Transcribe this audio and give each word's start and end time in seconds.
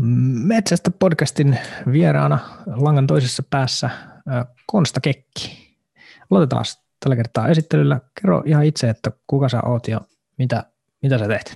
Metsästä 0.00 0.90
podcastin 0.90 1.58
vieraana 1.92 2.38
langan 2.66 3.06
toisessa 3.06 3.42
päässä 3.50 3.90
Konsta 4.66 5.00
Kekki. 5.00 5.76
Aloitetaan 6.30 6.64
tällä 7.00 7.16
kertaa 7.16 7.48
esittelyllä. 7.48 8.00
Kerro 8.20 8.42
ihan 8.46 8.64
itse, 8.64 8.88
että 8.88 9.10
kuka 9.26 9.48
sä 9.48 9.60
oot 9.66 9.88
ja 9.88 10.00
mitä, 10.38 10.64
mitä 11.02 11.18
sä 11.18 11.28
teet? 11.28 11.54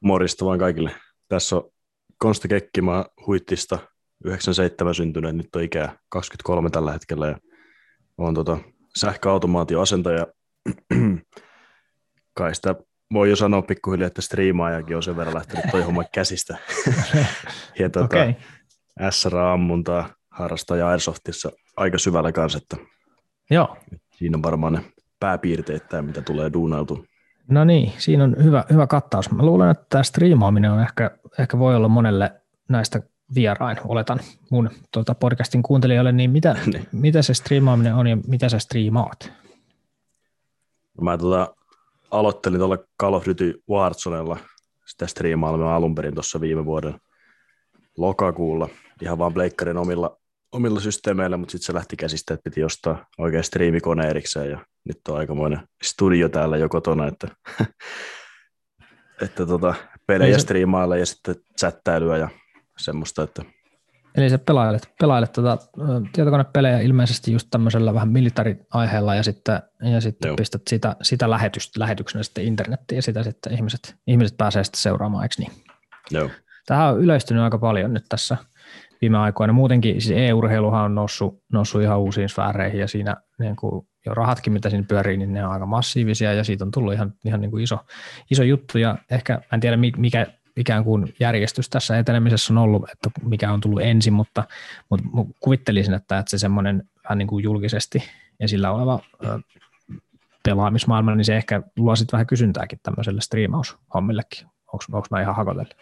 Morista 0.00 0.44
vaan 0.44 0.58
kaikille. 0.58 0.90
Tässä 1.28 1.56
on 1.56 1.70
Konsta 2.18 2.48
Kekki, 2.48 2.82
mä 2.82 3.04
huittista 3.26 3.78
97 4.24 4.94
syntynyt, 4.94 5.36
nyt 5.36 5.56
on 5.56 5.62
ikää 5.62 5.98
23 6.08 6.70
tällä 6.70 6.92
hetkellä 6.92 7.26
ja 7.26 7.38
olen 8.18 8.34
tota 8.34 8.58
sähköautomaatioasentaja. 8.96 10.26
Kai 12.38 12.54
sitä 12.54 12.74
voi 13.12 13.30
jo 13.30 13.36
sanoa 13.36 13.62
pikkuhiljaa, 13.62 14.06
että 14.06 14.22
striimaajakin 14.22 14.96
on 14.96 15.02
sen 15.02 15.16
verran 15.16 15.34
lähtenyt 15.34 15.64
toi 15.70 15.82
homma 15.82 16.04
käsistä. 16.04 16.58
ja 17.78 17.90
tuota, 17.90 18.04
okay. 18.04 18.34
SRA-ammuntaa 19.10 20.08
harrastaa 20.30 20.76
ja 20.76 20.88
Airsoftissa 20.88 21.52
aika 21.76 21.98
syvällä 21.98 22.32
kanssa, 22.32 22.58
että 22.58 22.76
Joo. 23.50 23.76
siinä 24.16 24.36
on 24.36 24.42
varmaan 24.42 24.72
ne 24.72 24.80
pääpiirteet, 25.20 25.82
mitä 26.02 26.22
tulee 26.22 26.52
duunailtu. 26.52 27.06
No 27.48 27.64
niin, 27.64 27.92
siinä 27.98 28.24
on 28.24 28.36
hyvä, 28.44 28.64
hyvä 28.72 28.86
kattaus. 28.86 29.30
Mä 29.30 29.42
luulen, 29.42 29.70
että 29.70 29.86
tämä 29.88 30.02
striimaaminen 30.02 30.72
on 30.72 30.80
ehkä, 30.80 31.10
ehkä 31.38 31.58
voi 31.58 31.76
olla 31.76 31.88
monelle 31.88 32.32
näistä 32.68 33.02
vierain, 33.34 33.76
oletan 33.84 34.20
mun 34.50 34.70
tuota 34.92 35.14
podcastin 35.14 35.62
kuuntelijoille, 35.62 36.12
niin 36.12 36.30
mitä, 36.30 36.56
niin. 36.66 36.88
mitä 36.92 37.22
se 37.22 37.34
striimaaminen 37.34 37.94
on 37.94 38.06
ja 38.06 38.16
mitä 38.26 38.48
sä 38.48 38.58
striimaat? 38.58 39.32
No 40.98 41.04
mä 41.04 41.18
tota, 41.18 41.54
aloittelin 42.10 42.58
tuolla 42.58 42.78
Call 43.00 43.14
of 43.14 43.26
Duty 43.26 43.62
Warzonella. 43.70 44.38
Sitä 44.86 45.06
striimailua 45.06 45.74
alun 45.74 45.94
perin 45.94 46.14
tuossa 46.14 46.40
viime 46.40 46.64
vuoden 46.64 46.94
lokakuulla, 47.96 48.68
ihan 49.02 49.18
vaan 49.18 49.34
Blakerin 49.34 49.76
omilla, 49.76 50.16
omilla 50.52 50.80
systeemeillä, 50.80 51.36
mutta 51.36 51.52
sitten 51.52 51.66
se 51.66 51.74
lähti 51.74 51.96
käsistä, 51.96 52.34
että 52.34 52.50
piti 52.50 52.64
ostaa 52.64 53.06
oikein 53.18 53.44
striimikone 53.44 54.08
erikseen, 54.08 54.50
ja 54.50 54.66
nyt 54.84 54.98
on 55.08 55.16
aikamoinen 55.16 55.60
studio 55.82 56.28
täällä 56.28 56.56
jo 56.56 56.68
kotona, 56.68 57.06
että, 57.06 57.28
että 59.24 59.46
tota, 59.46 59.74
pelejä 60.06 60.30
niin 60.30 60.40
se... 60.40 60.42
striimailla 60.42 60.96
ja 60.96 61.06
sitten 61.06 61.34
chattailyä 61.58 62.16
ja 62.16 62.28
semmoista, 62.78 63.22
että 63.22 63.42
Eli 64.18 64.30
sä 64.30 64.38
pelailet, 64.38 64.94
pelailet 65.00 65.32
tuota, 65.32 65.58
tietokonepelejä 66.12 66.80
ilmeisesti 66.80 67.32
just 67.32 67.48
tämmöisellä 67.50 67.94
vähän 67.94 68.08
militariaiheella 68.08 69.14
ja 69.14 69.22
sitten, 69.22 69.62
ja 69.92 70.00
sitten 70.00 70.36
pistät 70.36 70.62
sitä, 70.68 70.96
sitä 71.02 71.30
lähetystä, 71.30 71.80
lähetyksenä 71.80 72.22
sitten 72.22 72.44
internettiin 72.44 72.96
ja 72.96 73.02
sitä 73.02 73.22
sitten 73.22 73.52
ihmiset, 73.52 73.96
ihmiset 74.06 74.36
pääsee 74.36 74.64
sitten 74.64 74.80
seuraamaan, 74.80 75.24
eikö 75.24 75.34
niin? 75.38 75.52
Joo. 76.10 76.30
Tähän 76.66 76.88
on 76.88 77.00
yleistynyt 77.00 77.42
aika 77.42 77.58
paljon 77.58 77.94
nyt 77.94 78.04
tässä 78.08 78.36
viime 79.00 79.18
aikoina. 79.18 79.52
Muutenkin 79.52 80.00
siis 80.00 80.18
e-urheiluhan 80.18 80.84
on 80.84 80.94
noussut, 80.94 81.42
noussut 81.52 81.82
ihan 81.82 81.98
uusiin 81.98 82.28
sfääreihin 82.28 82.80
ja 82.80 82.88
siinä 82.88 83.16
niin 83.38 83.56
kuin 83.56 83.86
jo 84.06 84.14
rahatkin, 84.14 84.52
mitä 84.52 84.70
siinä 84.70 84.86
pyörii, 84.88 85.16
niin 85.16 85.32
ne 85.32 85.46
on 85.46 85.52
aika 85.52 85.66
massiivisia 85.66 86.32
ja 86.32 86.44
siitä 86.44 86.64
on 86.64 86.70
tullut 86.70 86.92
ihan, 86.92 87.12
ihan 87.24 87.40
niin 87.40 87.50
kuin 87.50 87.62
iso, 87.62 87.78
iso 88.30 88.42
juttu 88.42 88.78
ja 88.78 88.98
ehkä, 89.10 89.40
en 89.52 89.60
tiedä 89.60 89.76
mikä 89.96 90.26
ikään 90.58 90.84
kuin 90.84 91.14
järjestys 91.20 91.68
tässä 91.68 91.98
etenemisessä 91.98 92.52
on 92.52 92.58
ollut, 92.58 92.90
että 92.92 93.10
mikä 93.22 93.52
on 93.52 93.60
tullut 93.60 93.82
ensin, 93.82 94.12
mutta, 94.12 94.44
mutta 94.90 95.06
kuvittelisin, 95.40 95.94
että, 95.94 96.18
että 96.18 96.30
se 96.30 96.38
semmoinen 96.38 96.82
vähän 97.04 97.18
niin 97.18 97.28
kuin 97.28 97.44
julkisesti 97.44 98.02
esillä 98.40 98.70
oleva 98.70 99.00
pelaamismaailma, 100.42 101.14
niin 101.14 101.24
se 101.24 101.36
ehkä 101.36 101.62
luo 101.76 101.96
sitten 101.96 102.12
vähän 102.12 102.26
kysyntääkin 102.26 102.80
tämmöiselle 102.82 103.20
striimaushommillekin. 103.20 104.46
Onko, 104.72 105.06
mä 105.10 105.20
ihan 105.20 105.36
hakotelle? 105.36 105.74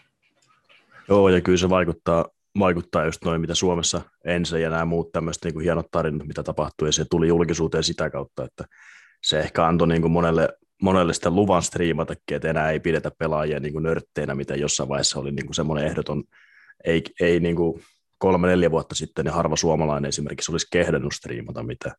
Joo, 1.09 1.29
ja 1.29 1.41
kyllä 1.41 1.59
se 1.59 1.69
vaikuttaa, 1.69 2.25
vaikuttaa 2.59 3.05
just 3.05 3.25
noin, 3.25 3.41
mitä 3.41 3.55
Suomessa 3.55 4.01
ensin 4.25 4.63
ja 4.63 4.71
nämä 4.71 4.85
muut 4.85 5.13
tämmöiset 5.13 5.45
niin 5.45 5.55
kuin 5.55 5.65
hienot 5.65 5.91
tarinat, 5.91 6.27
mitä 6.27 6.43
tapahtui, 6.43 6.89
ja 6.89 6.93
se 6.93 7.05
tuli 7.11 7.29
julkisuuteen 7.29 7.85
sitä 7.85 8.11
kautta, 8.11 8.45
että 8.45 8.65
se 9.23 9.41
ehkä 9.41 9.67
antoi 9.67 9.89
niin 9.89 10.03
kuin 10.03 10.13
monelle 10.13 10.49
monelle 10.83 11.15
sitä 11.15 11.31
luvan 11.31 11.63
striimatakin, 11.63 12.37
että 12.37 12.51
enää 12.51 12.71
ei 12.71 12.81
pidetä 12.81 13.11
pelaajia 13.19 13.61
niin 13.61 13.73
kuin 13.73 13.83
nörtteinä, 13.83 14.35
mitä 14.35 14.55
jossain 14.55 14.89
vaiheessa 14.89 15.21
oli 15.21 15.33
niin 15.33 15.47
kuin 15.47 15.55
semmoinen 15.55 15.87
ehdoton, 15.87 16.25
ei, 16.85 17.03
ei 17.21 17.41
niin 17.41 17.57
kuin 17.57 17.83
kolme-neljä 18.19 18.71
vuotta 18.71 18.95
sitten 18.95 19.25
niin 19.25 19.35
harva 19.35 19.57
suomalainen 19.57 20.09
esimerkiksi 20.09 20.53
olisi 20.53 20.67
kehdannut 20.73 21.15
striimata 21.15 21.63
mitä, 21.63 21.93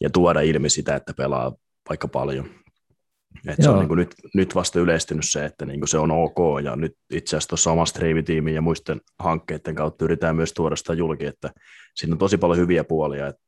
ja 0.00 0.10
tuoda 0.10 0.40
ilmi 0.40 0.70
sitä, 0.70 0.96
että 0.96 1.14
pelaa 1.14 1.52
vaikka 1.88 2.08
paljon. 2.08 2.48
Et 3.48 3.56
se 3.60 3.70
on 3.70 3.78
niin 3.78 3.88
kuin 3.88 3.98
nyt, 3.98 4.14
nyt 4.34 4.54
vasta 4.54 4.80
yleistynyt 4.80 5.24
se, 5.28 5.44
että 5.44 5.66
niin 5.66 5.80
kuin 5.80 5.88
se 5.88 5.98
on 5.98 6.10
ok, 6.10 6.38
ja 6.64 6.76
nyt 6.76 6.96
itse 7.10 7.36
asiassa 7.36 7.48
tuossa 7.48 7.72
oma 7.72 7.86
striimitiimin 7.86 8.54
ja 8.54 8.62
muisten 8.62 9.00
hankkeiden 9.18 9.74
kautta 9.74 10.04
yritetään 10.04 10.36
myös 10.36 10.52
tuoda 10.52 10.76
sitä 10.76 10.94
julki, 10.94 11.26
että 11.26 11.50
siinä 11.94 12.14
on 12.14 12.18
tosi 12.18 12.38
paljon 12.38 12.58
hyviä 12.58 12.84
puolia, 12.84 13.26
että 13.26 13.42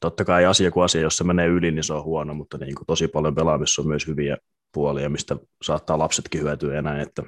totta 0.00 0.24
kai 0.24 0.44
asia 0.44 0.70
kuin 0.70 0.84
asia, 0.84 1.00
jos 1.00 1.16
se 1.16 1.24
menee 1.24 1.46
yli, 1.46 1.70
niin 1.70 1.84
se 1.84 1.92
on 1.92 2.04
huono, 2.04 2.34
mutta 2.34 2.58
niin 2.58 2.74
kuin 2.74 2.86
tosi 2.86 3.08
paljon 3.08 3.34
pelaamissa 3.34 3.82
on 3.82 3.88
myös 3.88 4.06
hyviä 4.06 4.36
puolia, 4.72 5.10
mistä 5.10 5.36
saattaa 5.62 5.98
lapsetkin 5.98 6.42
hyötyä 6.42 6.82
näin, 6.82 7.00
että 7.00 7.22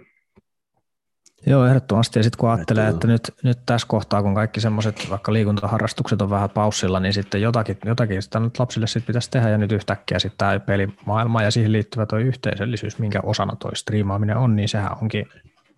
Joo, 1.47 1.67
ehdottomasti. 1.67 2.19
Ja 2.19 2.23
sitten 2.23 2.39
kun 2.39 2.51
ajattelee, 2.51 2.89
että, 2.89 2.95
että 2.97 3.07
nyt, 3.07 3.33
nyt 3.45 3.59
tässä 3.67 3.87
kohtaa, 3.89 4.23
kun 4.23 4.34
kaikki 4.34 4.61
semmoiset 4.61 5.07
vaikka 5.11 5.33
liikuntaharrastukset 5.33 6.23
on 6.23 6.31
vähän 6.31 6.51
paussilla, 6.51 7.01
niin 7.01 7.12
sitten 7.12 7.43
jotakin, 7.43 7.78
jotakin 7.84 8.23
sitä 8.23 8.41
nyt 8.41 8.59
lapsille 8.59 8.87
sitten 8.87 9.07
pitäisi 9.07 9.31
tehdä. 9.31 9.49
Ja 9.49 9.59
nyt 9.59 9.73
yhtäkkiä 9.73 10.19
sitten 10.19 10.39
tämä 10.39 10.61
pelimaailma 10.61 11.43
ja 11.43 11.51
siihen 11.51 11.73
liittyvä 11.73 12.07
tuo 12.07 12.19
yhteisöllisyys, 12.19 12.99
minkä 12.99 13.21
osana 13.23 13.57
tuo 13.57 13.71
striimaaminen 13.75 14.37
on, 14.37 14.57
niin 14.57 14.69
sehän 14.69 14.97
onkin 15.03 15.27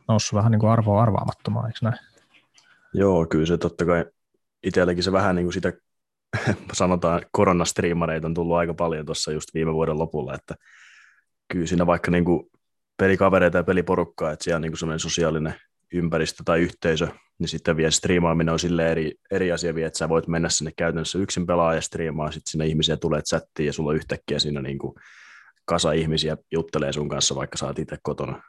noussut 0.08 0.36
vähän 0.36 0.52
niin 0.52 0.60
kuin 0.60 0.70
arvoa 0.70 1.02
arvaamattomaan, 1.02 1.66
eikö 1.66 1.78
näin? 1.82 1.98
Joo, 2.94 3.26
kyllä 3.26 3.46
se 3.46 3.58
totta 3.58 3.84
kai 3.84 4.04
itselläkin 4.62 5.02
se 5.02 5.12
vähän 5.12 5.36
niin 5.36 5.46
kuin 5.46 5.52
sitä 5.52 5.72
sanotaan 6.72 7.22
koronastriimareita 7.32 8.26
on 8.26 8.34
tullut 8.34 8.56
aika 8.56 8.74
paljon 8.74 9.06
tuossa 9.06 9.32
just 9.32 9.48
viime 9.54 9.74
vuoden 9.74 9.98
lopulla, 9.98 10.34
että 10.34 10.54
kyllä 11.52 11.66
siinä 11.66 11.86
vaikka 11.86 12.10
niin 12.10 12.24
kuin 12.24 12.50
pelikavereita 12.96 13.58
ja 13.58 13.64
peliporukkaa, 13.64 14.30
että 14.30 14.44
siellä 14.44 14.56
on 14.56 14.62
niin 14.62 14.76
semmoinen 14.76 14.98
sosiaalinen 14.98 15.54
ympäristö 15.92 16.42
tai 16.44 16.60
yhteisö, 16.60 17.08
niin 17.38 17.48
sitten 17.48 17.76
vielä 17.76 17.90
striimaaminen 17.90 18.52
on 18.52 18.58
sille 18.58 18.90
eri, 18.90 19.14
eri 19.30 19.52
asia 19.52 19.74
vielä, 19.74 19.86
että 19.86 19.98
sä 19.98 20.08
voit 20.08 20.28
mennä 20.28 20.48
sinne 20.48 20.72
käytännössä 20.76 21.18
yksin 21.18 21.46
pelaa 21.46 21.74
ja 21.74 21.80
striimaa, 21.80 22.30
sitten 22.30 22.50
sinne 22.50 22.66
ihmisiä 22.66 22.96
tulee 22.96 23.22
chattiin 23.22 23.66
ja 23.66 23.72
sulla 23.72 23.92
yhtäkkiä 23.92 24.38
siinä 24.38 24.62
niin 24.62 24.78
kuin 24.78 24.94
kasa 25.64 25.92
ihmisiä 25.92 26.36
juttelee 26.52 26.92
sun 26.92 27.08
kanssa, 27.08 27.34
vaikka 27.34 27.56
sä 27.56 27.66
oot 27.66 27.78
itse 27.78 27.96
kotona. 28.02 28.42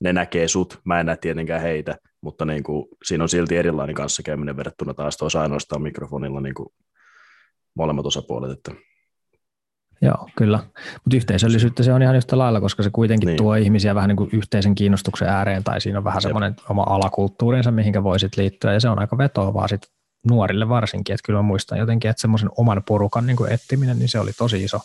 Ne 0.00 0.12
näkee 0.12 0.48
sut, 0.48 0.80
mä 0.84 1.00
en 1.00 1.06
näe 1.06 1.16
tietenkään 1.16 1.62
heitä, 1.62 1.96
mutta 2.20 2.44
niin 2.44 2.62
kuin, 2.62 2.88
siinä 3.04 3.24
on 3.24 3.28
silti 3.28 3.56
erilainen 3.56 3.94
kanssakäyminen 3.94 4.56
verrattuna 4.56 4.94
taas 4.94 5.16
tuossa 5.16 5.42
ainoastaan 5.42 5.82
mikrofonilla 5.82 6.40
niin 6.40 6.54
kuin 6.54 6.68
molemmat 7.74 8.06
osapuolet. 8.06 8.50
Että. 8.50 8.72
Joo, 10.02 10.28
kyllä. 10.36 10.58
Mutta 11.04 11.16
yhteisöllisyyttä 11.16 11.82
se 11.82 11.92
on 11.92 12.02
ihan 12.02 12.16
yhtä 12.16 12.38
lailla, 12.38 12.60
koska 12.60 12.82
se 12.82 12.90
kuitenkin 12.92 13.26
niin. 13.26 13.36
tuo 13.36 13.54
ihmisiä 13.54 13.94
vähän 13.94 14.08
niin 14.08 14.16
kuin 14.16 14.30
yhteisen 14.32 14.74
kiinnostuksen 14.74 15.28
ääreen, 15.28 15.64
tai 15.64 15.80
siinä 15.80 15.98
on 15.98 16.04
vähän 16.04 16.22
semmoinen 16.22 16.56
oma 16.68 16.82
alakulttuurinsa, 16.82 17.70
mihinkä 17.70 18.02
voisit 18.02 18.36
liittyä, 18.36 18.72
ja 18.72 18.80
se 18.80 18.88
on 18.88 18.98
aika 18.98 19.18
vetoavaa 19.18 19.68
sit 19.68 19.82
nuorille 20.28 20.68
varsinkin, 20.68 21.14
että 21.14 21.26
kyllä 21.26 21.38
mä 21.38 21.42
muistan 21.42 21.78
jotenkin, 21.78 22.10
että 22.10 22.20
semmoisen 22.20 22.50
oman 22.56 22.82
porukan 22.88 23.26
niin 23.26 23.36
kuin 23.36 23.52
etsiminen, 23.52 23.98
niin 23.98 24.08
se 24.08 24.20
oli 24.20 24.32
tosi 24.32 24.64
iso, 24.64 24.80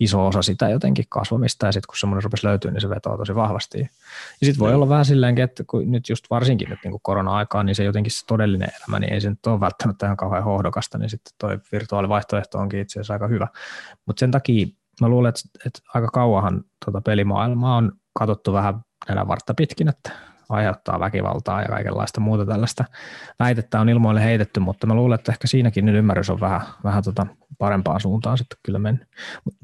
iso 0.00 0.26
osa 0.26 0.42
sitä 0.42 0.68
jotenkin 0.68 1.04
kasvamista 1.08 1.66
ja 1.66 1.72
sitten 1.72 1.86
kun 1.86 1.98
semmoinen 1.98 2.24
rupesi 2.24 2.46
löytyä, 2.46 2.70
niin 2.70 2.80
se 2.80 2.88
vetoo 2.88 3.16
tosi 3.16 3.34
vahvasti. 3.34 3.78
Ja 3.80 4.46
sitten 4.46 4.58
voi 4.58 4.68
niin. 4.68 4.76
olla 4.76 4.88
vähän 4.88 5.04
silleenkin, 5.04 5.44
että 5.44 5.64
kun 5.66 5.90
nyt 5.90 6.08
just 6.08 6.24
varsinkin 6.30 6.68
nyt 6.68 6.78
niin 6.84 6.90
kuin 6.90 7.00
korona-aikaan, 7.02 7.66
niin 7.66 7.74
se 7.74 7.84
jotenkin 7.84 8.12
se 8.12 8.26
todellinen 8.26 8.68
elämä, 8.80 8.98
niin 8.98 9.12
ei 9.12 9.20
se 9.20 9.30
nyt 9.30 9.46
ole 9.46 9.60
välttämättä 9.60 10.06
ihan 10.06 10.16
kauhean 10.16 10.44
hohdokasta, 10.44 10.98
niin 10.98 11.10
sitten 11.10 11.34
toi 11.38 11.58
virtuaalivaihtoehto 11.72 12.58
onkin 12.58 12.80
itse 12.80 13.00
asiassa 13.00 13.12
aika 13.12 13.28
hyvä. 13.28 13.48
Mutta 14.06 14.20
sen 14.20 14.30
takia 14.30 14.66
mä 15.00 15.08
luulen, 15.08 15.28
että, 15.28 15.40
että 15.66 15.80
aika 15.94 16.08
kauahan 16.08 16.64
tuota 16.84 17.00
pelimaailmaa 17.00 17.76
on 17.76 17.92
katsottu 18.18 18.52
vähän 18.52 18.80
näillä 19.08 19.28
vartta 19.28 19.54
pitkin, 19.54 19.88
että 19.88 20.10
aiheuttaa 20.48 21.00
väkivaltaa 21.00 21.62
ja 21.62 21.68
kaikenlaista 21.68 22.20
muuta 22.20 22.46
tällaista 22.46 22.84
väitettä 23.38 23.80
on 23.80 23.88
ilmoille 23.88 24.24
heitetty, 24.24 24.60
mutta 24.60 24.86
mä 24.86 24.94
luulen, 24.94 25.18
että 25.18 25.32
ehkä 25.32 25.46
siinäkin 25.46 25.84
nyt 25.84 25.94
ymmärrys 25.94 26.30
on 26.30 26.40
vähän, 26.40 26.60
vähän 26.84 27.04
tota 27.04 27.26
parempaan 27.58 28.00
suuntaan 28.00 28.38
sitten 28.38 28.58
kyllä 28.62 28.78
mennyt. 28.78 29.08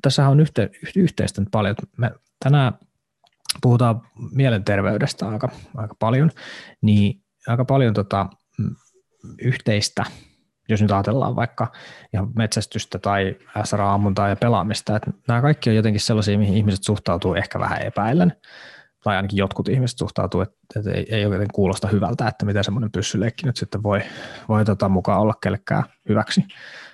Tässä 0.02 0.28
on 0.28 0.40
yhte, 0.40 0.70
yhteistä 0.96 1.40
nyt 1.40 1.48
paljon. 1.50 1.74
Me 1.96 2.10
tänään 2.44 2.72
puhutaan 3.62 4.02
mielenterveydestä 4.32 5.28
aika, 5.28 5.48
aika 5.76 5.94
paljon, 5.98 6.30
niin 6.80 7.22
aika 7.46 7.64
paljon 7.64 7.94
tota, 7.94 8.26
yhteistä, 9.38 10.04
jos 10.68 10.82
nyt 10.82 10.90
ajatellaan 10.90 11.36
vaikka 11.36 11.72
ihan 12.14 12.30
metsästystä 12.36 12.98
tai 12.98 13.36
SRA-ammuntaa 13.64 14.28
ja 14.28 14.36
pelaamista, 14.36 14.96
että 14.96 15.10
nämä 15.28 15.42
kaikki 15.42 15.70
on 15.70 15.76
jotenkin 15.76 16.00
sellaisia, 16.00 16.38
mihin 16.38 16.56
ihmiset 16.56 16.84
suhtautuu 16.84 17.34
ehkä 17.34 17.58
vähän 17.58 17.82
epäillen 17.82 18.32
tai 19.02 19.16
ainakin 19.16 19.36
jotkut 19.36 19.68
ihmiset 19.68 19.98
suhtautuu, 19.98 20.40
että, 20.40 20.56
että 20.76 20.90
ei, 20.90 21.06
ei 21.14 21.26
oikein 21.26 21.48
kuulosta 21.54 21.88
hyvältä, 21.88 22.28
että 22.28 22.46
miten 22.46 22.64
semmoinen 22.64 22.92
pyssyleikki 22.92 23.46
nyt 23.46 23.56
sitten 23.56 23.82
voi, 23.82 24.00
voi 24.48 24.64
tota 24.64 24.88
mukaan 24.88 25.20
olla 25.20 25.34
kellekään 25.42 25.84
hyväksi. 26.08 26.44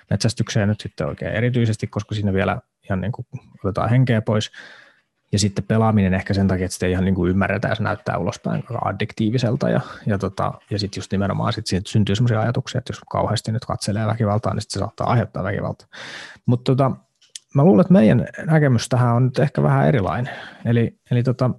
Metsästykseen 0.09 0.69
nyt 0.69 0.81
sitten 0.81 1.07
oikein 1.07 1.31
erityisesti, 1.31 1.87
koska 1.87 2.15
siinä 2.15 2.33
vielä 2.33 2.61
ihan 2.83 3.01
niin 3.01 3.11
kuin 3.11 3.27
otetaan 3.63 3.89
henkeä 3.89 4.21
pois. 4.21 4.51
ja 5.31 5.39
sitten 5.39 5.63
pelaaminen 5.63 6.13
ehkä 6.13 6.33
sen 6.33 6.47
takia, 6.47 6.65
että 6.65 6.73
sitä 6.73 6.87
ihan 6.87 7.05
niin 7.05 7.15
kuin 7.15 7.29
ymmärretään, 7.29 7.75
se 7.75 7.83
näyttää 7.83 8.17
ulospäin 8.17 8.63
addiktiiviselta 8.85 9.69
ja, 9.69 9.81
ja, 10.05 10.17
tota, 10.17 10.53
ja 10.69 10.79
sitten 10.79 11.01
just 11.01 11.11
nimenomaan 11.11 11.53
sit 11.53 11.67
siitä 11.67 11.89
syntyy 11.89 12.15
sellaisia 12.15 12.41
ajatuksia, 12.41 12.79
että 12.79 12.91
jos 12.91 12.99
kauheasti 13.09 13.51
nyt 13.51 13.65
katselee 13.65 14.07
väkivaltaa, 14.07 14.53
niin 14.53 14.61
sitten 14.61 14.73
se 14.73 14.79
saattaa 14.79 15.09
aiheuttaa 15.09 15.43
väkivaltaa. 15.43 15.87
Mutta 16.45 16.75
tota, 16.75 16.91
mä 17.55 17.63
luulen, 17.63 17.81
että 17.81 17.93
meidän 17.93 18.27
näkemys 18.45 18.89
tähän 18.89 19.15
on 19.15 19.25
nyt 19.25 19.39
ehkä 19.39 19.63
vähän 19.63 19.87
erilainen. 19.87 20.33
Eli, 20.65 20.99
eli 21.11 21.23
tota, 21.23 21.51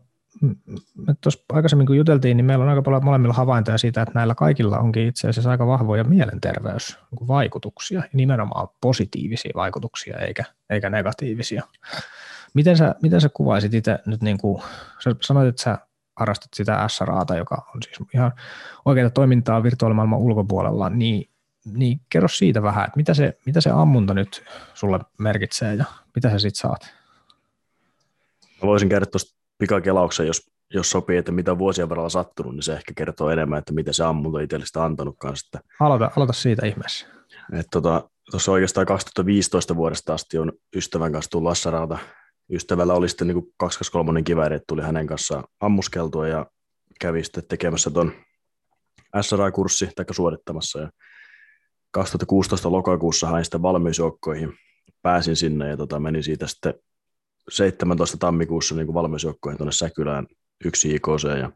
me 0.97 1.15
tuossa 1.21 1.45
aikaisemmin 1.53 1.87
kun 1.87 1.97
juteltiin, 1.97 2.37
niin 2.37 2.45
meillä 2.45 2.63
on 2.63 2.69
aika 2.69 2.83
paljon 2.83 3.05
molemmilla 3.05 3.35
havaintoja 3.35 3.79
siitä, 3.79 4.03
että 4.03 4.15
näillä 4.15 4.35
kaikilla 4.35 4.79
onkin 4.79 5.07
itse 5.09 5.29
asiassa 5.29 5.51
aika 5.51 5.67
vahvoja 5.67 6.05
mielenterveysvaikutuksia, 6.05 8.03
nimenomaan 8.13 8.69
positiivisia 8.81 9.53
vaikutuksia 9.55 10.19
eikä, 10.19 10.45
eikä 10.71 10.91
negatiivisia. 10.91 11.63
Miten 12.55 12.77
sä, 12.77 12.95
miten 13.03 13.21
sä 13.21 13.29
kuvaisit 13.35 13.75
itse 13.75 13.99
nyt, 14.07 14.23
niin 14.23 14.39
kuin, 14.39 14.63
sä 15.05 15.15
sanoit, 15.21 15.49
että 15.49 15.63
sä 15.63 15.79
harrastat 16.17 16.55
sitä 16.55 16.89
SRAta, 16.89 17.37
joka 17.37 17.71
on 17.75 17.83
siis 17.83 18.09
ihan 18.15 18.33
oikeaa 18.85 19.11
toimintaa 19.11 19.63
virtuaalimaailman 19.63 20.19
ulkopuolella, 20.19 20.89
niin, 20.89 21.31
niin 21.65 22.01
kerro 22.09 22.29
siitä 22.29 22.63
vähän, 22.63 22.85
että 22.85 22.97
mitä 22.97 23.15
se, 23.15 23.39
mitä 23.47 23.61
se 23.61 23.71
ammunta 23.71 24.15
nyt 24.15 24.45
sulle 24.75 25.01
merkitsee 25.19 25.75
ja 25.75 25.85
mitä 26.15 26.31
sä 26.31 26.39
sitten 26.39 26.61
saat? 26.61 26.95
Mä 28.63 28.67
voisin 28.67 28.89
kertoa 28.89 29.11
tuosta 29.11 29.40
pikakelauksen, 29.61 30.27
jos, 30.27 30.51
jos 30.75 30.91
sopii, 30.91 31.17
että 31.17 31.33
mitä 31.33 31.59
vuosien 31.59 31.89
varrella 31.89 32.09
sattunut, 32.09 32.55
niin 32.55 32.63
se 32.63 32.73
ehkä 32.73 32.93
kertoo 32.97 33.31
enemmän, 33.31 33.59
että 33.59 33.73
mitä 33.73 33.93
se 33.93 34.05
ammunta 34.05 34.41
itselle 34.41 34.67
sitä 34.67 34.85
antanut 34.85 35.17
kanssa. 35.19 35.61
Aloita, 35.81 36.11
aloita 36.17 36.33
siitä 36.33 36.67
ihmeessä. 36.67 37.07
Tota, 37.71 38.11
tuossa 38.31 38.53
oikeastaan 38.53 38.87
2015 38.87 39.77
vuodesta 39.77 40.15
asti 40.15 40.39
on 40.39 40.53
ystävän 40.77 41.13
kanssa 41.13 41.31
tullut 41.31 41.51
Assaralta. 41.51 41.99
Ystävällä 42.53 42.95
oli 42.95 43.09
sitten 43.09 43.27
niin 43.27 43.43
223 43.57 44.23
kivääri, 44.23 44.57
että 44.57 44.65
tuli 44.69 44.83
hänen 44.83 45.07
kanssaan 45.07 45.45
ammuskeltua 45.61 46.29
ja 46.29 46.47
kävi 47.01 47.25
sitten 47.25 47.45
tekemässä 47.49 47.91
tuon 47.91 48.13
SRA-kurssi 49.21 49.91
tai 49.97 50.05
suorittamassa. 50.11 50.81
Ja 50.81 50.91
2016 51.91 52.73
lokakuussa 52.73 53.27
hain 53.27 53.45
sitten 53.45 53.63
valmiusjoukkoihin. 53.63 54.53
Pääsin 55.03 55.37
sinne 55.37 55.69
ja 55.69 55.77
tota, 55.77 56.01
menin 56.01 56.23
siitä 56.23 56.47
sitten 56.47 56.75
17. 57.51 58.17
tammikuussa 58.17 58.75
niin 58.75 58.95
valmiusjoukkoihin 58.95 59.59
tuonne 59.59 59.73
Säkylään 59.73 60.27
yksi 60.65 60.95
IKC 60.95 61.39
ja 61.41 61.51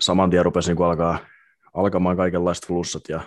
saman 0.00 0.30
tien 0.30 0.44
rupesi 0.44 0.74
niin 0.74 0.84
alkaa, 0.84 1.18
alkamaan 1.74 2.16
kaikenlaiset 2.16 2.66
flussat 2.66 3.02
ja 3.08 3.20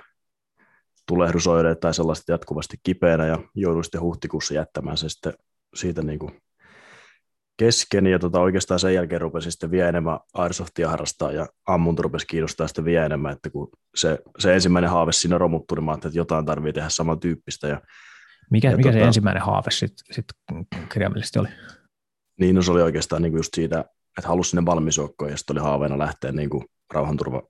tulehdusoireet 1.07 1.80
tai 1.80 1.94
sellaiset 1.94 2.25
jatkuvasti 2.28 2.78
kipeänä 2.83 3.25
ja 3.25 3.39
jouduin 3.56 3.83
sitten 3.83 4.01
huhtikuussa 4.01 4.54
jättämään 4.54 4.98
se 4.98 5.10
sitten 5.10 5.33
siitä 5.75 6.01
niin 6.01 6.19
kuin 6.19 6.42
kesken 7.57 8.07
ja 8.07 8.19
tota, 8.19 8.39
oikeastaan 8.39 8.80
sen 8.80 8.94
jälkeen 8.94 9.22
rupesi 9.22 9.51
sitten 9.51 9.72
vielä 9.72 9.89
enemmän 9.89 10.19
airsoftia 10.33 10.89
harrastaa 10.89 11.31
ja 11.31 11.48
ammunta 11.68 12.01
rupesi 12.04 12.28
kiinnostaa 12.28 12.68
sitten 12.68 12.86
vielä 12.86 13.06
enemmän, 13.06 13.33
että 13.33 13.50
kun 13.50 13.69
se, 13.95 14.19
se 14.39 14.54
ensimmäinen 14.54 14.89
haave 14.89 15.12
siinä 15.12 15.38
romuttui, 15.38 15.75
niin 15.75 15.86
mä 15.86 15.94
että 15.94 16.10
jotain 16.13 16.45
tarvii 16.45 16.74
tehdä 16.74 16.89
samantyyppistä 16.89 17.68
ja 17.68 17.81
mikä, 18.51 18.77
mikä 18.77 18.89
tota, 18.89 19.00
se 19.00 19.07
ensimmäinen 19.07 19.44
haave 19.44 19.71
sitten 19.71 20.15
sit 20.15 20.25
kirjaimellisesti 20.94 21.39
oli? 21.39 21.48
Niin, 22.39 22.56
no 22.56 22.62
se 22.62 22.71
oli 22.71 22.81
oikeastaan 22.81 23.21
niin 23.21 23.33
just 23.33 23.53
siitä, 23.53 23.86
että 24.18 24.27
halusi 24.27 24.50
sinne 24.50 24.65
valmisjoukkoon 24.65 25.31
ja 25.31 25.38
sitten 25.38 25.57
oli 25.57 25.63
haaveena 25.63 25.98
lähteä 25.98 26.31
niin 26.31 26.50
kuin 26.50 26.65
rauhanturva 26.94 27.44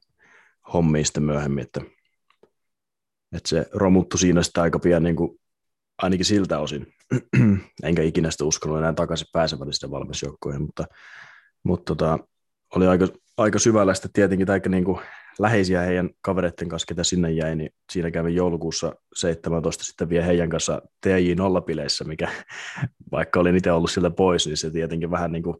hommiin 0.73 1.05
sitten 1.05 1.23
myöhemmin, 1.23 1.63
että, 1.63 1.81
että 3.35 3.49
se 3.49 3.65
romuttu 3.73 4.17
siinä 4.17 4.43
sitten 4.43 4.63
aika 4.63 4.79
pian 4.79 5.03
niin 5.03 5.15
kuin, 5.15 5.39
ainakin 6.01 6.25
siltä 6.25 6.59
osin, 6.59 6.93
enkä 7.83 8.01
ikinä 8.01 8.31
sitä 8.31 8.45
uskonut 8.45 8.77
enää 8.77 8.93
takaisin 8.93 9.27
pääsevälle 9.33 9.73
sinne 9.73 9.91
valmisjoukkoihin, 9.91 10.61
mutta, 10.61 10.85
mutta 11.63 11.95
tota, 11.95 12.19
oli 12.75 12.87
aika, 12.87 13.07
aika 13.41 13.59
syvällä 13.59 13.93
sitten 13.93 14.11
tietenkin, 14.13 14.47
tai 14.47 14.61
niin 14.69 14.83
kuin 14.83 14.99
läheisiä 15.39 15.81
heidän 15.81 16.09
kavereiden 16.21 16.69
kanssa, 16.69 16.85
ketä 16.85 17.03
sinne 17.03 17.31
jäi, 17.31 17.55
niin 17.55 17.69
siinä 17.91 18.11
kävi 18.11 18.35
joulukuussa 18.35 18.95
17 19.15 19.83
sitten 19.83 20.09
vielä 20.09 20.25
heidän 20.25 20.49
kanssa 20.49 20.81
TJ 21.01 21.35
nollapileissä, 21.35 22.03
mikä 22.03 22.27
vaikka 23.11 23.39
olin 23.39 23.55
itse 23.55 23.71
ollut 23.71 23.91
sieltä 23.91 24.11
pois, 24.11 24.47
niin 24.47 24.57
se 24.57 24.71
tietenkin 24.71 25.11
vähän 25.11 25.31
niin 25.31 25.43
kuin, 25.43 25.57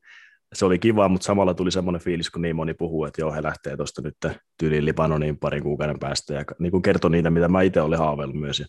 se 0.54 0.66
oli 0.66 0.80
kiva, 0.80 1.10
mutta 1.10 1.26
samalla 1.26 1.54
tuli 1.54 1.72
semmoinen 1.72 2.02
fiilis, 2.02 2.30
kun 2.30 2.42
niin 2.42 2.56
moni 2.56 2.74
puhuu, 2.74 3.06
että 3.06 3.22
joo, 3.22 3.34
he 3.34 3.44
lähtee 3.44 3.78
tuosta 3.78 4.02
nyt 4.02 4.16
tyyliin 4.60 4.86
Libanoniin 4.86 5.38
parin 5.38 5.64
kuukauden 5.64 6.00
päästä, 6.00 6.34
ja 6.34 6.44
niin 6.60 6.72
kuin 6.72 6.82
kertoi 6.82 7.12
niitä, 7.12 7.30
mitä 7.30 7.48
mä 7.48 7.62
itse 7.62 7.82
olin 7.82 8.00
haaveillut 8.00 8.40
myös, 8.40 8.60
ja 8.60 8.66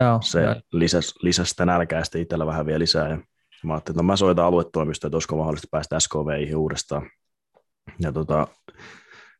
joo, 0.00 0.18
se 0.22 0.40
lisäsi, 0.72 1.14
lisäsi 1.22 1.50
sitä 1.50 1.66
nälkää 1.66 2.04
sitten 2.04 2.22
itsellä 2.22 2.46
vähän 2.46 2.66
vielä 2.66 2.78
lisää, 2.78 3.08
ja 3.08 3.18
mä 3.64 3.72
ajattelin, 3.72 3.94
että 3.94 4.02
no 4.02 4.06
mä 4.06 4.16
soitan 4.16 4.44
aluetoimistoon, 4.44 5.08
että 5.08 5.16
olisiko 5.16 5.36
mahdollista 5.36 5.68
päästä 5.70 6.00
SKVihin 6.00 6.56
uudestaan, 6.56 7.10
ja 8.00 8.12
tota, 8.12 8.48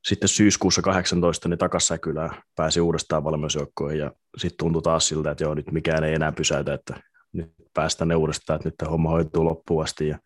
sitten 0.05 0.29
syyskuussa 0.29 0.83
18 0.83 1.49
niin 1.49 1.59
takassäkylään 1.59 2.31
pääsi 2.57 2.81
uudestaan 2.81 3.25
valmiusjoukkoihin 3.25 3.99
ja 3.99 4.13
sitten 4.37 4.59
tuntui 4.59 4.83
taas 4.83 5.09
siltä, 5.09 5.31
että 5.31 5.45
joo, 5.45 5.55
nyt 5.55 5.73
mikään 5.73 6.05
ei 6.05 6.15
enää 6.15 6.33
pysäytä, 6.33 6.75
että 6.75 7.01
nyt 7.33 7.53
päästään 7.75 8.09
ne 8.09 8.15
uudestaan, 8.15 8.57
että 8.57 8.69
nyt 8.69 8.77
tämä 8.77 8.91
homma 8.91 9.11
hoituu 9.11 9.45
loppuun 9.45 9.85
asti. 9.85 10.09
Ja 10.09 10.19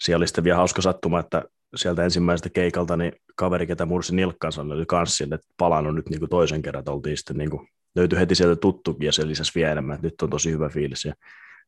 siellä 0.00 0.20
oli 0.20 0.26
sitten 0.26 0.44
vielä 0.44 0.56
hauska 0.56 0.82
sattuma, 0.82 1.20
että 1.20 1.42
sieltä 1.76 2.04
ensimmäisestä 2.04 2.48
keikalta 2.48 2.96
niin 2.96 3.12
kaveri, 3.36 3.66
ketä 3.66 3.86
mursi 3.86 4.16
nilkkansa, 4.16 4.62
oli 4.62 4.86
kans 4.86 5.20
että 5.20 5.38
palannut 5.56 5.94
nyt 5.94 6.08
niin 6.08 6.20
kuin 6.20 6.30
toisen 6.30 6.62
kerran, 6.62 6.78
että 6.78 6.92
oltiin 6.92 7.16
sitten 7.16 7.36
niin 7.36 7.50
kuin, 7.50 7.68
löytyi 7.96 8.18
heti 8.18 8.34
sieltä 8.34 8.56
tuttukin 8.56 9.06
ja 9.06 9.12
se 9.12 9.26
lisäsi 9.26 9.52
vielä 9.54 9.72
enemmän, 9.72 9.94
että 9.94 10.06
nyt 10.06 10.22
on 10.22 10.30
tosi 10.30 10.50
hyvä 10.50 10.68
fiilis 10.68 11.04
ja 11.04 11.14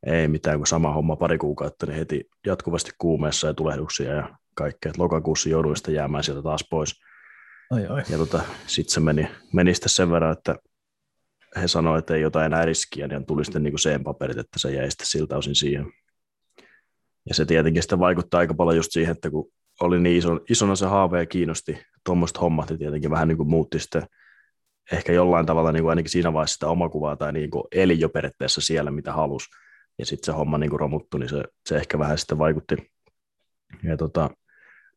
ei 0.07 0.29
mitään 0.29 0.59
kuin 0.59 0.67
sama 0.67 0.93
homma 0.93 1.17
pari 1.17 1.39
kuukautta, 1.39 1.87
niin 1.87 1.97
heti 1.97 2.25
jatkuvasti 2.47 2.91
kuumeessa 2.99 3.47
ja 3.47 3.55
tulehduksia 3.55 4.13
ja 4.13 4.39
kaikkea. 4.59 4.93
Lokakuussa 4.99 5.49
jouduin 5.49 5.77
sitten 5.77 5.95
jäämään 5.95 6.25
sieltä 6.25 6.43
taas 6.43 6.65
pois. 6.71 6.95
Ai, 7.71 7.87
ai. 7.87 8.03
Ja 8.11 8.19
tota, 8.19 8.41
sitten 8.67 8.95
se 8.95 9.01
meni, 9.01 9.29
meni 9.53 9.75
sitten 9.75 9.91
sen 9.91 10.11
verran, 10.11 10.33
että 10.33 10.57
he 11.57 11.69
sanoivat, 11.69 11.99
että 11.99 12.15
ei 12.15 12.21
jotain 12.21 12.47
enää 12.47 12.65
riskiä, 12.65 13.09
niin 13.09 13.27
tuli 13.27 13.45
sitten 13.45 13.63
niin 13.63 13.75
C-paperit, 13.75 14.39
että 14.39 14.59
se 14.59 14.71
jäi 14.71 14.91
sitten 14.91 15.07
siltä 15.07 15.37
osin 15.37 15.55
siihen. 15.55 15.87
Ja 17.29 17.35
se 17.35 17.45
tietenkin 17.45 17.83
sitten 17.83 17.99
vaikuttaa 17.99 18.41
aika 18.41 18.55
paljon 18.55 18.77
just 18.77 18.93
siihen, 18.93 19.13
että 19.13 19.31
kun 19.31 19.51
oli 19.81 20.01
niin 20.01 20.17
iso, 20.17 20.41
isona 20.51 20.77
se 20.77 20.87
haave 20.87 21.19
ja 21.19 21.27
kiinnosti 21.27 21.83
tuommoista 22.05 22.41
hommat, 22.41 22.69
niin 22.71 22.79
tietenkin 22.79 23.11
vähän 23.11 23.29
niin 23.29 23.37
kuin 23.37 23.49
muutti 23.49 23.79
sitten 23.79 24.03
ehkä 24.93 25.13
jollain 25.13 25.47
tavalla 25.47 25.73
niin 25.73 25.83
kuin 25.83 25.91
ainakin 25.91 26.11
siinä 26.11 26.33
vaiheessa 26.33 26.55
sitä 26.55 26.69
omakuvaa 26.69 27.17
tai 27.17 27.33
niin 27.33 27.51
kuin 27.51 27.65
eli 27.73 28.01
jo 28.01 28.09
periaatteessa 28.09 28.61
siellä, 28.61 28.91
mitä 28.91 29.13
halusi. 29.13 29.49
Ja 29.99 30.07
sitten 30.07 30.27
se 30.27 30.33
homma 30.33 30.59
niin 30.59 30.71
kuin 30.71 30.81
romuttui, 30.81 31.21
niin 31.21 31.31
se, 31.31 31.45
se 31.67 31.77
ehkä 31.77 31.99
vähän 31.99 32.19
sitten 32.19 32.39
vaikutti. 32.39 32.77
Ja 33.83 33.97
tota, 33.97 34.31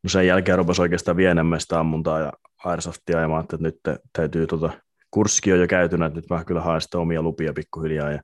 no 0.02 0.08
sen 0.08 0.26
jälkeen 0.26 0.58
rupesi 0.58 0.82
oikeastaan 0.82 1.16
vielä 1.16 1.30
enemmän 1.30 1.60
sitä 1.60 1.80
ammuntaa 1.80 2.20
ja 2.20 2.32
Airsoftia 2.64 3.20
ja 3.20 3.28
mä 3.28 3.40
että 3.40 3.56
nyt 3.60 3.76
täytyy 4.12 4.46
tota, 4.46 4.70
kurssikin 5.10 5.54
on 5.54 5.60
jo 5.60 5.66
käytynä, 5.66 6.06
että 6.06 6.18
nyt 6.18 6.30
mä 6.30 6.44
kyllä 6.44 6.60
haen 6.60 6.80
sitä 6.80 6.98
omia 6.98 7.22
lupia 7.22 7.52
pikkuhiljaa 7.52 8.10
ja, 8.10 8.20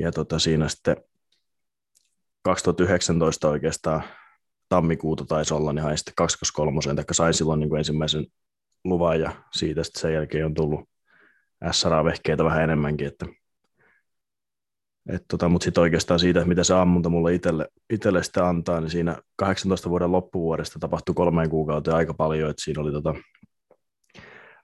ja 0.00 0.12
tota, 0.12 0.38
siinä 0.38 0.68
sitten 0.68 0.96
2019 2.42 3.48
oikeastaan 3.48 4.02
tammikuuta 4.68 5.24
taisi 5.24 5.54
olla, 5.54 5.72
niin 5.72 5.82
hain 5.82 5.98
sitten 5.98 6.14
223, 6.16 6.94
tai 6.94 7.14
sain 7.14 7.34
silloin 7.34 7.60
niin 7.60 7.68
kuin 7.68 7.78
ensimmäisen 7.78 8.26
luvan 8.84 9.20
ja 9.20 9.32
siitä 9.52 9.84
sitten 9.84 10.00
sen 10.00 10.14
jälkeen 10.14 10.46
on 10.46 10.54
tullut 10.54 10.88
SRA-vehkeitä 11.70 12.44
vähän 12.44 12.62
enemmänkin, 12.62 13.06
että 13.06 13.26
et 15.08 15.24
tota, 15.30 15.48
mutta 15.48 15.64
sitten 15.64 15.82
oikeastaan 15.82 16.20
siitä, 16.20 16.44
mitä 16.44 16.64
se 16.64 16.74
ammunta 16.74 17.08
mulle 17.08 17.34
itselle, 17.34 18.22
sitten 18.22 18.44
antaa, 18.44 18.80
niin 18.80 18.90
siinä 18.90 19.16
18 19.36 19.90
vuoden 19.90 20.12
loppuvuodesta 20.12 20.78
tapahtui 20.78 21.14
kolmeen 21.14 21.50
kuukauteen 21.50 21.96
aika 21.96 22.14
paljon, 22.14 22.50
että 22.50 22.62
siinä 22.64 22.82
oli 22.82 22.92
tota, 22.92 23.14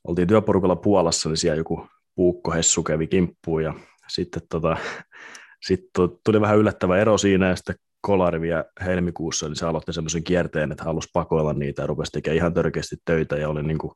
oltiin 0.09 0.29
työporukalla 0.29 0.77
Puolassa, 0.77 1.29
niin 1.29 1.37
siellä 1.37 1.57
joku 1.57 1.87
puukkohessu 2.15 2.83
kävi 2.83 3.07
kimppuun 3.07 3.65
ja 3.65 3.75
sitten 4.09 4.43
tota, 4.51 4.77
sit 5.67 5.81
tuli 6.25 6.41
vähän 6.41 6.59
yllättävä 6.59 6.99
ero 6.99 7.19
siinä 7.19 7.49
ja 7.49 7.57
sitten 7.57 7.77
Kolari 8.01 8.41
vielä 8.41 8.65
helmikuussa, 8.85 9.49
niin 9.49 9.57
se 9.57 9.67
aloitti 9.67 9.93
semmoisen 9.93 10.25
kierteen, 10.25 10.73
että 10.73 10.85
halusi 10.85 11.09
pakoilla 11.13 11.53
niitä 11.53 11.83
ja 11.83 11.87
rupesi 11.87 12.13
tekemään 12.13 12.37
ihan 12.37 12.55
törkeästi 12.55 12.97
töitä 13.05 13.37
ja 13.37 13.49
oli 13.49 13.63
niin 13.63 13.79
kuin 13.79 13.93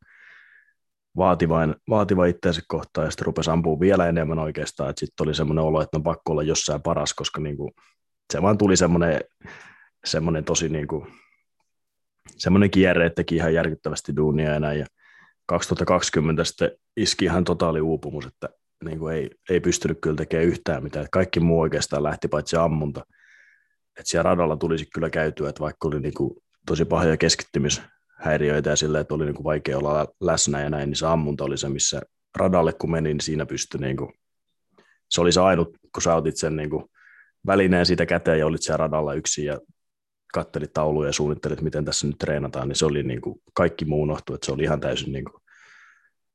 vaativain, 1.16 1.74
vaativa 1.90 2.26
itseänsä 2.26 2.62
kohtaan 2.68 3.04
ja 3.04 3.10
sitten 3.10 3.26
rupesi 3.26 3.50
ampua 3.50 3.80
vielä 3.80 4.08
enemmän 4.08 4.38
oikeastaan, 4.38 4.90
että 4.90 5.00
sitten 5.00 5.26
oli 5.26 5.34
semmoinen 5.34 5.64
olo, 5.64 5.80
että 5.80 5.96
on 5.96 6.02
pakko 6.02 6.32
olla 6.32 6.42
jossain 6.42 6.82
paras, 6.82 7.14
koska 7.14 7.40
niin 7.40 7.56
kuin, 7.56 7.72
se 8.32 8.42
vaan 8.42 8.58
tuli 8.58 8.76
semmoinen, 8.76 9.20
semmoinen 10.04 10.44
tosi 10.44 10.68
niin 10.68 10.86
kuin, 10.86 11.06
semmoinen 12.36 12.70
kierre, 12.70 13.06
että 13.06 13.16
teki 13.16 13.36
ihan 13.36 13.54
järkyttävästi 13.54 14.16
duunia 14.16 14.54
enää 14.54 14.72
ja 14.72 14.86
2020 15.46 16.44
sitten 16.44 16.70
iski 16.96 17.24
ihan 17.24 17.44
totaali 17.44 17.80
uupumus, 17.80 18.26
että 18.26 18.48
niin 18.84 18.98
kuin 18.98 19.14
ei, 19.14 19.30
ei 19.50 19.60
pystynyt 19.60 19.98
kyllä 20.00 20.16
tekemään 20.16 20.48
yhtään 20.48 20.82
mitään, 20.82 21.04
että 21.04 21.12
kaikki 21.12 21.40
muu 21.40 21.60
oikeastaan 21.60 22.02
lähti 22.02 22.28
paitsi 22.28 22.56
ammunta, 22.56 23.00
että 23.98 24.10
siellä 24.10 24.30
radalla 24.30 24.56
tulisi 24.56 24.86
kyllä 24.94 25.10
käytyä, 25.10 25.48
että 25.48 25.60
vaikka 25.60 25.88
oli 25.88 26.00
niin 26.00 26.14
kuin 26.14 26.34
tosi 26.66 26.84
pahoja 26.84 27.16
keskittymis 27.16 27.82
häiriöitä 28.16 28.70
ja 28.70 28.76
sillä, 28.76 29.00
että 29.00 29.14
oli 29.14 29.24
niin 29.24 29.34
kuin 29.34 29.44
vaikea 29.44 29.78
olla 29.78 30.06
läsnä 30.20 30.62
ja 30.62 30.70
näin, 30.70 30.88
niin 30.88 30.96
se 30.96 31.06
ammunta 31.06 31.44
oli 31.44 31.58
se, 31.58 31.68
missä 31.68 32.02
radalle 32.36 32.72
kun 32.72 32.90
meni, 32.90 33.08
niin 33.08 33.20
siinä 33.20 33.46
pystyi, 33.46 33.80
niin 33.80 33.96
kuin, 33.96 34.12
se 35.10 35.20
oli 35.20 35.32
se 35.32 35.40
ainut, 35.40 35.76
kun 35.94 36.02
sä 36.02 36.14
otit 36.14 36.36
sen 36.36 36.56
niin 36.56 36.70
kuin 36.70 36.84
välineen 37.46 37.86
siitä 37.86 38.06
käteen 38.06 38.38
ja 38.38 38.46
olit 38.46 38.62
siellä 38.62 38.76
radalla 38.76 39.14
yksin 39.14 39.44
ja 39.44 39.58
kattelit 40.34 40.72
tauluja 40.72 41.08
ja 41.08 41.12
suunnittelit, 41.12 41.60
miten 41.60 41.84
tässä 41.84 42.06
nyt 42.06 42.18
treenataan, 42.18 42.68
niin 42.68 42.76
se 42.76 42.86
oli 42.86 43.02
niin 43.02 43.20
kuin, 43.20 43.42
kaikki 43.54 43.84
muu 43.84 44.02
unohtui, 44.02 44.34
että 44.34 44.46
se 44.46 44.52
oli 44.52 44.62
ihan 44.62 44.80
täysin, 44.80 45.12
niin 45.12 45.24
kuin, 45.24 45.42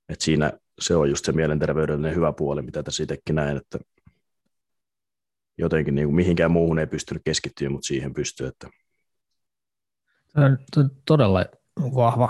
että 0.09 0.25
siinä 0.25 0.53
se 0.79 0.95
on 0.95 1.09
just 1.09 1.25
se 1.25 1.31
mielenterveydellinen 1.31 2.15
hyvä 2.15 2.33
puoli, 2.33 2.61
mitä 2.61 2.83
tässä 2.83 3.03
itsekin 3.03 3.35
näen, 3.35 3.57
että 3.57 3.79
jotenkin 5.57 5.95
niin 5.95 6.07
kuin 6.07 6.15
mihinkään 6.15 6.51
muuhun 6.51 6.79
ei 6.79 6.87
pystynyt 6.87 7.23
keskittyä, 7.25 7.69
mutta 7.69 7.87
siihen 7.87 8.13
pystyy. 8.13 8.47
Että... 8.47 8.69
Todella 11.05 11.45
vahva, 11.95 12.29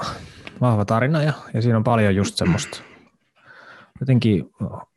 vahva 0.62 0.86
tarina 0.86 1.24
ja, 1.24 1.34
ja 1.53 1.62
siinä 1.62 1.77
on 1.77 1.84
paljon 1.84 2.15
just 2.15 2.36
semmoista 2.36 2.81
jotenkin 4.01 4.50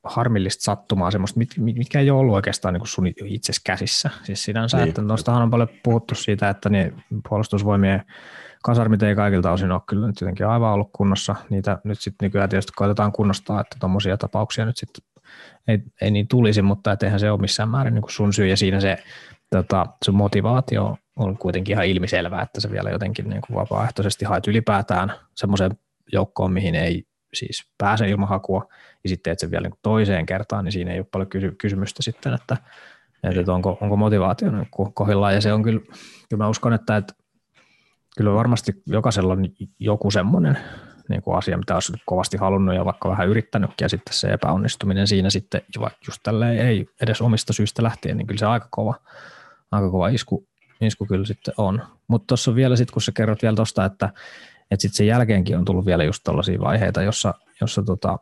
harmillista 0.04 0.62
sattumaa, 0.62 1.10
semmoista, 1.10 1.38
mit, 1.38 1.50
mitkä 1.58 2.00
ei 2.00 2.10
ole 2.10 2.20
ollut 2.20 2.34
oikeastaan 2.34 2.74
niin 2.74 2.86
sun 2.86 3.06
itse 3.06 3.52
käsissä. 3.66 4.10
Siis 4.22 4.44
sinänsä, 4.44 4.76
niin. 4.76 4.88
että 4.88 5.02
nostahan 5.02 5.42
on 5.42 5.50
paljon 5.50 5.68
puhuttu 5.82 6.14
siitä, 6.14 6.48
että 6.48 6.68
niin 6.68 7.04
puolustusvoimien 7.28 8.02
kasarmit 8.62 9.02
ei 9.02 9.14
kaikilta 9.14 9.52
osin 9.52 9.72
ole 9.72 9.80
kyllä 9.88 10.06
nyt 10.06 10.20
jotenkin 10.20 10.46
aivan 10.46 10.72
ollut 10.72 10.90
kunnossa. 10.92 11.34
Niitä 11.50 11.78
nyt 11.84 12.00
sitten 12.00 12.26
nykyään 12.26 12.48
tietysti 12.48 12.72
koitetaan 12.76 13.12
kunnostaa, 13.12 13.60
että 13.60 13.76
tuommoisia 13.80 14.16
tapauksia 14.16 14.64
nyt 14.64 14.76
sitten 14.76 15.04
ei, 15.68 15.78
ei 16.00 16.10
niin 16.10 16.28
tulisi, 16.28 16.62
mutta 16.62 16.92
et 16.92 17.02
eihän 17.02 17.20
se 17.20 17.30
ole 17.30 17.40
missään 17.40 17.68
määrin 17.68 17.94
niin 17.94 18.04
sun 18.08 18.32
syy 18.32 18.46
ja 18.46 18.56
siinä 18.56 18.80
se 18.80 18.96
tota, 19.50 19.86
sun 20.04 20.14
motivaatio 20.14 20.96
on 21.16 21.38
kuitenkin 21.38 21.72
ihan 21.72 21.86
ilmiselvää, 21.86 22.42
että 22.42 22.60
se 22.60 22.70
vielä 22.70 22.90
jotenkin 22.90 23.28
niin 23.28 23.42
kuin 23.46 23.54
vapaaehtoisesti 23.56 24.24
haet 24.24 24.46
ylipäätään 24.46 25.12
semmoiseen 25.34 25.78
joukkoon, 26.12 26.52
mihin 26.52 26.74
ei 26.74 27.06
siis 27.34 27.70
pääse 27.78 28.08
ilman 28.08 28.28
hakua, 28.28 28.68
ja 29.04 29.08
sitten 29.08 29.22
teet 29.22 29.38
sen 29.38 29.50
vielä 29.50 29.68
niin 29.68 29.78
toiseen 29.82 30.26
kertaan, 30.26 30.64
niin 30.64 30.72
siinä 30.72 30.92
ei 30.92 30.98
ole 30.98 31.06
paljon 31.10 31.28
kysy- 31.28 31.54
kysymystä 31.58 32.02
sitten, 32.02 32.34
että, 32.34 32.56
että 33.22 33.52
onko, 33.52 33.78
onko 33.80 33.96
motivaatio 33.96 34.50
niin 34.50 34.68
kohdillaan, 34.94 35.34
ja 35.34 35.40
se 35.40 35.52
on 35.52 35.62
kyllä, 35.62 35.80
kyllä 36.28 36.44
mä 36.44 36.48
uskon, 36.48 36.72
että, 36.72 36.96
että 36.96 37.14
kyllä 38.16 38.34
varmasti 38.34 38.82
jokaisella 38.86 39.32
on 39.32 39.44
joku 39.78 40.10
semmoinen 40.10 40.58
niin 41.08 41.22
kuin 41.22 41.36
asia, 41.36 41.58
mitä 41.58 41.74
olisi 41.74 41.92
kovasti 42.06 42.36
halunnut 42.36 42.74
ja 42.74 42.84
vaikka 42.84 43.08
vähän 43.08 43.28
yrittänytkin, 43.28 43.84
ja 43.84 43.88
sitten 43.88 44.14
se 44.14 44.28
epäonnistuminen 44.28 45.06
siinä 45.06 45.30
sitten, 45.30 45.62
vaikka 45.80 45.98
just 46.06 46.20
tälleen 46.22 46.58
ei 46.58 46.86
edes 47.02 47.20
omista 47.20 47.52
syistä 47.52 47.82
lähtien, 47.82 48.16
niin 48.16 48.26
kyllä 48.26 48.38
se 48.38 48.46
aika 48.46 48.68
kova, 48.70 48.94
aika 49.70 49.90
kova 49.90 50.08
isku, 50.08 50.48
isku 50.80 51.06
kyllä 51.06 51.26
sitten 51.26 51.54
on. 51.56 51.82
Mutta 52.08 52.26
tuossa 52.26 52.50
on 52.50 52.54
vielä 52.54 52.76
sitten, 52.76 52.92
kun 52.92 53.02
sä 53.02 53.12
kerrot 53.12 53.42
vielä 53.42 53.56
tuosta, 53.56 53.84
että, 53.84 54.06
että 54.70 54.82
sitten 54.82 54.96
sen 54.96 55.06
jälkeenkin 55.06 55.58
on 55.58 55.64
tullut 55.64 55.86
vielä 55.86 56.04
just 56.04 56.22
tällaisia 56.24 56.60
vaiheita, 56.60 57.02
jossa, 57.02 57.34
jossa 57.60 57.82
tota, 57.82 58.18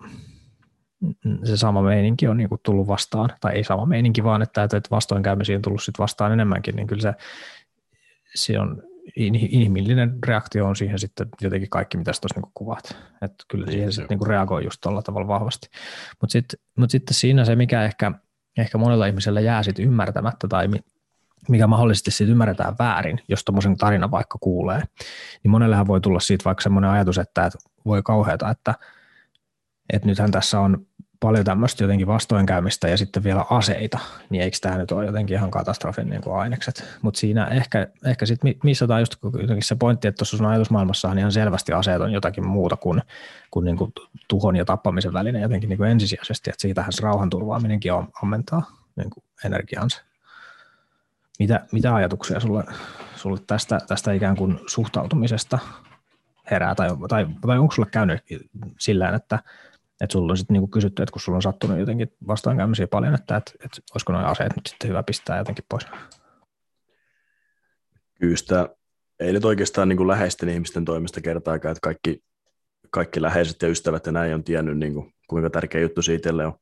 se 1.45 1.57
sama 1.57 1.83
meininki 1.83 2.29
on 2.29 2.37
niinku 2.37 2.61
tullut 2.63 2.89
vastaan, 2.89 3.31
tai 3.41 3.53
ei 3.55 3.65
sama 3.65 3.87
meininki, 3.87 4.25
vaan 4.25 4.43
että, 4.43 4.63
että 4.63 4.81
vastoinkäymisiä 4.91 5.57
on 5.57 5.63
tullut 5.63 5.83
sit 5.83 5.99
vastaan 5.99 6.33
enemmänkin, 6.33 6.77
niin 6.77 6.87
kyllä 6.87 7.03
se, 7.03 7.13
se 8.35 8.59
on 8.59 8.83
inhimillinen 9.17 10.19
reaktio 10.27 10.67
on 10.67 10.77
siihen 10.77 10.99
sitten 10.99 11.29
jotenkin 11.41 11.71
kaikki, 11.71 11.97
mitä 11.97 12.11
tuossa 12.11 12.35
niinku 12.35 12.51
kuvaat. 12.55 12.97
Että 13.23 13.45
kyllä 13.49 13.65
niin, 13.65 13.73
siihen 13.73 13.93
sitten 13.93 14.09
niinku 14.11 14.25
reagoi 14.25 14.65
just 14.65 14.81
tuolla 14.81 15.03
tavalla 15.03 15.29
vahvasti. 15.29 15.69
Mutta 16.21 16.33
sitten 16.33 16.61
mut 16.79 16.91
sitten 16.91 17.15
siinä 17.15 17.45
se, 17.45 17.57
mikä 17.57 17.85
ehkä, 17.85 18.13
ehkä 18.59 18.79
monella 18.79 19.07
ihmisellä 19.07 19.41
jää 19.41 19.63
sitten 19.63 19.85
ymmärtämättä 19.85 20.49
tai 20.49 20.69
mikä 21.49 21.67
mahdollisesti 21.67 22.11
siitä 22.11 22.31
ymmärretään 22.31 22.75
väärin, 22.79 23.21
jos 23.29 23.45
tuommoisen 23.45 23.77
tarinan 23.77 24.11
vaikka 24.11 24.39
kuulee, 24.41 24.83
niin 25.43 25.51
monellehan 25.51 25.87
voi 25.87 26.01
tulla 26.01 26.21
siitä 26.21 26.45
vaikka 26.45 26.63
semmoinen 26.63 26.91
ajatus, 26.91 27.19
että, 27.19 27.51
voi 27.85 28.03
kauheata, 28.03 28.51
että, 28.51 28.75
että 29.93 30.09
nythän 30.09 30.31
tässä 30.31 30.61
on 30.61 30.87
paljon 31.21 31.45
tämmöistä 31.45 31.85
jotenkin 31.85 32.07
vastoinkäymistä 32.07 32.89
ja 32.89 32.97
sitten 32.97 33.25
vielä 33.25 33.45
aseita, 33.51 33.99
niin 34.31 34.43
eikö 34.43 34.57
tämä 34.61 34.79
nyt 34.79 34.93
ole 34.93 35.07
jotenkin 35.07 35.37
ihan 35.37 35.51
katastrofin 35.51 36.11
niin 36.11 36.23
kuin 36.23 36.37
ainekset. 36.37 36.85
Mutta 37.03 37.21
siinä 37.21 37.47
ehkä, 37.47 37.89
ehkä 38.05 38.27
sitten 38.27 38.55
missataan 38.65 39.01
just 39.01 39.17
jotenkin 39.23 39.63
se 39.63 39.75
pointti, 39.75 40.09
että 40.09 40.19
tuossa 40.19 40.37
sun 40.37 40.47
ajatusmaailmassahan 40.47 41.19
ihan 41.19 41.33
selvästi 41.33 41.73
aseet 41.73 42.01
on 42.01 42.13
jotakin 42.13 42.47
muuta 42.47 42.77
kuin, 42.77 43.03
kuin, 43.51 43.65
niin 43.65 43.77
kuin 43.77 43.93
tuhon 44.29 44.57
ja 44.57 44.65
tappamisen 44.65 45.13
väline 45.13 45.41
jotenkin 45.41 45.69
niin 45.69 45.79
kuin 45.79 45.91
ensisijaisesti, 45.91 46.51
että 46.51 46.63
siitähän 46.63 46.93
se 46.93 47.03
rauhanturvaaminenkin 47.03 47.93
ammentaa 48.23 48.63
niin 48.97 49.11
kuin 49.11 49.25
energiansa. 49.45 50.12
Mitä, 51.43 51.67
mitä 51.73 51.95
ajatuksia 51.95 52.41
sulle, 52.41 52.65
sulle 53.17 53.41
tästä, 53.47 53.79
tästä 53.89 54.13
ikään 54.13 54.37
kuin 54.37 54.61
suhtautumisesta 54.67 55.59
herää, 56.51 56.75
tai, 56.75 56.89
tai, 57.09 57.27
tai 57.47 57.59
onko 57.59 57.75
sulle 57.75 57.89
käynyt 57.93 58.21
sillä 58.79 59.09
että, 59.09 59.39
että 60.01 60.13
sulla 60.13 60.33
on 60.33 60.37
sitten 60.37 60.55
niinku 60.55 60.69
kysytty, 60.69 61.03
että 61.03 61.13
kun 61.13 61.21
sulla 61.21 61.37
on 61.37 61.43
sattunut 61.43 61.79
jotenkin 61.79 62.13
vastaankäymisiä 62.27 62.87
paljon, 62.87 63.15
että, 63.15 63.37
että, 63.37 63.53
että 63.65 63.81
olisiko 63.95 64.13
nuo 64.13 64.23
aseet 64.23 64.57
nyt 64.57 64.67
sitten 64.67 64.89
hyvä 64.91 65.03
pistää 65.03 65.39
jotenkin 65.39 65.65
pois? 65.69 65.87
Kyllä 68.21 68.37
sitä, 68.37 68.69
ei 69.21 69.33
nyt 69.33 69.45
oikeastaan 69.45 69.89
niin 69.89 69.97
kuin 69.97 70.09
läheisten 70.09 70.49
ihmisten 70.49 70.85
toimesta 70.85 71.21
kertaakaan, 71.21 71.73
että 71.73 71.81
kaikki, 71.83 72.25
kaikki 72.91 73.23
läheiset 73.23 73.63
ja 73.63 73.69
ystävät 73.69 74.07
ja 74.07 74.13
näin 74.13 74.35
on 74.35 74.45
tiennyt, 74.45 74.79
niin 74.79 74.95
kuin, 74.95 75.15
kuinka 75.29 75.51
tärkeä 75.51 75.81
juttu 75.81 76.03
siitä 76.03 76.31
on. 76.31 76.53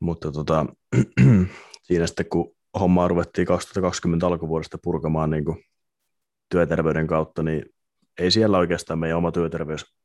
Mutta 0.00 0.32
tota, 0.32 0.66
siinä 1.86 2.06
sitten, 2.06 2.26
kun 2.28 2.56
hommaa 2.80 3.08
ruvettiin 3.08 3.46
2020 3.46 4.26
alkuvuodesta 4.26 4.78
purkamaan 4.82 5.30
niin 5.30 5.44
kuin 5.44 5.64
työterveyden 6.48 7.06
kautta, 7.06 7.42
niin 7.42 7.64
ei 8.18 8.30
siellä 8.30 8.58
oikeastaan 8.58 8.98
meidän 8.98 9.18
oma 9.18 9.32
työterveys 9.32 9.96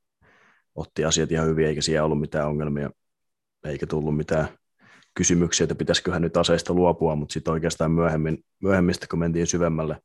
otti 0.75 1.05
asiat 1.05 1.31
ihan 1.31 1.47
hyvin, 1.47 1.67
eikä 1.67 1.81
siellä 1.81 2.05
ollut 2.05 2.19
mitään 2.19 2.47
ongelmia, 2.47 2.89
eikä 3.65 3.87
tullut 3.87 4.17
mitään 4.17 4.47
kysymyksiä, 5.13 5.63
että 5.63 5.75
pitäisiköhän 5.75 6.21
nyt 6.21 6.37
aseista 6.37 6.73
luopua, 6.73 7.15
mutta 7.15 7.33
sitten 7.33 7.51
oikeastaan 7.53 7.91
myöhemmin, 7.91 8.43
myöhemmin 8.61 8.95
kun 9.09 9.19
mentiin 9.19 9.47
syvemmälle, 9.47 9.97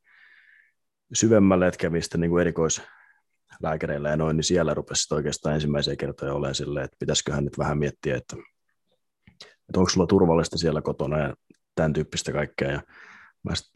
syvemmälle 1.13 1.67
että 1.67 1.77
kävi 1.77 2.01
sitten 2.01 2.21
niin 2.21 2.31
kuin 2.31 2.41
erikoislääkäreillä 2.41 4.09
ja 4.09 4.17
noin, 4.17 4.37
niin 4.37 4.43
siellä 4.43 4.73
rupesi 4.73 5.13
oikeastaan 5.13 5.55
ensimmäisiä 5.55 5.95
kertoja 5.95 6.33
olemaan 6.33 6.55
silleen, 6.55 6.85
että 6.85 6.97
pitäisiköhän 6.99 7.43
nyt 7.43 7.57
vähän 7.57 7.77
miettiä, 7.77 8.17
että, 8.17 8.35
että 9.41 9.79
onko 9.79 9.89
sulla 9.89 10.07
turvallista 10.07 10.57
siellä 10.57 10.81
kotona 10.81 11.19
ja 11.19 11.33
tämän 11.77 11.93
tyyppistä 11.93 12.31
kaikkea. 12.31 12.71
Ja, 12.71 12.81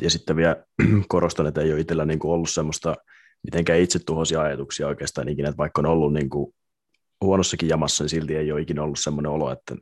ja 0.01 0.09
sitten 0.09 0.35
vielä 0.35 0.55
korostan, 1.07 1.47
että 1.47 1.61
ei 1.61 1.71
ole 1.73 1.79
itsellä 1.79 2.05
niin 2.05 2.19
kuin 2.19 2.31
ollut 2.31 2.49
semmoista 2.49 2.95
mitenkään 3.43 3.79
itse 3.79 3.99
tuhoisia 3.99 4.41
ajatuksia 4.41 4.87
oikeastaan 4.87 5.29
ikinä, 5.29 5.49
että 5.49 5.57
vaikka 5.57 5.81
on 5.81 5.85
ollut 5.85 6.13
niin 6.13 6.29
kuin 6.29 6.53
huonossakin 7.21 7.69
jamassa, 7.69 8.03
niin 8.03 8.09
silti 8.09 8.35
ei 8.35 8.51
ole 8.51 8.61
ikinä 8.61 8.83
ollut 8.83 8.99
semmoinen 8.99 9.31
olo, 9.31 9.51
että, 9.51 9.75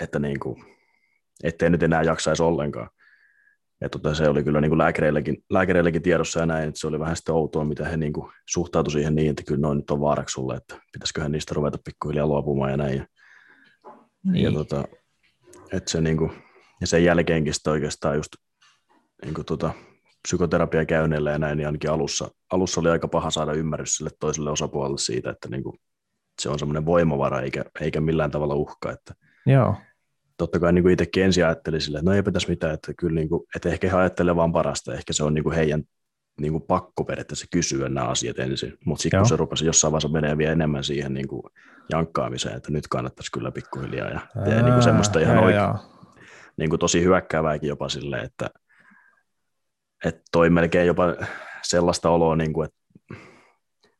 että 0.00 0.18
niin 0.18 0.40
kuin, 0.40 0.64
ettei 1.44 1.70
nyt 1.70 1.82
enää 1.82 2.02
jaksaisi 2.02 2.42
ollenkaan. 2.42 2.90
Ja 3.80 3.88
tota, 3.88 4.14
se 4.14 4.28
oli 4.28 4.44
kyllä 4.44 4.60
niin 4.60 4.70
kuin 4.70 4.78
lääkäreilläkin, 4.78 5.44
lääkäreilläkin 5.50 6.02
tiedossa 6.02 6.40
ja 6.40 6.46
näin, 6.46 6.68
että 6.68 6.80
se 6.80 6.86
oli 6.86 7.00
vähän 7.00 7.16
sitten 7.16 7.34
outoa, 7.34 7.64
mitä 7.64 7.88
he 7.88 7.96
niin 7.96 8.12
kuin 8.12 8.32
suhtautuivat 8.48 8.92
siihen 8.92 9.14
niin, 9.14 9.30
että 9.30 9.42
kyllä 9.46 9.60
noin 9.60 9.78
nyt 9.78 9.90
on 9.90 10.00
vaaraksi 10.00 10.32
sulle, 10.32 10.54
että 10.54 10.80
pitäisiköhän 10.92 11.32
niistä 11.32 11.54
ruveta 11.54 11.78
pikkuhiljaa 11.84 12.26
luopumaan 12.26 12.70
ja 12.70 12.76
näin. 12.76 12.96
Ja, 12.96 13.06
niin. 14.24 14.44
ja 14.44 14.52
tota, 14.52 14.84
että 15.72 15.90
se 15.90 16.00
niin 16.00 16.16
kuin, 16.16 16.32
ja 16.80 16.86
sen 16.86 17.04
jälkeenkin 17.04 17.54
sitten 17.54 17.70
oikeastaan 17.70 18.16
just 18.16 18.36
niin 19.22 19.34
kuin 19.34 19.44
tota, 19.44 19.70
psykoterapia 20.22 20.84
käynneillä 20.84 21.30
ja 21.30 21.38
näin, 21.38 21.58
niin 21.58 21.66
ainakin 21.66 21.90
alussa, 21.90 22.28
alussa 22.52 22.80
oli 22.80 22.88
aika 22.88 23.08
paha 23.08 23.30
saada 23.30 23.52
ymmärrys 23.52 23.96
sille 23.96 24.10
toiselle 24.20 24.50
osapuolelle 24.50 24.98
siitä, 24.98 25.30
että 25.30 25.48
niin 25.48 25.62
kuin, 25.62 25.78
se 26.42 26.48
on 26.48 26.58
semmoinen 26.58 26.86
voimavara 26.86 27.40
eikä, 27.40 27.64
eikä 27.80 28.00
millään 28.00 28.30
tavalla 28.30 28.54
uhka. 28.54 28.92
Että 28.92 29.14
Joo. 29.46 29.74
Totta 30.36 30.60
kai 30.60 30.72
niin 30.72 30.82
kuin 30.82 30.92
itsekin 30.92 31.22
ensin 31.24 31.46
ajattelin 31.46 31.80
sille, 31.80 31.98
että 31.98 32.10
no 32.10 32.16
ei 32.16 32.22
pitäisi 32.22 32.48
mitään, 32.48 32.74
että, 32.74 32.94
kyllä 32.98 33.14
niin 33.14 33.28
kuin, 33.28 33.42
että 33.56 33.68
ehkä 33.68 33.90
he 33.90 33.96
ajattelee 33.96 34.36
vaan 34.36 34.52
parasta, 34.52 34.94
ehkä 34.94 35.12
se 35.12 35.24
on 35.24 35.34
niin 35.34 35.44
kuin 35.44 35.56
heidän 35.56 35.82
niin 36.40 36.52
kuin 36.52 36.62
pakko 36.62 37.04
periaatteessa 37.04 37.46
kysyä 37.52 37.88
nämä 37.88 38.06
asiat 38.06 38.38
ensin, 38.38 38.78
mutta 38.84 39.02
sitten 39.02 39.20
kun 39.20 39.28
se 39.28 39.36
rupesi 39.36 39.66
jossain 39.66 39.92
vaiheessa 39.92 40.08
menee 40.08 40.38
vielä 40.38 40.52
enemmän 40.52 40.84
siihen 40.84 41.14
niin 41.14 41.28
kuin 41.28 41.42
jankkaamiseen, 41.90 42.56
että 42.56 42.72
nyt 42.72 42.88
kannattaisi 42.88 43.32
kyllä 43.32 43.52
pikkuhiljaa 43.52 44.10
ja 44.10 44.20
tehdä 44.44 44.62
niin 44.62 44.72
kuin 44.72 44.82
semmoista 44.82 45.20
ihan 45.20 45.38
oikein, 45.38 45.95
niin 46.56 46.70
kuin 46.70 46.80
tosi 46.80 47.02
hyökkäävääkin 47.02 47.68
jopa 47.68 47.88
silleen, 47.88 48.24
että, 48.24 48.50
että 50.04 50.22
toi 50.32 50.50
melkein 50.50 50.86
jopa 50.86 51.04
sellaista 51.62 52.10
oloa, 52.10 52.36
niin 52.36 52.52
kuin, 52.52 52.64
että 52.64 52.78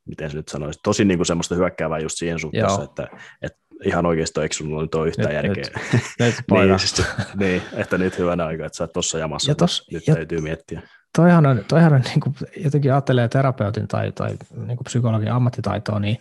miten 0.06 0.30
se 0.30 0.36
nyt 0.36 0.48
sanoisi, 0.48 0.80
tosi 0.82 1.04
niin 1.04 1.18
kuin 1.18 1.26
semmoista 1.26 1.54
hyökkäävää 1.54 1.98
just 1.98 2.18
siihen 2.18 2.38
suhteessa, 2.38 2.82
että, 2.82 3.08
että 3.42 3.58
ihan 3.84 4.06
oikeasti 4.06 4.40
eikö 4.40 4.54
sinulla 4.54 4.82
nyt 4.82 4.94
ole 4.94 5.08
yhtään 5.08 5.28
nyt, 5.28 5.34
järkeä. 5.34 5.80
Nyt, 5.92 6.02
nyt 6.20 6.34
niin, 6.50 6.78
siis, 6.78 7.06
niin, 7.36 7.62
että 7.72 7.98
nyt 7.98 8.18
hyvänä 8.18 8.46
aika, 8.46 8.66
että 8.66 8.76
sä 8.76 8.84
oot 8.84 8.92
tuossa 8.92 9.18
jamassa, 9.18 9.50
ja 9.50 9.54
tos, 9.54 9.86
nyt 9.92 10.06
ja 10.06 10.14
täytyy 10.14 10.40
miettiä. 10.40 10.82
Toihan 11.16 11.46
on, 11.46 11.64
toihan 11.68 11.92
on 11.92 12.00
niin 12.00 12.20
kuin, 12.20 12.34
jotenkin 12.56 12.92
ajattelee 12.92 13.28
terapeutin 13.28 13.88
tai, 13.88 14.12
tai 14.12 14.28
niin 14.54 14.76
kuin 14.76 14.84
psykologin 14.84 15.32
ammattitaitoa, 15.32 16.00
niin 16.00 16.16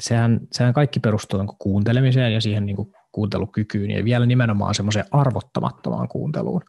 sehän, 0.00 0.40
sehän 0.52 0.74
kaikki 0.74 1.00
perustuu 1.00 1.40
niin 1.40 1.56
kuuntelemiseen 1.58 2.34
ja 2.34 2.40
siihen 2.40 2.66
niin 2.66 2.76
kuin 2.76 2.92
kuuntelukykyyn 3.12 3.90
ja 3.90 4.04
vielä 4.04 4.26
nimenomaan 4.26 4.74
semmoiseen 4.74 5.04
arvottamattomaan 5.10 6.08
kuunteluun. 6.08 6.62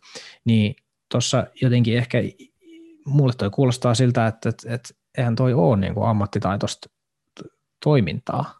Niin 0.45 0.75
tuossa 1.11 1.47
jotenkin 1.61 1.97
ehkä 1.97 2.17
mulle 3.05 3.33
toi 3.37 3.49
kuulostaa 3.49 3.95
siltä, 3.95 4.27
että, 4.27 4.49
että, 4.49 4.73
että 4.73 4.89
eihän 5.17 5.35
toi 5.35 5.53
ole 5.53 5.77
niin 5.77 5.93
kuin 5.93 6.07
ammattitaitoista 6.07 6.89
toimintaa, 7.83 8.59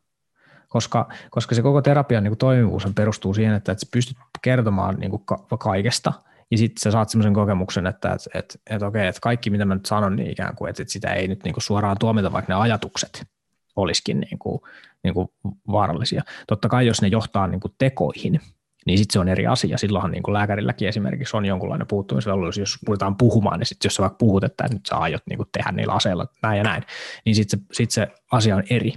koska, 0.67 1.09
koska 1.29 1.55
se 1.55 1.61
koko 1.61 1.81
terapian 1.81 2.23
niin 2.23 2.37
toimivuus 2.37 2.87
perustuu 2.95 3.33
siihen, 3.33 3.55
että, 3.55 3.71
että 3.71 3.85
sä 3.85 3.89
pystyt 3.93 4.17
kertomaan 4.41 4.95
niin 4.95 5.11
kuin 5.11 5.23
kaikesta 5.59 6.13
ja 6.51 6.57
sitten 6.57 6.81
sä 6.81 6.91
saat 6.91 7.09
semmoisen 7.09 7.33
kokemuksen, 7.33 7.87
että 7.87 8.13
et, 8.13 8.21
et, 8.33 8.61
et 8.69 8.81
okei, 8.81 9.07
että 9.07 9.21
kaikki 9.21 9.49
mitä 9.49 9.65
mä 9.65 9.75
nyt 9.75 9.85
sanon, 9.85 10.15
niin 10.15 10.31
ikään 10.31 10.55
kuin, 10.55 10.69
että, 10.69 10.83
että 10.83 10.93
sitä 10.93 11.13
ei 11.13 11.27
nyt 11.27 11.43
niin 11.43 11.53
kuin 11.53 11.63
suoraan 11.63 11.97
tuomita, 11.99 12.31
vaikka 12.31 12.53
ne 12.53 12.59
ajatukset 12.59 13.25
olisikin 13.75 14.19
niin 14.19 14.39
kuin, 14.39 14.61
niin 15.03 15.13
kuin 15.13 15.27
vaarallisia. 15.71 16.23
Totta 16.47 16.69
kai 16.69 16.87
jos 16.87 17.01
ne 17.01 17.07
johtaa 17.07 17.47
niin 17.47 17.61
kuin 17.61 17.73
tekoihin, 17.77 18.39
niin 18.85 18.97
sitten 18.97 19.13
se 19.13 19.19
on 19.19 19.27
eri 19.27 19.47
asia. 19.47 19.77
Silloinhan 19.77 20.11
niin 20.11 20.23
kuin 20.23 20.33
lääkärilläkin 20.33 20.87
esimerkiksi 20.87 21.37
on 21.37 21.45
jonkunlainen 21.45 21.87
puuttumisvelvollisuus, 21.87 22.71
jos 22.71 22.79
puhutaan 22.85 23.17
puhumaan, 23.17 23.59
niin 23.59 23.67
sitten 23.67 23.89
jos 23.89 23.95
sä 23.95 24.01
vaikka 24.01 24.17
puhut, 24.17 24.43
että 24.43 24.65
nyt 24.71 24.85
sä 24.85 24.95
aiot 24.95 25.23
niin 25.29 25.37
kuin 25.37 25.49
tehdä 25.51 25.71
niillä 25.71 25.93
aseilla 25.93 26.25
näin 26.43 26.57
ja 26.57 26.63
näin, 26.63 26.83
niin 27.25 27.35
sitten 27.35 27.59
se, 27.59 27.65
sit 27.71 27.91
se 27.91 28.07
asia 28.31 28.55
on 28.55 28.63
eri. 28.69 28.93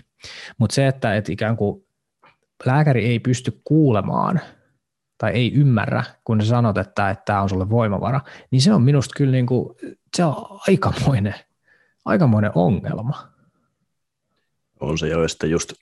Mutta 0.58 0.74
se, 0.74 0.86
että 0.86 1.14
et 1.14 1.28
ikään 1.28 1.56
kuin 1.56 1.86
lääkäri 2.66 3.06
ei 3.06 3.18
pysty 3.18 3.60
kuulemaan 3.64 4.40
tai 5.18 5.32
ei 5.32 5.52
ymmärrä, 5.54 6.04
kun 6.24 6.40
sä 6.40 6.48
sanot, 6.48 6.78
että 6.78 7.16
tämä 7.24 7.42
on 7.42 7.48
sulle 7.48 7.70
voimavara, 7.70 8.20
niin 8.50 8.62
se 8.62 8.72
on 8.72 8.82
minusta 8.82 9.14
kyllä 9.16 9.32
niin 9.32 9.46
kuin, 9.46 9.76
se 10.16 10.24
on 10.24 10.34
aikamoinen, 10.68 11.34
aikamoinen 12.04 12.52
ongelma. 12.54 13.33
On 14.80 14.98
se 14.98 15.08
jo, 15.08 15.22
ja 15.22 15.28
sitten 15.28 15.50
just 15.50 15.72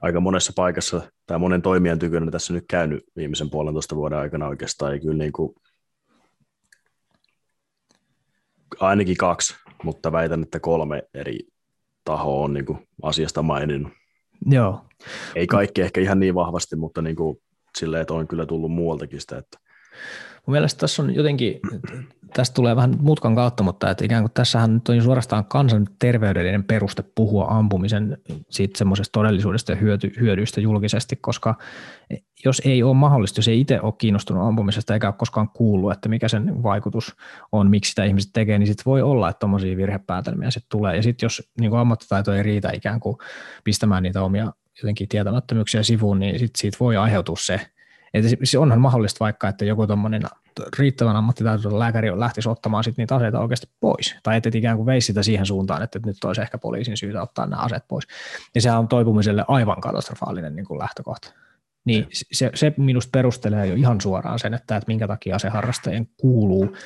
aika 0.00 0.20
monessa 0.20 0.52
paikassa 0.56 1.02
tai 1.26 1.38
monen 1.38 1.62
toimijan 1.62 1.98
tykönä 1.98 2.30
tässä 2.30 2.52
nyt 2.52 2.64
käynyt 2.68 3.04
viimeisen 3.16 3.50
puolentoista 3.50 3.96
vuoden 3.96 4.18
aikana 4.18 4.48
oikeastaan, 4.48 4.92
ja 4.92 5.00
kyllä 5.00 5.18
niin 5.18 5.32
kuin, 5.32 5.54
ainakin 8.80 9.16
kaksi, 9.16 9.54
mutta 9.82 10.12
väitän, 10.12 10.42
että 10.42 10.60
kolme 10.60 11.02
eri 11.14 11.38
tahoa 12.04 12.44
on 12.44 12.54
niin 12.54 12.66
kuin 12.66 12.88
asiasta 13.02 13.42
maininnut. 13.42 13.92
Joo. 14.46 14.84
Ei 15.34 15.46
kaikki 15.46 15.82
ehkä 15.82 16.00
ihan 16.00 16.20
niin 16.20 16.34
vahvasti, 16.34 16.76
mutta 16.76 17.02
niin 17.02 17.16
kuin 17.16 17.36
silleen, 17.78 18.02
että 18.02 18.14
on 18.14 18.28
kyllä 18.28 18.46
tullut 18.46 18.72
muualtakin 18.72 19.20
sitä, 19.20 19.38
että 19.38 19.58
Mun 20.46 20.52
mielestä 20.52 20.80
tässä 20.80 21.02
on 21.02 21.14
jotenkin, 21.14 21.60
tästä 22.34 22.54
tulee 22.54 22.76
vähän 22.76 22.94
mutkan 23.00 23.34
kautta, 23.34 23.62
mutta 23.62 23.90
että 23.90 24.04
ikään 24.04 24.22
kuin 24.22 24.32
tässähän 24.34 24.74
nyt 24.74 24.88
on 24.88 25.02
suorastaan 25.02 25.44
kansan 25.44 25.88
terveydellinen 25.98 26.64
peruste 26.64 27.04
puhua 27.14 27.46
ampumisen 27.50 28.18
siitä 28.50 28.78
semmoisesta 28.78 29.12
todellisuudesta 29.12 29.72
ja 29.72 29.76
hyöty, 29.76 30.12
hyödyistä 30.20 30.60
julkisesti, 30.60 31.16
koska 31.16 31.54
jos 32.44 32.62
ei 32.64 32.82
ole 32.82 32.94
mahdollista, 32.94 33.38
jos 33.38 33.48
ei 33.48 33.60
itse 33.60 33.80
ole 33.80 33.94
kiinnostunut 33.98 34.48
ampumisesta 34.48 34.94
eikä 34.94 35.08
ole 35.08 35.14
koskaan 35.18 35.48
kuullut, 35.48 35.92
että 35.92 36.08
mikä 36.08 36.28
sen 36.28 36.62
vaikutus 36.62 37.16
on, 37.52 37.70
miksi 37.70 37.88
sitä 37.88 38.04
ihmiset 38.04 38.30
tekee, 38.32 38.58
niin 38.58 38.66
sitten 38.66 38.84
voi 38.86 39.02
olla, 39.02 39.28
että 39.28 39.38
tuommoisia 39.38 39.76
virhepäätelmiä 39.76 40.50
sitten 40.50 40.78
tulee. 40.78 40.96
Ja 40.96 41.02
sitten 41.02 41.26
jos 41.26 41.50
niin 41.60 41.74
ammattitaito 41.74 42.32
ei 42.32 42.42
riitä 42.42 42.70
ikään 42.72 43.00
kuin 43.00 43.16
pistämään 43.64 44.02
niitä 44.02 44.22
omia 44.22 44.52
jotenkin 44.82 45.08
tietämättömyyksiä 45.08 45.82
sivuun, 45.82 46.18
niin 46.18 46.38
sitten 46.38 46.60
siitä 46.60 46.76
voi 46.80 46.96
aiheutua 46.96 47.36
se, 47.38 47.60
että 48.14 48.30
se 48.44 48.58
onhan 48.58 48.80
mahdollista 48.80 49.24
vaikka, 49.24 49.48
että 49.48 49.64
joku 49.64 49.86
tuommoinen 49.86 50.22
riittävän 50.78 51.16
ammattitaitoinen 51.16 51.78
lääkäri 51.78 52.20
lähtisi 52.20 52.48
ottamaan 52.48 52.84
sit 52.84 52.96
niitä 52.96 53.16
aseita 53.16 53.40
oikeasti 53.40 53.68
pois. 53.80 54.16
Tai 54.22 54.36
että 54.36 54.50
ikään 54.54 54.76
kuin 54.76 54.86
veisi 54.86 55.06
sitä 55.06 55.22
siihen 55.22 55.46
suuntaan, 55.46 55.82
että 55.82 56.00
nyt 56.06 56.24
olisi 56.24 56.40
ehkä 56.40 56.58
poliisin 56.58 56.96
syytä 56.96 57.22
ottaa 57.22 57.46
nämä 57.46 57.62
aseet 57.62 57.84
pois. 57.88 58.06
Ja 58.54 58.60
se 58.60 58.72
on 58.72 58.88
toipumiselle 58.88 59.44
aivan 59.48 59.80
katastrofaalinen 59.80 60.56
niin 60.56 60.66
kuin 60.66 60.78
lähtökohta. 60.78 61.32
Niin 61.84 62.06
se, 62.32 62.50
se 62.54 62.74
minusta 62.76 63.10
perustelee 63.12 63.66
jo 63.66 63.74
ihan 63.74 64.00
suoraan 64.00 64.38
sen, 64.38 64.54
että, 64.54 64.76
että 64.76 64.88
minkä 64.88 65.08
takia 65.08 65.36
aseharrastajien 65.36 66.08
kuuluu 66.16 66.76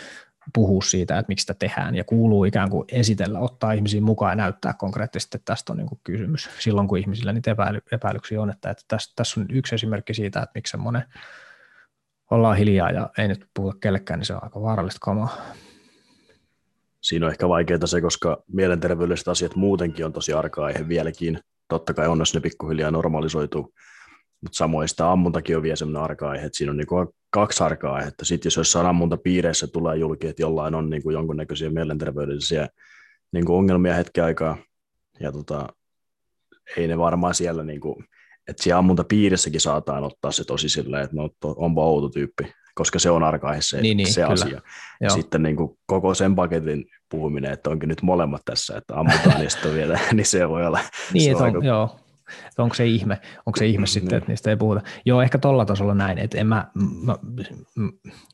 puhua 0.55 0.83
siitä, 0.83 1.19
että 1.19 1.29
miksi 1.29 1.43
sitä 1.43 1.55
tehdään 1.55 1.95
ja 1.95 2.05
kuuluu 2.05 2.45
ikään 2.45 2.71
kuin 2.71 2.85
esitellä, 2.93 3.41
ottaa 3.41 3.73
ihmisiä 3.73 4.01
mukaan 4.01 4.33
ja 4.33 4.37
näyttää 4.37 4.75
konkreettisesti, 4.79 5.37
että 5.37 5.53
tästä 5.53 5.73
on 5.73 5.77
niin 5.77 5.89
kuin 5.89 6.01
kysymys 6.05 6.49
silloin, 6.59 6.89
kun 6.89 6.99
ihmisillä 6.99 7.33
niitä 7.33 7.51
epäily, 7.51 7.81
epäilyksiä 7.93 8.43
on, 8.43 8.51
että, 8.51 8.71
että 8.71 8.85
tässä, 8.89 9.13
tässä 9.17 9.41
on 9.41 9.47
yksi 9.51 9.75
esimerkki 9.75 10.15
siitä, 10.15 10.43
että 10.43 10.53
miksi 10.55 10.71
semmoinen 10.71 11.05
ollaan 12.31 12.57
hiljaa 12.57 12.91
ja 12.91 13.11
ei 13.19 13.29
nyt 13.29 13.47
puhuta 13.55 13.79
kellekään, 13.81 14.19
niin 14.19 14.27
se 14.27 14.35
on 14.35 14.45
aika 14.45 14.63
vaarallista 14.63 14.99
kamaa. 15.01 15.37
Siinä 17.01 17.27
on 17.27 17.33
ehkä 17.33 17.49
vaikeaa 17.49 17.87
se, 17.87 18.01
koska 18.01 18.43
mielenterveydelliset 18.53 19.29
asiat 19.29 19.57
muutenkin 19.57 20.05
on 20.05 20.13
tosi 20.13 20.33
arka 20.33 20.65
aihe 20.65 20.89
vieläkin. 20.89 21.41
Totta 21.69 21.95
kai 21.95 22.09
onneksi 22.09 22.35
ne 22.35 22.41
pikkuhiljaa 22.41 22.91
normalisoituu, 22.91 23.75
mutta 24.41 24.57
samoin 24.57 24.89
sitä 24.89 25.13
ammuntakin 25.13 25.57
on 25.57 25.63
vielä 25.63 25.77
sellainen 25.77 26.03
arka-aihe, 26.03 26.47
että 26.47 26.57
siinä 26.57 26.71
on 26.71 26.77
niin 26.77 26.87
kaksi 27.31 27.65
arka-aihetta. 27.65 28.25
Sitten 28.25 28.47
jos 28.47 28.57
jossain 28.57 28.87
ammuntapiireissä 28.87 29.67
tulee 29.67 29.97
julki, 29.97 30.27
että 30.27 30.43
jollain 30.43 30.75
on 30.75 30.91
niin 30.91 31.03
kuin 31.03 31.15
jonkunnäköisiä 31.15 31.71
mielenterveydellisiä 31.71 32.69
niin 33.33 33.45
kuin 33.45 33.57
ongelmia 33.57 33.95
hetken 33.95 34.25
aikaa, 34.25 34.57
ja 35.21 35.33
tota, 35.33 35.69
ei 36.77 36.89
ne 36.89 36.99
varmaan 36.99 37.35
siellä, 37.35 37.65
niin 37.65 37.81
kuin, 37.81 38.05
että 38.49 38.63
siellä 38.63 38.79
ammuntapiirissäkin 38.79 39.61
saataan 39.61 40.05
ottaa 40.05 40.33
se 40.33 40.45
tosi 40.45 40.69
silleen, 40.69 41.05
että 41.05 41.17
no, 41.17 41.31
onpa 41.45 41.83
outo 41.83 42.09
tyyppi, 42.09 42.53
koska 42.75 42.99
se 42.99 43.11
on 43.11 43.23
arka 43.23 43.61
se, 43.61 43.81
niin, 43.81 43.97
niin, 43.97 44.13
se 44.13 44.21
kyllä. 44.21 44.33
asia. 44.33 44.61
Ja 45.01 45.11
sitten 45.11 45.43
niin 45.43 45.57
kuin 45.57 45.79
koko 45.87 46.15
sen 46.15 46.35
paketin 46.35 46.85
puhuminen, 47.11 47.53
että 47.53 47.71
onkin 47.71 47.89
nyt 47.89 48.03
molemmat 48.03 48.43
tässä, 48.45 48.77
että 48.77 48.95
ammutaan 48.97 49.45
ja 49.45 49.51
sitten 49.51 49.75
vielä, 49.75 49.99
niin 50.13 50.27
se 50.27 50.49
voi 50.49 50.67
olla. 50.67 50.81
Niin, 51.13 51.37
se 51.37 51.37
on, 51.37 51.43
aika... 51.43 51.59
joo, 51.65 52.01
onko 52.59 52.75
se 52.75 52.87
ihme, 52.87 53.21
onko 53.47 53.57
se 53.59 53.67
ihme 53.67 53.87
sitten, 53.87 54.19
että 54.19 54.31
niistä 54.31 54.51
ei 54.51 54.57
puhuta. 54.57 54.81
Joo, 55.05 55.23
ehkä 55.23 55.39
tuolla 55.39 55.65
tasolla 55.65 55.95
näin, 55.95 56.19
että 56.19 56.39
en 56.39 56.47
mä, 56.47 56.67
mä, 57.05 57.17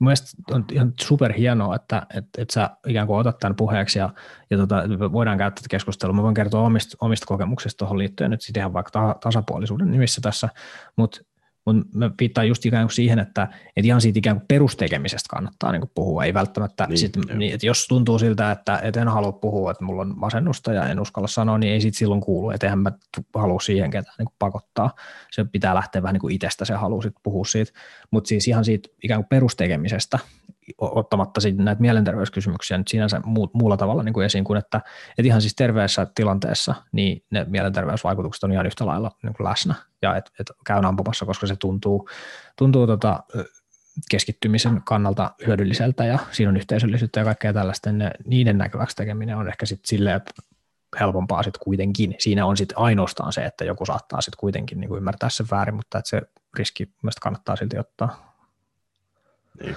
mä 0.00 0.10
on 0.50 0.64
ihan 0.72 0.92
superhienoa, 1.00 1.76
että, 1.76 2.06
että, 2.14 2.42
että 2.42 2.54
sä 2.54 2.70
ikään 2.86 3.06
kuin 3.06 3.18
otat 3.18 3.38
tämän 3.38 3.56
puheeksi 3.56 3.98
ja, 3.98 4.10
ja 4.50 4.56
tota, 4.56 4.82
voidaan 5.12 5.38
käyttää 5.38 5.62
tätä 5.62 5.68
keskustelua. 5.70 6.16
Mä 6.16 6.22
voin 6.22 6.34
kertoa 6.34 6.60
omista, 6.60 6.96
omista 7.00 7.26
kokemuksista 7.26 7.78
tuohon 7.78 7.98
liittyen 7.98 8.30
nyt 8.30 8.42
sitten 8.42 8.60
ihan 8.60 8.72
vaikka 8.72 9.18
tasapuolisuuden 9.22 9.90
nimissä 9.90 10.20
tässä, 10.20 10.48
mutta 10.96 11.20
mutta 11.64 11.98
mä 11.98 12.10
viittaan 12.20 12.48
just 12.48 12.66
ikään 12.66 12.86
kuin 12.86 12.94
siihen, 12.94 13.18
että, 13.18 13.48
että 13.76 13.86
ihan 13.86 14.00
siitä 14.00 14.18
ikään 14.18 14.36
kuin 14.36 14.46
perustekemisestä 14.48 15.28
kannattaa 15.30 15.72
niin 15.72 15.80
kuin 15.80 15.90
puhua. 15.94 16.24
Ei 16.24 16.34
välttämättä, 16.34 16.86
niin, 16.86 16.98
sit, 16.98 17.16
niin, 17.34 17.54
että 17.54 17.66
jos 17.66 17.86
tuntuu 17.88 18.18
siltä, 18.18 18.50
että, 18.50 18.78
että 18.82 19.00
en 19.00 19.08
halua 19.08 19.32
puhua, 19.32 19.70
että 19.70 19.84
mulla 19.84 20.02
on 20.02 20.14
masennusta 20.16 20.72
ja 20.72 20.88
en 20.88 21.00
uskalla 21.00 21.28
sanoa, 21.28 21.58
niin 21.58 21.72
ei 21.72 21.80
siitä 21.80 21.98
silloin 21.98 22.20
kuulu. 22.20 22.50
Että 22.50 22.66
eihän 22.66 22.78
mä 22.78 22.92
halua 23.34 23.60
siihen 23.60 23.90
ketään 23.90 24.14
niin 24.18 24.26
kuin 24.26 24.36
pakottaa. 24.38 24.94
Se 25.30 25.44
pitää 25.44 25.74
lähteä 25.74 26.02
vähän 26.02 26.12
niin 26.12 26.20
kuin 26.20 26.34
itsestä 26.34 26.64
se 26.64 26.74
halu 26.74 27.02
sit 27.02 27.14
puhua 27.22 27.44
siitä. 27.44 27.72
Mutta 28.10 28.28
siis 28.28 28.48
ihan 28.48 28.64
siitä 28.64 28.88
ikään 29.04 29.20
kuin 29.20 29.28
perustekemisestä 29.28 30.18
ottamatta 30.78 31.40
näitä 31.56 31.80
mielenterveyskysymyksiä 31.80 32.78
nyt 32.78 32.88
sinänsä 32.88 33.20
muulla 33.52 33.76
tavalla 33.76 34.02
niin 34.02 34.12
kuin 34.12 34.26
esiin 34.26 34.44
kuin, 34.44 34.58
että, 34.58 34.80
että 35.18 35.26
ihan 35.26 35.40
siis 35.40 35.54
terveessä 35.54 36.06
tilanteessa 36.14 36.74
niin 36.92 37.24
ne 37.30 37.46
mielenterveysvaikutukset 37.48 38.44
on 38.44 38.52
ihan 38.52 38.66
yhtä 38.66 38.86
lailla 38.86 39.10
niin 39.22 39.34
kuin 39.34 39.44
läsnä 39.48 39.74
ja 40.02 40.16
että 40.16 40.30
et 40.40 40.50
käyn 40.66 40.84
ampumassa, 40.84 41.26
koska 41.26 41.46
se 41.46 41.56
tuntuu, 41.56 42.08
tuntuu 42.58 42.86
tota, 42.86 43.22
keskittymisen 44.10 44.82
kannalta 44.84 45.30
hyödylliseltä 45.46 46.04
ja 46.04 46.18
siinä 46.32 46.48
on 46.48 46.56
yhteisöllisyyttä 46.56 47.20
ja 47.20 47.24
kaikkea 47.24 47.52
tällaista, 47.52 47.92
ne, 47.92 48.10
niiden 48.26 48.58
näkyväksi 48.58 48.96
tekeminen 48.96 49.36
on 49.36 49.48
ehkä 49.48 49.66
sitten 49.66 49.88
silleen 49.88 50.20
helpompaa 51.00 51.42
sitten 51.42 51.64
kuitenkin. 51.64 52.14
Siinä 52.18 52.46
on 52.46 52.56
sitten 52.56 52.78
ainoastaan 52.78 53.32
se, 53.32 53.44
että 53.44 53.64
joku 53.64 53.86
saattaa 53.86 54.20
sitten 54.20 54.40
kuitenkin 54.40 54.80
niin 54.80 54.88
kuin 54.88 54.98
ymmärtää 54.98 55.28
sen 55.30 55.46
väärin, 55.50 55.74
mutta 55.74 55.98
että 55.98 56.08
se 56.08 56.22
riski 56.58 56.90
myös 57.02 57.14
kannattaa 57.20 57.56
silti 57.56 57.78
ottaa. 57.78 58.34
Niin. 59.60 59.76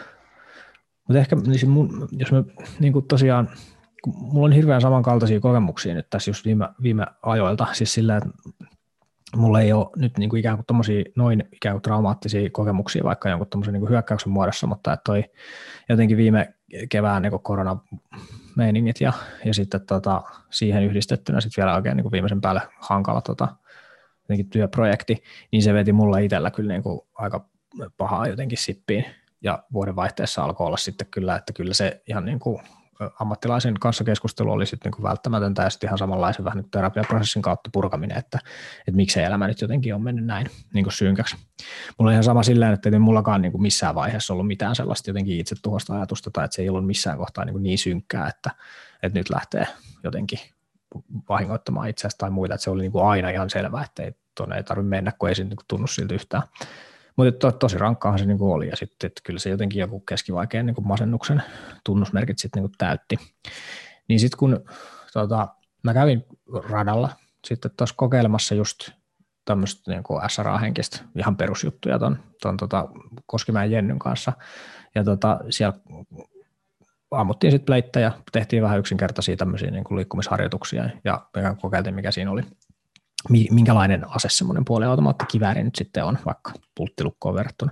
Mutta 1.07 1.19
ehkä 1.19 1.35
niin 1.35 1.69
mun, 1.69 2.07
jos 2.11 2.31
mä 2.31 2.43
niin 2.79 2.93
kuin 2.93 3.07
tosiaan, 3.07 3.49
mulla 4.05 4.45
on 4.45 4.51
hirveän 4.51 4.81
samankaltaisia 4.81 5.39
kokemuksia 5.39 5.93
nyt 5.93 6.09
tässä 6.09 6.29
just 6.29 6.45
viime, 6.45 6.67
viime 6.83 7.05
ajoilta, 7.21 7.67
siis 7.73 7.93
sillä, 7.93 8.17
että 8.17 8.29
mulla 9.35 9.61
ei 9.61 9.73
ole 9.73 9.87
nyt 9.95 10.17
niin 10.17 10.29
kuin 10.29 10.39
ikään 10.39 10.57
kuin 10.57 10.65
tommosia 10.65 11.03
noin 11.15 11.43
ikään 11.51 11.73
kuin 11.73 11.81
traumaattisia 11.81 12.49
kokemuksia 12.49 13.03
vaikka 13.03 13.29
jonkun 13.29 13.47
tommosen 13.47 13.73
niin 13.73 13.81
kuin 13.81 13.89
hyökkäyksen 13.89 14.31
muodossa, 14.31 14.67
mutta 14.67 14.93
että 14.93 15.03
toi 15.05 15.23
jotenkin 15.89 16.17
viime 16.17 16.53
kevään 16.89 17.21
niin 17.21 17.39
koronameiningit 17.41 19.01
ja, 19.01 19.13
ja 19.45 19.53
sitten 19.53 19.81
tota, 19.81 20.21
siihen 20.49 20.83
yhdistettynä 20.83 21.41
sitten 21.41 21.61
vielä 21.63 21.75
oikein 21.75 21.97
niin 21.97 22.03
kuin 22.03 22.11
viimeisen 22.11 22.41
päälle 22.41 22.61
hankala 22.79 23.21
tota, 23.21 23.47
jotenkin 24.21 24.49
työprojekti, 24.49 25.23
niin 25.51 25.63
se 25.63 25.73
veti 25.73 25.93
mulla 25.93 26.17
itsellä 26.17 26.51
kyllä 26.51 26.73
niin 26.73 26.83
kuin 26.83 27.01
aika 27.15 27.45
pahaa 27.97 28.27
jotenkin 28.27 28.57
sippiin 28.57 29.05
ja 29.41 29.63
vuodenvaihteessa 29.73 30.43
alkoi 30.43 30.67
olla 30.67 30.77
sitten 30.77 31.07
kyllä, 31.11 31.35
että 31.35 31.53
kyllä 31.53 31.73
se 31.73 32.01
ihan 32.07 32.25
niin 32.25 32.39
kuin 32.39 32.61
ammattilaisen 33.19 33.73
kanssa 33.79 34.03
keskustelu 34.03 34.51
oli 34.51 34.65
sitten 34.65 34.91
niin 34.91 35.03
välttämätöntä 35.03 35.63
ja 35.63 35.69
sitten 35.69 35.87
ihan 35.87 35.97
samanlaisen 35.97 36.45
vähän 36.45 36.57
niin 36.57 36.71
terapiaprosessin 36.71 37.41
kautta 37.41 37.69
purkaminen, 37.73 38.17
että, 38.17 38.39
että 38.79 38.95
miksei 38.95 39.23
elämä 39.23 39.47
nyt 39.47 39.61
jotenkin 39.61 39.95
on 39.95 40.03
mennyt 40.03 40.25
näin 40.25 40.47
niin 40.73 40.85
kuin 40.85 40.93
syynkäksi. 40.93 41.35
Mulla 41.97 42.09
on 42.09 42.13
ihan 42.13 42.23
sama 42.23 42.43
sillä 42.43 42.71
että 42.71 42.89
ei 42.89 42.99
mullakaan 42.99 43.41
niin 43.41 43.51
kuin 43.51 43.61
missään 43.61 43.95
vaiheessa 43.95 44.33
ollut 44.33 44.47
mitään 44.47 44.75
sellaista 44.75 45.09
jotenkin 45.09 45.39
itse 45.39 45.55
tuhosta 45.61 45.95
ajatusta 45.95 46.31
tai 46.31 46.45
että 46.45 46.55
se 46.55 46.61
ei 46.61 46.69
ollut 46.69 46.85
missään 46.85 47.17
kohtaa 47.17 47.45
niin, 47.45 47.53
kuin 47.53 47.63
niin 47.63 47.77
synkkää, 47.77 48.27
että, 48.27 48.51
että 49.03 49.19
nyt 49.19 49.29
lähtee 49.29 49.67
jotenkin 50.03 50.39
vahingoittamaan 51.29 51.89
itseästä 51.89 52.17
tai 52.17 52.29
muita, 52.29 52.53
että 52.53 52.63
se 52.63 52.69
oli 52.69 52.81
niin 52.81 52.91
kuin 52.91 53.05
aina 53.05 53.29
ihan 53.29 53.49
selvää, 53.49 53.83
että 53.83 54.03
ei, 54.03 54.11
tuonne 54.35 54.55
ei 54.57 54.63
tarvitse 54.63 54.89
mennä, 54.89 55.11
kun 55.19 55.29
ei 55.29 55.35
se 55.35 55.43
niin 55.43 55.57
tunnu 55.67 55.87
siltä 55.87 56.13
yhtään. 56.13 56.43
Mutta 57.17 57.31
to, 57.31 57.51
tosi 57.51 57.77
rankkaahan 57.77 58.19
se 58.19 58.25
niin 58.25 58.37
kuin 58.37 58.53
oli 58.53 58.67
ja 58.67 58.75
sitten 58.75 59.11
kyllä 59.23 59.39
se 59.39 59.49
jotenkin 59.49 59.79
joku 59.79 59.99
keskivaikean 59.99 60.65
niin 60.65 60.75
kuin 60.75 60.87
masennuksen 60.87 61.43
tunnusmerkit 61.85 62.39
sitten 62.39 62.63
niin 62.63 62.69
kuin 62.69 62.77
täytti. 62.77 63.17
Niin 64.07 64.19
sitten 64.19 64.37
kun 64.37 64.65
tota, 65.13 65.47
mä 65.83 65.93
kävin 65.93 66.25
radalla 66.69 67.09
sitten 67.45 67.71
tuossa 67.77 67.95
kokeilemassa 67.97 68.55
just 68.55 68.89
tämmöistä 69.45 69.91
niin 69.91 70.03
SRA-henkistä, 70.27 70.99
ihan 71.15 71.37
perusjuttuja 71.37 71.99
ton, 71.99 72.19
ton 72.41 72.57
tota 72.57 72.89
Koskimäen 73.25 73.71
Jennyn 73.71 73.99
kanssa. 73.99 74.33
Ja 74.95 75.03
tota, 75.03 75.39
siellä 75.49 75.79
ammuttiin 77.11 77.51
sitten 77.51 77.65
pleittejä, 77.65 78.11
tehtiin 78.31 78.63
vähän 78.63 78.79
yksinkertaisia 78.79 79.37
tämmöisiä 79.37 79.71
niin 79.71 79.83
kuin 79.83 79.95
liikkumisharjoituksia 79.95 80.89
ja 81.03 81.27
kokeiltiin, 81.61 81.95
mikä 81.95 82.11
siinä 82.11 82.31
oli, 82.31 82.41
minkälainen 83.29 84.05
ase 84.09 84.27
semmoinen 84.31 84.65
puoliautomaattikivääri 84.65 85.63
nyt 85.63 85.75
sitten 85.75 86.05
on, 86.05 86.17
vaikka 86.25 86.51
pulttilukkoon 86.75 87.35
verrattuna 87.35 87.71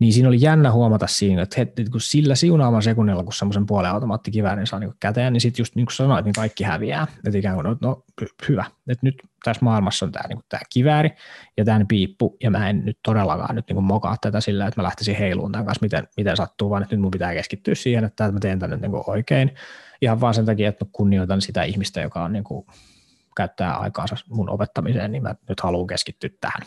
niin 0.00 0.12
siinä 0.12 0.28
oli 0.28 0.40
jännä 0.40 0.72
huomata 0.72 1.06
siinä, 1.06 1.42
että 1.42 1.56
heti, 1.58 1.84
kun 1.84 2.00
sillä 2.00 2.34
siunaaman 2.34 2.82
sekunnilla, 2.82 3.24
kun 3.24 3.32
semmoisen 3.32 3.66
puolen 3.66 3.90
automaattikiväärin 3.90 4.66
saa 4.66 4.78
niin 4.78 4.92
käteen, 5.00 5.32
niin 5.32 5.40
sitten 5.40 5.60
just 5.60 5.76
niin 5.76 5.86
kuin 5.86 5.94
sanoit, 5.94 6.24
niin 6.24 6.32
kaikki 6.32 6.64
häviää. 6.64 7.06
Että 7.26 7.38
ikään 7.38 7.54
kuin, 7.54 7.64
no, 7.64 7.76
no 7.80 8.04
hyvä, 8.48 8.64
että 8.88 9.06
nyt 9.06 9.14
tässä 9.44 9.64
maailmassa 9.64 10.06
on 10.06 10.12
tämä, 10.12 10.28
niin 10.28 10.40
tämä 10.48 10.60
kivääri 10.72 11.10
ja 11.56 11.64
tämä 11.64 11.84
piippu, 11.88 12.36
ja 12.42 12.50
mä 12.50 12.70
en 12.70 12.84
nyt 12.84 12.98
todellakaan 13.02 13.54
nyt 13.54 13.66
niin 13.68 13.74
kuin 13.74 13.84
mokaa 13.84 14.16
tätä 14.20 14.40
sillä, 14.40 14.66
että 14.66 14.80
mä 14.80 14.84
lähtisin 14.84 15.16
heiluun 15.16 15.52
tämän 15.52 15.66
kanssa, 15.66 15.84
miten, 15.84 16.08
miten 16.16 16.36
sattuu, 16.36 16.70
vaan 16.70 16.82
että 16.82 16.96
nyt 16.96 17.02
mun 17.02 17.10
pitää 17.10 17.34
keskittyä 17.34 17.74
siihen, 17.74 18.04
että 18.04 18.32
mä 18.32 18.40
teen 18.40 18.58
tämän 18.58 18.80
niin 18.80 18.90
kuin 18.90 19.04
oikein. 19.06 19.54
Ihan 20.02 20.20
vaan 20.20 20.34
sen 20.34 20.46
takia, 20.46 20.68
että 20.68 20.84
mä 20.84 20.90
kunnioitan 20.92 21.40
sitä 21.40 21.62
ihmistä, 21.62 22.00
joka 22.00 22.24
on 22.24 22.32
niin 22.32 22.44
kuin 22.44 22.66
käyttää 23.40 23.76
aikaansa 23.76 24.16
mun 24.28 24.50
opettamiseen, 24.50 25.12
niin 25.12 25.22
mä 25.22 25.34
nyt 25.48 25.60
haluan 25.60 25.86
keskittyä 25.86 26.30
tähän. 26.40 26.62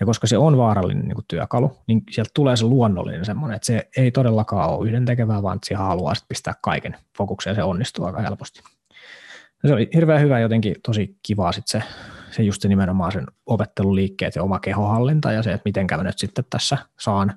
Ja 0.00 0.06
koska 0.06 0.26
se 0.26 0.38
on 0.38 0.56
vaarallinen 0.56 1.04
niin 1.04 1.14
kuin 1.14 1.24
työkalu, 1.28 1.78
niin 1.86 2.02
sieltä 2.10 2.30
tulee 2.34 2.56
se 2.56 2.64
luonnollinen 2.64 3.24
semmoinen, 3.24 3.56
että 3.56 3.66
se 3.66 3.88
ei 3.96 4.10
todellakaan 4.10 4.70
ole 4.70 4.88
yhden 4.88 5.04
tekevää, 5.04 5.42
vaan 5.42 5.58
siihen 5.64 5.86
haluaa 5.86 6.14
pistää 6.28 6.54
kaiken 6.62 6.96
fokukseen 7.18 7.56
se 7.56 7.62
onnistuu 7.62 8.04
aika 8.04 8.20
helposti. 8.20 8.62
Ja 9.62 9.68
se 9.68 9.74
oli 9.74 9.88
hirveän 9.94 10.20
hyvä 10.20 10.38
jotenkin 10.38 10.76
tosi 10.82 11.16
kivaa 11.22 11.52
sit 11.52 11.68
se, 11.68 11.82
se 12.30 12.42
just 12.42 12.62
se 12.62 12.68
nimenomaan 12.68 13.12
sen 13.12 13.26
opetteluliikkeet 13.46 14.36
ja 14.36 14.42
oma 14.42 14.58
kehohallinta 14.58 15.32
ja 15.32 15.42
se, 15.42 15.52
että 15.52 15.62
miten 15.64 15.86
mä 15.96 16.02
nyt 16.02 16.18
sitten 16.18 16.44
tässä 16.50 16.78
saan 17.00 17.34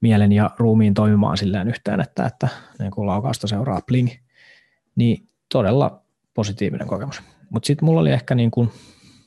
mielen 0.00 0.32
ja 0.32 0.50
ruumiin 0.58 0.94
toimimaan 0.94 1.36
silleen 1.36 1.68
yhteen, 1.68 2.00
että, 2.00 2.26
että 2.26 2.48
niin 2.78 2.90
kuin 2.90 3.06
laukausta 3.06 3.46
seuraa 3.46 3.80
bling, 3.86 4.10
niin 4.96 5.28
todella 5.52 6.02
positiivinen 6.34 6.88
kokemus. 6.88 7.22
Mutta 7.54 7.66
sitten 7.66 7.86
mulla 7.86 8.00
oli 8.00 8.10
ehkä 8.10 8.34
niin 8.34 8.50
kuin, 8.50 8.70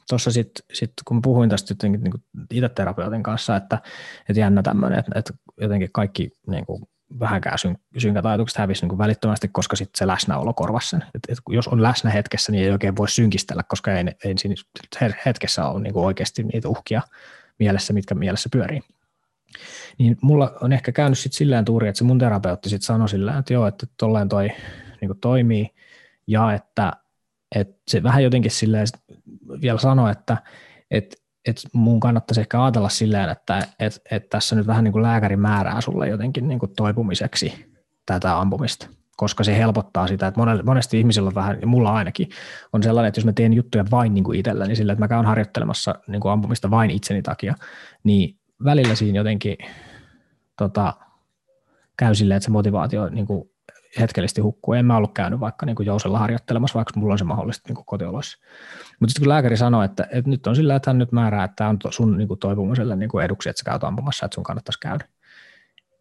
tuossa 0.09 0.31
sitten, 0.31 0.65
sit, 0.73 0.91
kun 1.05 1.21
puhuin 1.21 1.49
tästä 1.49 1.71
jotenkin 1.71 2.03
niin 2.03 2.13
itse 2.51 2.69
terapeutin 2.69 3.23
kanssa, 3.23 3.55
että, 3.55 3.81
että 4.29 4.39
jännä 4.39 4.63
tämmöinen, 4.63 4.99
että, 4.99 5.11
että 5.15 5.33
jotenkin 5.61 5.89
kaikki 5.93 6.31
niin 6.47 6.65
kuin 6.65 6.83
vähänkään 7.19 7.59
syn, 7.59 7.77
synkät 7.97 8.25
ajatukset 8.25 8.57
hävisi 8.57 8.81
niin 8.81 8.89
kuin 8.89 8.97
välittömästi, 8.97 9.47
koska 9.47 9.75
sitten 9.75 9.97
se 9.97 10.07
läsnäolo 10.07 10.53
korvasi 10.53 10.89
sen. 10.89 11.03
Et, 11.15 11.21
et 11.29 11.37
jos 11.49 11.67
on 11.67 11.83
läsnä 11.83 12.09
hetkessä, 12.09 12.51
niin 12.51 12.63
ei 12.63 12.71
oikein 12.71 12.95
voi 12.95 13.09
synkistellä, 13.09 13.63
koska 13.63 13.93
ei, 13.93 14.05
ei 14.23 14.37
siinä 14.37 14.55
hetkessä 15.25 15.65
ole 15.65 15.81
niin 15.81 15.93
kuin 15.93 16.05
oikeasti 16.05 16.43
niitä 16.43 16.69
uhkia 16.69 17.01
mielessä, 17.59 17.93
mitkä 17.93 18.15
mielessä 18.15 18.49
pyörii. 18.51 18.81
Niin 19.97 20.17
mulla 20.21 20.57
on 20.61 20.73
ehkä 20.73 20.91
käynyt 20.91 21.17
sitten 21.17 21.37
silleen 21.37 21.65
tuuri, 21.65 21.87
että 21.87 21.97
se 21.97 22.03
mun 22.03 22.19
terapeutti 22.19 22.69
sitten 22.69 22.85
sanoi 22.85 23.09
silleen, 23.09 23.37
että 23.37 23.53
joo, 23.53 23.67
että 23.67 23.87
tolleen 23.97 24.29
toi 24.29 24.49
niin 25.01 25.09
kuin 25.09 25.19
toimii, 25.19 25.69
ja 26.27 26.53
että 26.53 26.93
et 27.55 27.77
se 27.88 28.03
vähän 28.03 28.23
jotenkin 28.23 28.51
silleen 28.51 28.88
vielä 29.62 29.79
sanoi, 29.79 30.12
että 30.12 30.38
et, 30.91 31.15
et 31.47 31.62
mun 31.73 31.99
kannattaisi 31.99 32.41
ehkä 32.41 32.63
ajatella 32.63 32.89
silleen, 32.89 33.29
että 33.29 33.67
et, 33.79 34.01
et 34.12 34.29
tässä 34.29 34.55
nyt 34.55 34.67
vähän 34.67 34.83
niin 34.83 34.91
kuin 34.91 35.03
lääkäri 35.03 35.36
määrää 35.36 35.81
sulle 35.81 36.10
jotenkin 36.10 36.47
niin 36.47 36.60
kuin 36.60 36.73
toipumiseksi 36.77 37.65
tätä 38.05 38.39
ampumista, 38.39 38.88
koska 39.17 39.43
se 39.43 39.57
helpottaa 39.57 40.07
sitä, 40.07 40.27
että 40.27 40.41
monesti 40.63 40.99
ihmisillä 40.99 41.27
on 41.27 41.36
vähän, 41.36 41.57
ja 41.62 41.67
mulla 41.67 41.93
ainakin, 41.93 42.29
on 42.73 42.83
sellainen, 42.83 43.07
että 43.07 43.19
jos 43.19 43.25
mä 43.25 43.33
teen 43.33 43.53
juttuja 43.53 43.86
vain 43.91 44.13
niin 44.13 44.23
kuin 44.23 44.43
niin 44.67 44.75
sillä, 44.75 44.93
että 44.93 45.03
mä 45.03 45.07
käyn 45.07 45.25
harjoittelemassa 45.25 45.95
niin 46.07 46.21
kuin 46.21 46.31
ampumista 46.31 46.71
vain 46.71 46.91
itseni 46.91 47.21
takia, 47.21 47.55
niin 48.03 48.39
välillä 48.63 48.95
siinä 48.95 49.19
jotenkin 49.19 49.57
tota, 50.57 50.93
käy 51.97 52.15
silleen, 52.15 52.38
että 52.38 52.45
se 52.45 52.51
motivaatio 52.51 53.10
niin 53.10 53.25
kuin 53.25 53.49
hetkellisesti 54.00 54.41
hukkuu. 54.41 54.73
En 54.73 54.86
mä 54.86 54.97
ollut 54.97 55.13
käynyt 55.13 55.39
vaikka 55.39 55.65
niin 55.65 55.76
jousella 55.86 56.19
harjoittelemassa, 56.19 56.76
vaikka 56.76 57.00
mulla 57.00 57.13
on 57.13 57.17
se 57.17 57.23
mahdollista 57.23 57.73
niin 57.73 57.86
kotioloissa. 57.86 58.38
Mutta 59.00 59.12
sitten 59.12 59.21
kun 59.21 59.30
lääkäri 59.30 59.58
sanoi, 59.58 59.86
että, 59.86 60.08
että 60.12 60.30
nyt 60.30 60.47
on 60.47 60.56
sillä, 60.56 60.76
että 60.76 60.89
hän 60.89 60.97
nyt 60.97 61.12
määrää, 61.12 61.43
että 61.43 61.56
tämä 61.56 61.69
on 61.69 61.80
sun 61.89 62.17
niin 62.17 62.28
toipumiselle 62.39 62.95
niin 62.95 63.10
eduksi, 63.23 63.50
että 63.50 63.60
sä 63.60 63.65
käyt 63.65 63.84
ampumassa, 63.84 64.26
että 64.26 64.36
sun 64.36 64.43
kannattaisi 64.43 64.80
käydä. 64.80 65.06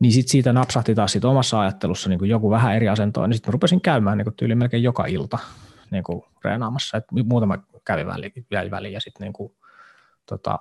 Niin 0.01 0.13
sitten 0.13 0.31
siitä 0.31 0.53
napsahti 0.53 0.95
taas 0.95 1.13
sit 1.13 1.25
omassa 1.25 1.61
ajattelussa 1.61 2.09
niin 2.09 2.29
joku 2.29 2.51
vähän 2.51 2.77
eri 2.77 2.89
asentoon, 2.89 3.31
niin 3.31 3.37
sitten 3.37 3.53
rupesin 3.53 3.81
käymään 3.81 4.19
niin 4.19 4.35
tyyli 4.37 4.55
melkein 4.55 4.83
joka 4.83 5.07
ilta 5.07 5.39
niin 5.91 6.05
reenaamassa. 6.45 6.97
Et 6.97 7.05
muutama 7.25 7.59
kävi 7.85 8.07
väliin 8.71 8.93
ja 8.93 9.01
sitten 9.01 9.33
niin 9.33 9.51
tota, 10.27 10.59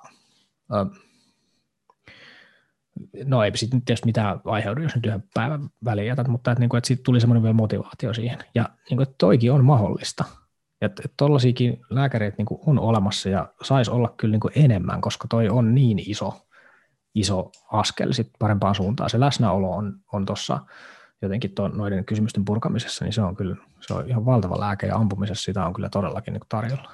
no 3.24 3.44
ei 3.44 3.56
sitten 3.56 3.82
tietysti 3.82 4.06
mitään 4.06 4.40
aiheudu, 4.44 4.82
jos 4.82 4.94
nyt 4.94 5.06
yhden 5.06 5.24
päivän 5.34 5.68
väliin 5.84 6.06
jätät, 6.06 6.28
mutta 6.28 6.52
että, 6.52 6.60
niin 6.60 6.68
kuin, 6.68 6.78
että 6.78 6.88
siitä 6.88 7.02
tuli 7.02 7.20
semmoinen 7.20 7.42
vielä 7.42 7.54
motivaatio 7.54 8.14
siihen. 8.14 8.38
Ja 8.54 8.68
niin 8.90 8.96
kuin, 8.96 9.02
että 9.02 9.14
toikin 9.18 9.52
on 9.52 9.64
mahdollista. 9.64 10.24
Ja 10.80 10.90
tuollaisiakin 11.16 11.80
lääkäreitä 11.90 12.34
niin 12.38 12.46
kuin 12.46 12.60
on 12.66 12.78
olemassa 12.78 13.28
ja 13.28 13.48
saisi 13.62 13.90
olla 13.90 14.14
kyllä 14.16 14.32
niin 14.32 14.40
kuin 14.40 14.52
enemmän, 14.56 15.00
koska 15.00 15.28
toi 15.28 15.48
on 15.48 15.74
niin 15.74 15.98
iso, 16.10 16.46
iso 17.14 17.50
askel 17.72 18.12
sit 18.12 18.30
parempaan 18.38 18.74
suuntaan. 18.74 19.10
Se 19.10 19.20
läsnäolo 19.20 19.70
on, 19.70 20.00
on 20.12 20.26
tuossa 20.26 20.58
jotenkin 21.22 21.54
ton, 21.54 21.76
noiden 21.76 22.04
kysymysten 22.04 22.44
purkamisessa, 22.44 23.04
niin 23.04 23.12
se 23.12 23.22
on 23.22 23.36
kyllä 23.36 23.56
se 23.80 23.94
on 23.94 24.08
ihan 24.08 24.26
valtava 24.26 24.60
lääke 24.60 24.86
ja 24.86 24.96
ampumisessa 24.96 25.44
sitä 25.44 25.66
on 25.66 25.72
kyllä 25.72 25.88
todellakin 25.88 26.32
niin 26.32 26.42
tarjolla. 26.48 26.90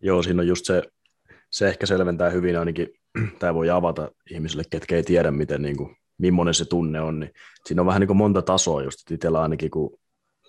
Joo, 0.00 0.22
siinä 0.22 0.42
on 0.42 0.48
just 0.48 0.64
se, 0.64 0.82
se 1.50 1.68
ehkä 1.68 1.86
selventää 1.86 2.30
hyvin 2.30 2.58
ainakin 2.58 2.88
tämä 3.38 3.54
voi 3.54 3.70
avata 3.70 4.10
ihmisille, 4.30 4.62
ketkä 4.70 4.96
ei 4.96 5.02
tiedä, 5.02 5.30
miten, 5.30 5.62
niin 5.62 5.76
kuin, 5.76 5.96
millainen 6.18 6.54
se 6.54 6.64
tunne 6.64 7.00
on, 7.00 7.20
niin 7.20 7.32
siinä 7.66 7.82
on 7.82 7.86
vähän 7.86 8.00
niin 8.00 8.06
kuin 8.06 8.16
monta 8.16 8.42
tasoa 8.42 8.82
just, 8.82 9.00
että 9.00 9.14
itsellä 9.14 9.42
ainakin 9.42 9.70
kun 9.70 9.98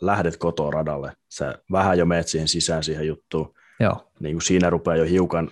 lähdet 0.01 0.37
kotoa 0.37 0.71
radalle, 0.71 1.13
sä 1.29 1.55
vähän 1.71 1.97
jo 1.97 2.05
meet 2.05 2.27
siihen 2.27 2.47
sisään 2.47 2.83
siihen 2.83 3.07
juttuun, 3.07 3.53
Joo. 3.81 4.11
Niin 4.19 4.35
kuin 4.35 4.41
siinä 4.41 4.69
rupeaa 4.69 4.97
jo 4.97 5.05
hiukan 5.05 5.51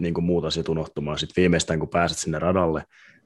niin 0.00 0.14
kuin 0.14 0.24
muut 0.24 0.44
asiat 0.44 0.68
unohtumaan. 0.68 1.18
Sitten 1.18 1.42
viimeistään, 1.42 1.78
kun 1.78 1.88
pääset 1.88 2.18
sinne 2.18 2.38
radalle, 2.38 2.84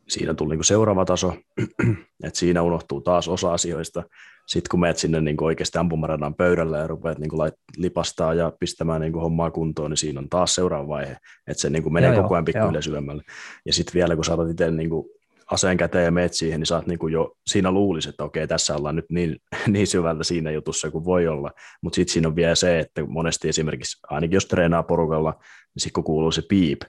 siinä 0.08 0.34
tuli 0.34 0.50
niin 0.50 0.58
kuin 0.58 0.64
seuraava 0.64 1.04
taso, 1.04 1.36
että 2.24 2.38
siinä 2.38 2.62
unohtuu 2.62 3.00
taas 3.00 3.28
osa 3.28 3.52
asioista. 3.52 4.02
Sitten 4.50 4.70
kun 4.70 4.80
menet 4.80 4.98
sinne 4.98 5.20
niin 5.20 5.42
oikeasti 5.42 5.78
ampumaradan 5.78 6.34
pöydälle 6.34 6.78
ja 6.78 6.86
rupeat 6.86 7.18
niin 7.18 7.30
kuin 7.30 7.52
lipastaa 7.76 8.34
ja 8.34 8.52
pistämään 8.60 9.00
niin 9.00 9.12
kuin 9.12 9.22
hommaa 9.22 9.50
kuntoon, 9.50 9.90
niin 9.90 9.98
siinä 9.98 10.20
on 10.20 10.28
taas 10.28 10.54
seuraava 10.54 10.88
vaihe, 10.88 11.16
että 11.46 11.60
se 11.60 11.70
niin 11.70 11.82
kuin 11.82 11.92
menee 11.92 12.14
joo, 12.14 12.22
koko 12.22 12.34
ajan 12.34 12.44
pikkuhiljaa 12.44 12.82
syvemmälle. 12.82 13.22
Ja 13.66 13.72
sitten 13.72 13.94
vielä 13.94 14.14
kun 14.14 14.24
saatat 14.24 14.50
itse 14.50 14.70
niin 14.70 14.90
kuin 14.90 15.06
aseen 15.50 15.76
käteen 15.76 16.04
ja 16.04 16.10
meet 16.10 16.34
siihen, 16.34 16.60
niin 16.60 16.66
saat 16.66 16.86
niin 16.86 16.98
kuin 16.98 17.12
jo, 17.12 17.32
siinä 17.46 17.72
luulisi, 17.72 18.08
että 18.08 18.24
okei, 18.24 18.46
tässä 18.46 18.76
ollaan 18.76 18.96
nyt 18.96 19.04
niin, 19.10 19.36
niin 19.72 19.86
syvältä 19.86 20.24
siinä 20.24 20.50
jutussa 20.50 20.90
kuin 20.90 21.04
voi 21.04 21.26
olla, 21.26 21.50
mutta 21.82 21.96
sitten 21.96 22.12
siinä 22.12 22.28
on 22.28 22.36
vielä 22.36 22.54
se, 22.54 22.78
että 22.78 23.04
monesti 23.06 23.48
esimerkiksi, 23.48 23.98
ainakin 24.08 24.36
jos 24.36 24.46
treenaa 24.46 24.82
porukalla, 24.82 25.30
niin 25.40 25.82
sitten 25.82 25.92
kun 25.92 26.04
kuuluu 26.04 26.32
se 26.32 26.42
piip, 26.48 26.80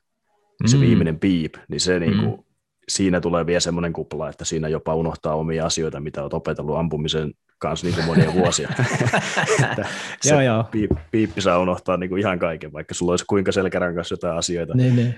se 0.66 0.78
mm. 0.78 0.82
viimeinen 0.82 1.20
piip, 1.20 1.54
niin 1.68 1.80
se 1.80 2.00
mm. 2.00 2.06
niin 2.06 2.20
kuin, 2.20 2.46
siinä 2.90 3.22
tulee 3.22 3.46
vielä 3.46 3.60
semmoinen 3.60 3.94
kupla, 3.94 4.30
että 4.30 4.46
siinä 4.46 4.68
jopa 4.68 4.96
unohtaa 4.96 5.36
omia 5.36 5.66
asioita, 5.66 6.00
mitä 6.00 6.22
olet 6.22 6.34
opetellut 6.34 6.78
ampumisen 6.78 7.34
kanssa 7.62 7.88
niin 7.88 7.96
kuin 7.96 8.06
monia 8.06 8.34
vuosia. 8.34 8.70
se 10.22 10.30
joo, 10.30 10.42
joo. 10.42 10.64
Piip, 10.72 10.92
piippi 11.12 11.42
saa 11.42 11.60
unohtaa 11.60 11.98
niin 11.98 12.10
kuin 12.10 12.20
ihan 12.20 12.40
kaiken, 12.40 12.74
vaikka 12.74 12.94
sulla 12.94 13.12
olisi 13.12 13.26
kuinka 13.28 13.52
selkärankas 13.52 14.12
jotain 14.12 14.38
asioita. 14.38 14.74
Niin, 14.74 14.96
niin. 14.96 15.16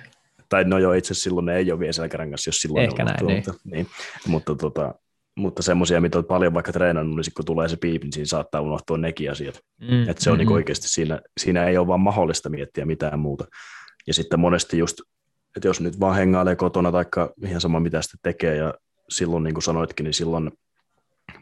Tai 0.49 0.63
no 0.63 0.77
joo, 0.77 0.93
itse 0.93 1.13
silloin 1.13 1.45
ne 1.45 1.55
ei 1.55 1.71
ole 1.71 1.79
vielä 1.79 1.93
selkärangas, 1.93 2.45
jos 2.45 2.57
silloin 2.57 2.83
Ehkä 2.83 3.03
näin, 3.03 3.25
niin. 3.25 3.35
Mutta, 3.35 3.53
niin. 3.63 3.87
mutta, 4.27 4.55
tota, 4.55 4.95
mutta 5.35 5.61
semmoisia, 5.61 6.01
mitä 6.01 6.17
olet 6.17 6.27
paljon 6.27 6.53
vaikka 6.53 6.71
treenannut, 6.71 7.15
niin 7.15 7.33
kun 7.35 7.45
tulee 7.45 7.69
se 7.69 7.77
piip, 7.77 8.03
niin 8.03 8.13
siinä 8.13 8.25
saattaa 8.25 8.61
unohtua 8.61 8.97
nekin 8.97 9.31
asiat. 9.31 9.59
Mm, 9.81 10.09
että 10.09 10.23
se 10.23 10.29
on 10.29 10.37
mm, 10.37 10.39
niin 10.39 10.51
oikeasti 10.51 10.87
siinä, 10.87 11.19
siinä 11.37 11.65
ei 11.65 11.77
ole 11.77 11.87
vaan 11.87 11.99
mahdollista 11.99 12.49
miettiä 12.49 12.85
mitään 12.85 13.19
muuta. 13.19 13.45
Ja 14.07 14.13
sitten 14.13 14.39
monesti 14.39 14.77
just 14.77 14.97
että 15.55 15.67
jos 15.67 15.81
nyt 15.81 15.99
vaan 15.99 16.15
hengailee 16.15 16.55
kotona 16.55 16.91
tai 16.91 17.05
ihan 17.45 17.61
sama 17.61 17.79
mitä 17.79 18.01
sitten 18.01 18.19
tekee 18.23 18.55
ja 18.55 18.73
silloin 19.09 19.43
niin 19.43 19.53
kuin 19.53 19.63
sanoitkin, 19.63 20.03
niin 20.03 20.13
silloin 20.13 20.51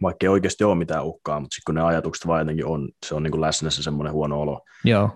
vaikka 0.01 0.25
ei 0.25 0.27
oikeasti 0.27 0.63
ole 0.63 0.75
mitään 0.75 1.05
uhkaa, 1.05 1.39
mutta 1.39 1.55
sitten 1.55 1.65
kun 1.65 1.75
ne 1.75 1.81
ajatukset 1.81 2.27
vaan 2.27 2.41
jotenkin 2.41 2.65
on, 2.65 2.89
se 3.05 3.15
on 3.15 3.23
niin 3.23 3.31
kuin 3.31 3.41
läsnä 3.41 3.69
se 3.69 3.83
semmoinen 3.83 4.13
huono 4.13 4.41
olo. 4.41 4.61
Joo. 4.83 5.09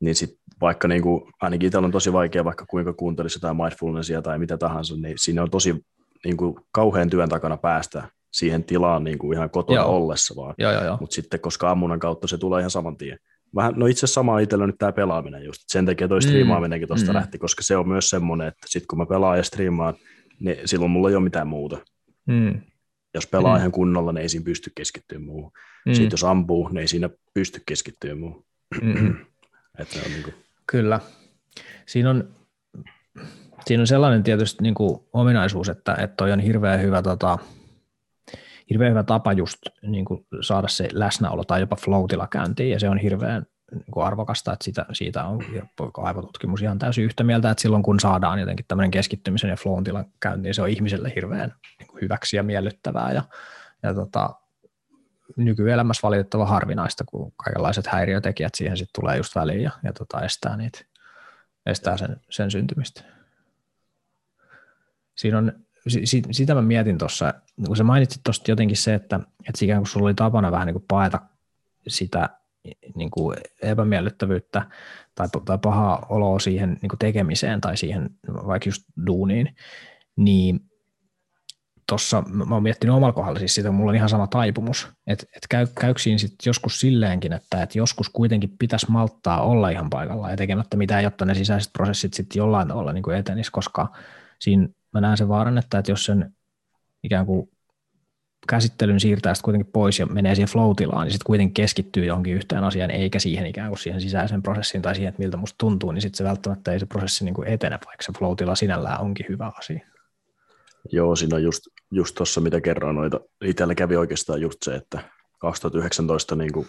Niin 0.00 0.14
sitten 0.14 0.38
vaikka 0.60 0.88
niin 0.88 1.02
kuin, 1.02 1.22
ainakin 1.42 1.66
itsellä 1.66 1.86
on 1.86 1.92
tosi 1.92 2.12
vaikea, 2.12 2.44
vaikka 2.44 2.66
kuinka 2.66 2.92
kuuntelisi 2.92 3.36
jotain 3.36 3.56
mindfulnessia 3.56 4.22
tai 4.22 4.38
mitä 4.38 4.56
tahansa, 4.58 4.94
niin 4.96 5.14
siinä 5.18 5.42
on 5.42 5.50
tosi 5.50 5.84
niin 6.24 6.36
kuin, 6.36 6.54
kauhean 6.72 7.10
työn 7.10 7.28
takana 7.28 7.56
päästä 7.56 8.08
siihen 8.32 8.64
tilaan 8.64 9.04
niin 9.04 9.18
kuin 9.18 9.36
ihan 9.36 9.50
kotona 9.50 9.80
joo. 9.80 9.96
ollessa 9.96 10.34
vaan. 10.36 10.54
Mutta 11.00 11.14
sitten 11.14 11.40
koska 11.40 11.70
ammunnan 11.70 12.00
kautta 12.00 12.28
se 12.28 12.38
tulee 12.38 12.60
ihan 12.60 12.70
saman 12.70 12.96
tien 12.96 13.18
vähän, 13.54 13.74
no 13.76 13.86
itse 13.86 14.06
sama 14.06 14.38
itsellä 14.38 14.66
nyt 14.66 14.78
tämä 14.78 14.92
pelaaminen 14.92 15.44
just, 15.44 15.62
sen 15.66 15.86
takia 15.86 16.08
toi 16.08 16.18
mm. 16.18 16.22
striimaaminenkin 16.22 16.88
tuosta 16.88 17.12
mm. 17.12 17.16
lähti, 17.16 17.38
koska 17.38 17.62
se 17.62 17.76
on 17.76 17.88
myös 17.88 18.10
semmoinen, 18.10 18.48
että 18.48 18.66
sitten 18.66 18.86
kun 18.88 18.98
mä 18.98 19.06
pelaan 19.06 19.36
ja 19.36 19.42
striimaan, 19.42 19.94
niin 20.40 20.56
silloin 20.64 20.90
mulla 20.90 21.08
ei 21.08 21.14
ole 21.14 21.24
mitään 21.24 21.46
muuta. 21.46 21.78
Mm. 22.26 22.60
Jos 23.14 23.26
pelaa 23.26 23.54
mm. 23.54 23.58
ihan 23.58 23.72
kunnolla, 23.72 24.12
niin 24.12 24.22
ei 24.22 24.28
siinä 24.28 24.44
pysty 24.44 24.72
keskittyä 24.74 25.18
muuhun. 25.18 25.52
Mm. 25.86 25.94
Sitten 25.94 26.10
jos 26.12 26.24
ampuu, 26.24 26.68
niin 26.68 26.78
ei 26.78 26.88
siinä 26.88 27.10
pysty 27.34 27.62
keskittyä 27.66 28.14
muuhun. 28.14 28.44
Mm. 28.82 29.16
että 29.78 29.98
on 30.04 30.12
niin 30.12 30.22
kuin... 30.22 30.34
Kyllä. 30.66 31.00
Siinä 31.86 32.10
on, 32.10 32.34
siinä 33.66 33.80
on 33.80 33.86
sellainen 33.86 34.22
tietysti 34.22 34.62
niin 34.62 34.74
kuin 34.74 35.00
ominaisuus, 35.12 35.68
että, 35.68 35.94
että 35.94 36.16
toi 36.16 36.32
on 36.32 36.40
hirveän 36.40 36.82
hyvä, 36.82 37.02
tota, 37.02 37.38
hirveän 38.70 38.90
hyvä 38.90 39.02
tapa 39.02 39.32
just 39.32 39.58
niin 39.82 40.04
kuin 40.04 40.26
saada 40.40 40.68
se 40.68 40.88
läsnäolo 40.92 41.44
tai 41.44 41.60
jopa 41.60 41.76
floatilla 41.76 42.26
käyntiin, 42.26 42.70
ja 42.70 42.80
se 42.80 42.88
on 42.88 42.98
hirveän 42.98 43.46
niin 43.72 44.04
arvokasta, 44.04 44.52
että 44.52 44.64
siitä, 44.64 44.86
siitä 44.92 45.24
on 45.24 45.40
aivotutkimus 45.96 46.62
ihan 46.62 46.78
täysin 46.78 47.04
yhtä 47.04 47.24
mieltä, 47.24 47.50
että 47.50 47.62
silloin 47.62 47.82
kun 47.82 48.00
saadaan 48.00 48.40
jotenkin 48.40 48.64
tämmöinen 48.68 48.90
keskittymisen 48.90 49.50
ja 49.50 49.56
flown 49.56 49.84
tilan 49.84 50.04
käyntiin, 50.20 50.54
se 50.54 50.62
on 50.62 50.68
ihmiselle 50.68 51.12
hirveän 51.16 51.54
niin 51.78 52.00
hyväksi 52.00 52.36
ja 52.36 52.42
miellyttävää, 52.42 53.12
ja, 53.12 53.22
ja 53.82 53.94
tota, 53.94 54.30
nykyelämässä 55.36 56.00
valitettava 56.02 56.46
harvinaista, 56.46 57.04
kun 57.04 57.32
kaikenlaiset 57.36 57.86
häiriötekijät 57.86 58.54
siihen 58.54 58.76
sitten 58.76 59.00
tulee 59.00 59.16
just 59.16 59.34
väliin 59.34 59.62
ja, 59.62 59.70
ja 59.82 59.92
tota, 59.92 60.20
estää, 60.20 60.56
niitä, 60.56 60.80
estää 61.66 61.96
sen, 61.96 62.20
sen 62.30 62.50
syntymistä. 62.50 63.02
Siinä 65.14 65.38
on, 65.38 65.52
sitä 66.30 66.54
mä 66.54 66.62
mietin 66.62 66.98
tuossa, 66.98 67.34
kun 67.66 67.76
sä 67.76 67.84
mainitsit 67.84 68.22
tuosta 68.24 68.50
jotenkin 68.50 68.76
se, 68.76 68.94
että, 68.94 69.20
että 69.48 69.64
ikään 69.64 69.80
kuin 69.80 69.88
sulla 69.88 70.06
oli 70.06 70.14
tapana 70.14 70.52
vähän 70.52 70.66
niin 70.66 70.74
kuin 70.74 70.84
paeta 70.88 71.20
sitä 71.88 72.28
niin 72.94 73.10
kuin 73.10 73.36
epämiellyttävyyttä 73.62 74.62
tai, 75.14 75.28
tai 75.44 75.58
pahaa 75.58 76.06
oloa 76.08 76.38
siihen 76.38 76.78
niin 76.82 76.88
kuin 76.88 76.98
tekemiseen 76.98 77.60
tai 77.60 77.76
siihen 77.76 78.10
vaikka 78.28 78.68
just 78.68 78.82
duuniin, 79.06 79.54
niin 80.16 80.60
tuossa, 81.88 82.22
mä 82.28 82.54
oon 82.54 82.62
miettinyt 82.62 82.96
omalla 82.96 83.12
kohdalla 83.12 83.38
siis 83.38 83.54
sitä, 83.54 83.70
mulla 83.70 83.90
on 83.90 83.96
ihan 83.96 84.08
sama 84.08 84.26
taipumus, 84.26 84.88
että 85.06 85.26
et 85.36 85.46
käy, 85.50 85.66
käyksiin 85.80 86.18
sitten 86.18 86.36
joskus 86.46 86.80
silleenkin, 86.80 87.32
että 87.32 87.62
et 87.62 87.74
joskus 87.74 88.08
kuitenkin 88.08 88.56
pitäisi 88.58 88.90
malttaa 88.90 89.42
olla 89.42 89.70
ihan 89.70 89.90
paikallaan 89.90 90.30
ja 90.30 90.36
tekemättä 90.36 90.76
mitään, 90.76 91.04
jotta 91.04 91.24
ne 91.24 91.34
sisäiset 91.34 91.72
prosessit 91.72 92.14
sitten 92.14 92.40
jollain 92.40 92.68
tavalla 92.68 92.92
niin 92.92 93.02
kuin 93.02 93.16
etenis, 93.16 93.50
koska 93.50 93.92
siinä 94.40 94.68
mä 94.92 95.00
näen 95.00 95.16
sen 95.16 95.28
vaaran, 95.28 95.58
että, 95.58 95.78
että 95.78 95.92
jos 95.92 96.04
sen 96.04 96.34
ikään 97.02 97.26
kuin 97.26 97.48
käsittelyn 98.48 99.00
siirtää 99.00 99.34
sitten 99.34 99.44
kuitenkin 99.44 99.72
pois 99.72 99.98
ja 99.98 100.06
menee 100.06 100.34
siihen 100.34 100.48
flow 100.48 100.72
niin 100.78 101.10
sitten 101.10 101.26
kuitenkin 101.26 101.54
keskittyy 101.54 102.04
johonkin 102.04 102.34
yhteen 102.34 102.64
asiaan, 102.64 102.90
eikä 102.90 103.18
siihen 103.18 103.46
ikään 103.46 103.68
kuin 103.68 103.78
siihen 103.78 104.00
sisäiseen 104.00 104.42
prosessiin 104.42 104.82
tai 104.82 104.94
siihen, 104.94 105.08
että 105.08 105.22
miltä 105.22 105.36
musta 105.36 105.54
tuntuu, 105.58 105.92
niin 105.92 106.02
sitten 106.02 106.18
se 106.18 106.24
välttämättä 106.24 106.72
ei 106.72 106.80
se 106.80 106.86
prosessi 106.86 107.24
niin 107.24 107.34
kuin 107.34 107.48
etene, 107.48 107.78
vaikka 107.86 108.02
se 108.02 108.12
flow 108.18 108.34
sinällään 108.54 109.00
onkin 109.00 109.26
hyvä 109.28 109.52
asia. 109.58 109.80
Joo, 110.92 111.16
siinä 111.16 111.36
on 111.36 111.42
just, 111.42 111.62
just 111.90 112.14
tuossa, 112.14 112.40
mitä 112.40 112.60
kerroin, 112.60 112.96
noita, 112.96 113.20
itsellä 113.44 113.74
kävi 113.74 113.96
oikeastaan 113.96 114.40
just 114.40 114.62
se, 114.62 114.74
että 114.74 115.00
2019 115.38 116.36
niin 116.36 116.52
kuin, 116.52 116.66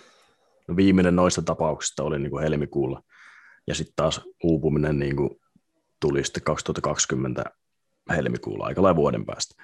no 0.68 0.76
viimeinen 0.76 1.16
noista 1.16 1.42
tapauksista 1.42 2.04
oli 2.04 2.20
niin 2.20 2.32
kuin 2.32 2.44
helmikuulla, 2.44 3.02
ja 3.68 3.76
sitten 3.76 3.94
taas 3.96 4.22
uupuminen 4.44 5.00
niin 5.00 5.16
kuin, 5.16 5.30
tuli 6.00 6.24
sitten 6.24 6.44
2020 6.44 7.44
helmikuulla, 8.10 8.66
aika 8.66 8.82
lailla 8.82 8.96
vuoden 8.96 9.26
päästä. 9.26 9.64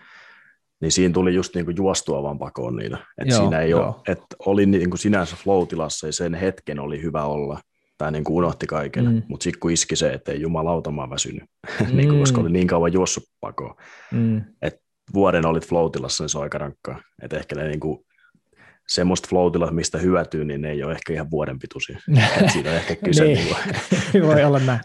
Niin 0.81 0.91
siinä 0.91 1.13
tuli 1.13 1.33
just 1.33 1.55
niin 1.55 1.65
kuin 1.65 1.77
juostua 1.77 2.23
vaan 2.23 2.39
pakoon 2.39 2.75
niitä. 2.75 2.97
että 3.17 3.35
siinä 3.35 3.59
ei 3.59 3.69
joo. 3.69 3.85
ole, 3.85 3.95
että 4.07 4.35
oli 4.45 4.65
niin 4.65 4.89
kuin 4.89 4.99
sinänsä 4.99 5.35
flow-tilassa 5.35 6.07
ja 6.07 6.13
sen 6.13 6.33
hetken 6.33 6.79
oli 6.79 7.01
hyvä 7.01 7.23
olla, 7.23 7.59
tai 7.97 8.11
niin 8.11 8.23
kuin 8.23 8.35
unohti 8.35 8.67
kaiken, 8.67 9.05
mm. 9.05 9.21
mutta 9.27 9.43
sitten 9.43 9.59
kun 9.59 9.71
iski 9.71 9.95
se, 9.95 10.13
että 10.13 10.31
ei 10.31 10.41
jumalauta 10.41 10.91
mä 10.91 11.09
väsynyt, 11.09 11.43
mm. 11.79 11.97
niin 11.97 12.09
kuin, 12.09 12.19
koska 12.19 12.41
oli 12.41 12.51
niin 12.51 12.67
kauan 12.67 12.93
juossut 12.93 13.23
pakoon, 13.39 13.75
mm. 14.11 14.41
että 14.61 14.79
vuoden 15.13 15.45
olit 15.45 15.67
floatilassa, 15.67 16.23
niin 16.23 16.29
se 16.29 16.37
on 16.37 16.43
aika 16.43 16.57
rankkaa. 16.57 17.01
Että 17.21 17.37
ehkä 17.37 17.55
ne 17.55 17.67
niin 17.67 17.79
kuin, 17.79 18.05
semmoista 18.87 19.27
floatilla, 19.29 19.71
mistä 19.71 19.97
hyötyy, 19.97 20.45
niin 20.45 20.61
ne 20.61 20.71
ei 20.71 20.83
ole 20.83 20.91
ehkä 20.91 21.13
ihan 21.13 21.31
vuoden 21.31 21.59
pituisia. 21.59 21.99
siitä 22.53 22.69
on 22.69 22.75
ehkä 22.75 22.95
kyse. 22.95 23.23
niin. 23.23 23.55
niin 24.13 24.27
voi 24.27 24.43
olla 24.43 24.59
näin. 24.59 24.79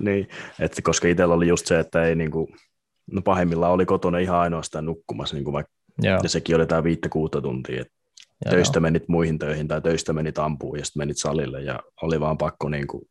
niin, 0.00 0.28
että 0.60 0.82
koska 0.82 1.08
itsellä 1.08 1.34
oli 1.34 1.48
just 1.48 1.66
se, 1.66 1.78
että 1.78 2.04
ei 2.04 2.14
niin 2.14 2.30
kuin, 2.30 2.46
no 3.12 3.22
pahimmillaan 3.22 3.72
oli 3.72 3.86
kotona 3.86 4.18
ihan 4.18 4.38
ainoastaan 4.38 4.86
nukkumassa, 4.86 5.36
niin 5.36 5.44
kuin 5.44 5.52
vaikka, 5.52 5.72
ja 6.02 6.28
sekin 6.28 6.56
oli 6.56 6.66
tämä 6.66 6.84
viittä 6.84 7.08
kuutta 7.08 7.40
tuntia, 7.40 7.80
että 7.80 7.92
töistä 8.50 8.76
joo. 8.76 8.82
menit 8.82 9.08
muihin 9.08 9.38
töihin 9.38 9.68
tai 9.68 9.80
töistä 9.80 10.12
menit 10.12 10.38
ampuun 10.38 10.78
ja 10.78 10.84
sitten 10.84 11.00
menit 11.00 11.16
salille 11.18 11.62
ja 11.62 11.80
oli 12.02 12.20
vaan 12.20 12.38
pakko 12.38 12.68
niin 12.68 12.86
kuin, 12.86 13.02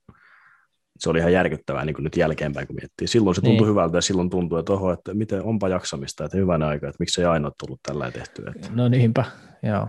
se 0.99 1.09
oli 1.09 1.19
ihan 1.19 1.33
järkyttävää 1.33 1.85
niin 1.85 1.93
kuin 1.93 2.03
nyt 2.03 2.17
jälkeenpäin, 2.17 2.67
kun 2.67 2.75
miettii. 2.75 3.07
Silloin 3.07 3.35
se 3.35 3.41
tuntui 3.41 3.65
niin. 3.65 3.71
hyvältä 3.71 3.97
ja 3.97 4.01
silloin 4.01 4.29
tuntui, 4.29 4.59
että 4.59 4.73
oho, 4.73 4.91
että 4.91 5.13
miten 5.13 5.43
onpa 5.43 5.69
jaksamista, 5.69 6.25
että 6.25 6.37
hyvänä 6.37 6.67
aika, 6.67 6.87
että 6.87 6.97
miksi 6.99 7.21
ei 7.21 7.27
aina 7.27 7.51
tullut 7.59 7.79
tällä 7.83 8.11
tehtyä. 8.11 8.53
Että... 8.55 8.69
No 8.73 8.87
niinpä, 8.87 9.25
joo. 9.63 9.87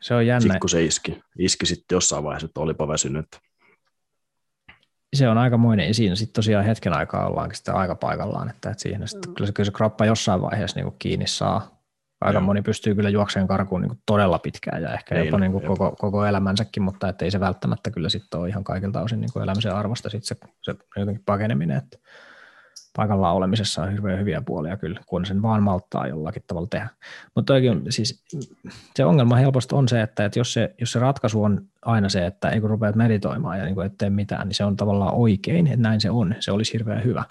Se 0.00 0.14
on 0.14 0.26
jännä. 0.26 0.40
Sitten 0.40 0.60
kun 0.60 0.70
se 0.70 0.84
iski, 0.84 1.20
iski 1.38 1.66
sitten 1.66 1.96
jossain 1.96 2.24
vaiheessa, 2.24 2.46
että 2.46 2.60
olipa 2.60 2.88
väsynyt. 2.88 3.26
Se 5.16 5.28
on 5.28 5.38
aikamoinen, 5.38 5.88
ja 5.88 5.94
siinä 5.94 6.14
sitten 6.14 6.34
tosiaan 6.34 6.64
hetken 6.64 6.92
aikaa 6.92 7.26
ollaankin 7.26 7.56
sitten 7.56 7.74
aika 7.74 7.94
paikallaan, 7.94 8.50
että, 8.50 8.70
että 8.70 8.82
siinä 8.82 9.06
sitten, 9.06 9.34
kyllä, 9.34 9.46
se, 9.46 9.52
kyllä 9.52 9.64
se 9.64 9.72
kroppa 9.72 10.06
jossain 10.06 10.42
vaiheessa 10.42 10.78
niin 10.78 10.84
kuin 10.84 10.96
kiinni 10.98 11.26
saa, 11.26 11.78
Aika 12.20 12.38
Joo. 12.38 12.46
moni 12.46 12.62
pystyy 12.62 12.94
kyllä 12.94 13.08
juokseen 13.08 13.48
karkuun 13.48 13.80
niin 13.80 13.88
kuin 13.88 14.02
todella 14.06 14.38
pitkään 14.38 14.82
ja 14.82 14.94
ehkä 14.94 15.14
niin, 15.14 15.26
jopa 15.26 15.38
niin 15.38 15.52
kuin 15.52 15.66
koko, 15.66 15.96
koko 15.98 16.26
elämänsäkin, 16.26 16.82
mutta 16.82 17.14
ei 17.22 17.30
se 17.30 17.40
välttämättä 17.40 17.90
kyllä 17.90 18.08
sitten 18.08 18.40
ole 18.40 18.48
ihan 18.48 18.64
kaikilta 18.64 19.02
osin 19.02 19.20
niin 19.20 19.32
kuin 19.32 19.42
elämisen 19.42 19.74
arvosta 19.74 20.10
sit 20.10 20.24
se, 20.24 20.36
se 20.62 20.74
jotenkin 20.96 21.22
pakeneminen, 21.26 21.76
että 21.76 21.98
paikallaan 22.98 23.36
olemisessa 23.36 23.82
on 23.82 23.90
hirveän 23.90 24.18
hyviä 24.18 24.42
puolia 24.46 24.76
kyllä, 24.76 25.00
kun 25.06 25.26
sen 25.26 25.42
vaan 25.42 25.62
malttaa 25.62 26.06
jollakin 26.06 26.42
tavalla 26.46 26.68
tehdä. 26.70 26.88
Mutta 27.34 27.54
siis 27.88 28.22
se 28.94 29.04
ongelma 29.04 29.36
helposti 29.36 29.74
on 29.74 29.88
se, 29.88 30.02
että, 30.02 30.24
että 30.24 30.38
jos, 30.38 30.52
se, 30.52 30.74
jos 30.80 30.92
se 30.92 30.98
ratkaisu 30.98 31.42
on 31.42 31.62
aina 31.82 32.08
se, 32.08 32.26
että 32.26 32.48
ei 32.48 32.60
kun 32.60 32.70
rupeat 32.70 32.96
meditoimaan 32.96 33.58
ja 33.58 33.64
niin 33.64 33.86
et 33.86 33.98
tee 33.98 34.10
mitään, 34.10 34.48
niin 34.48 34.54
se 34.54 34.64
on 34.64 34.76
tavallaan 34.76 35.14
oikein, 35.14 35.66
että 35.66 35.82
näin 35.82 36.00
se 36.00 36.10
on, 36.10 36.34
se 36.40 36.52
olisi 36.52 36.72
hirveän 36.72 37.04
hyvä, 37.04 37.24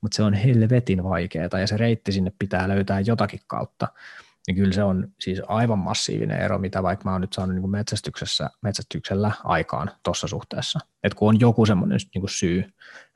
mutta 0.00 0.16
se 0.16 0.22
on 0.22 0.34
helvetin 0.34 1.04
vaikeaa 1.04 1.60
ja 1.60 1.66
se 1.66 1.76
reitti 1.76 2.12
sinne 2.12 2.32
pitää 2.38 2.68
löytää 2.68 3.00
jotakin 3.00 3.40
kautta 3.46 3.88
niin 4.46 4.56
kyllä 4.56 4.72
se 4.72 4.82
on 4.82 5.08
siis 5.20 5.42
aivan 5.48 5.78
massiivinen 5.78 6.40
ero, 6.40 6.58
mitä 6.58 6.82
vaikka 6.82 7.04
mä 7.04 7.12
oon 7.12 7.20
nyt 7.20 7.32
saanut 7.32 7.54
niin 7.54 7.62
kuin 7.62 7.70
metsästyksessä, 7.70 8.50
metsästyksellä 8.62 9.32
aikaan 9.44 9.90
tuossa 10.02 10.28
suhteessa. 10.28 10.78
Että 11.02 11.16
kun 11.16 11.28
on 11.28 11.40
joku 11.40 11.66
semmoinen 11.66 11.98
niin 12.14 12.22
kuin 12.22 12.30
syy, 12.30 12.64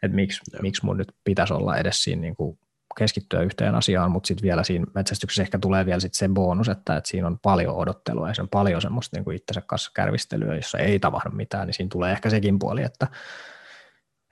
että 0.02 0.14
miksi, 0.14 0.40
miksi 0.62 0.84
mun 0.84 0.96
nyt 0.96 1.12
pitäisi 1.24 1.52
olla 1.52 1.76
edes 1.76 2.04
siinä 2.04 2.20
niin 2.20 2.36
kuin 2.36 2.58
keskittyä 2.98 3.40
yhteen 3.40 3.74
asiaan, 3.74 4.10
mutta 4.10 4.26
sitten 4.26 4.42
vielä 4.42 4.64
siinä 4.64 4.86
metsästyksessä 4.94 5.42
ehkä 5.42 5.58
tulee 5.58 5.86
vielä 5.86 6.00
sit 6.00 6.14
se 6.14 6.28
bonus, 6.28 6.68
että, 6.68 6.96
että 6.96 7.10
siinä 7.10 7.26
on 7.26 7.38
paljon 7.38 7.74
odottelua 7.74 8.28
ja 8.28 8.34
se 8.34 8.42
on 8.42 8.48
paljon 8.48 8.82
semmoista 8.82 9.16
niin 9.16 9.24
kuin 9.24 9.36
itsensä 9.36 9.62
kanssa 9.66 9.90
kärvistelyä, 9.94 10.56
jossa 10.56 10.78
ei 10.78 10.98
tapahdu 10.98 11.30
mitään, 11.30 11.66
niin 11.66 11.74
siinä 11.74 11.88
tulee 11.92 12.12
ehkä 12.12 12.30
sekin 12.30 12.58
puoli, 12.58 12.82
että, 12.82 13.06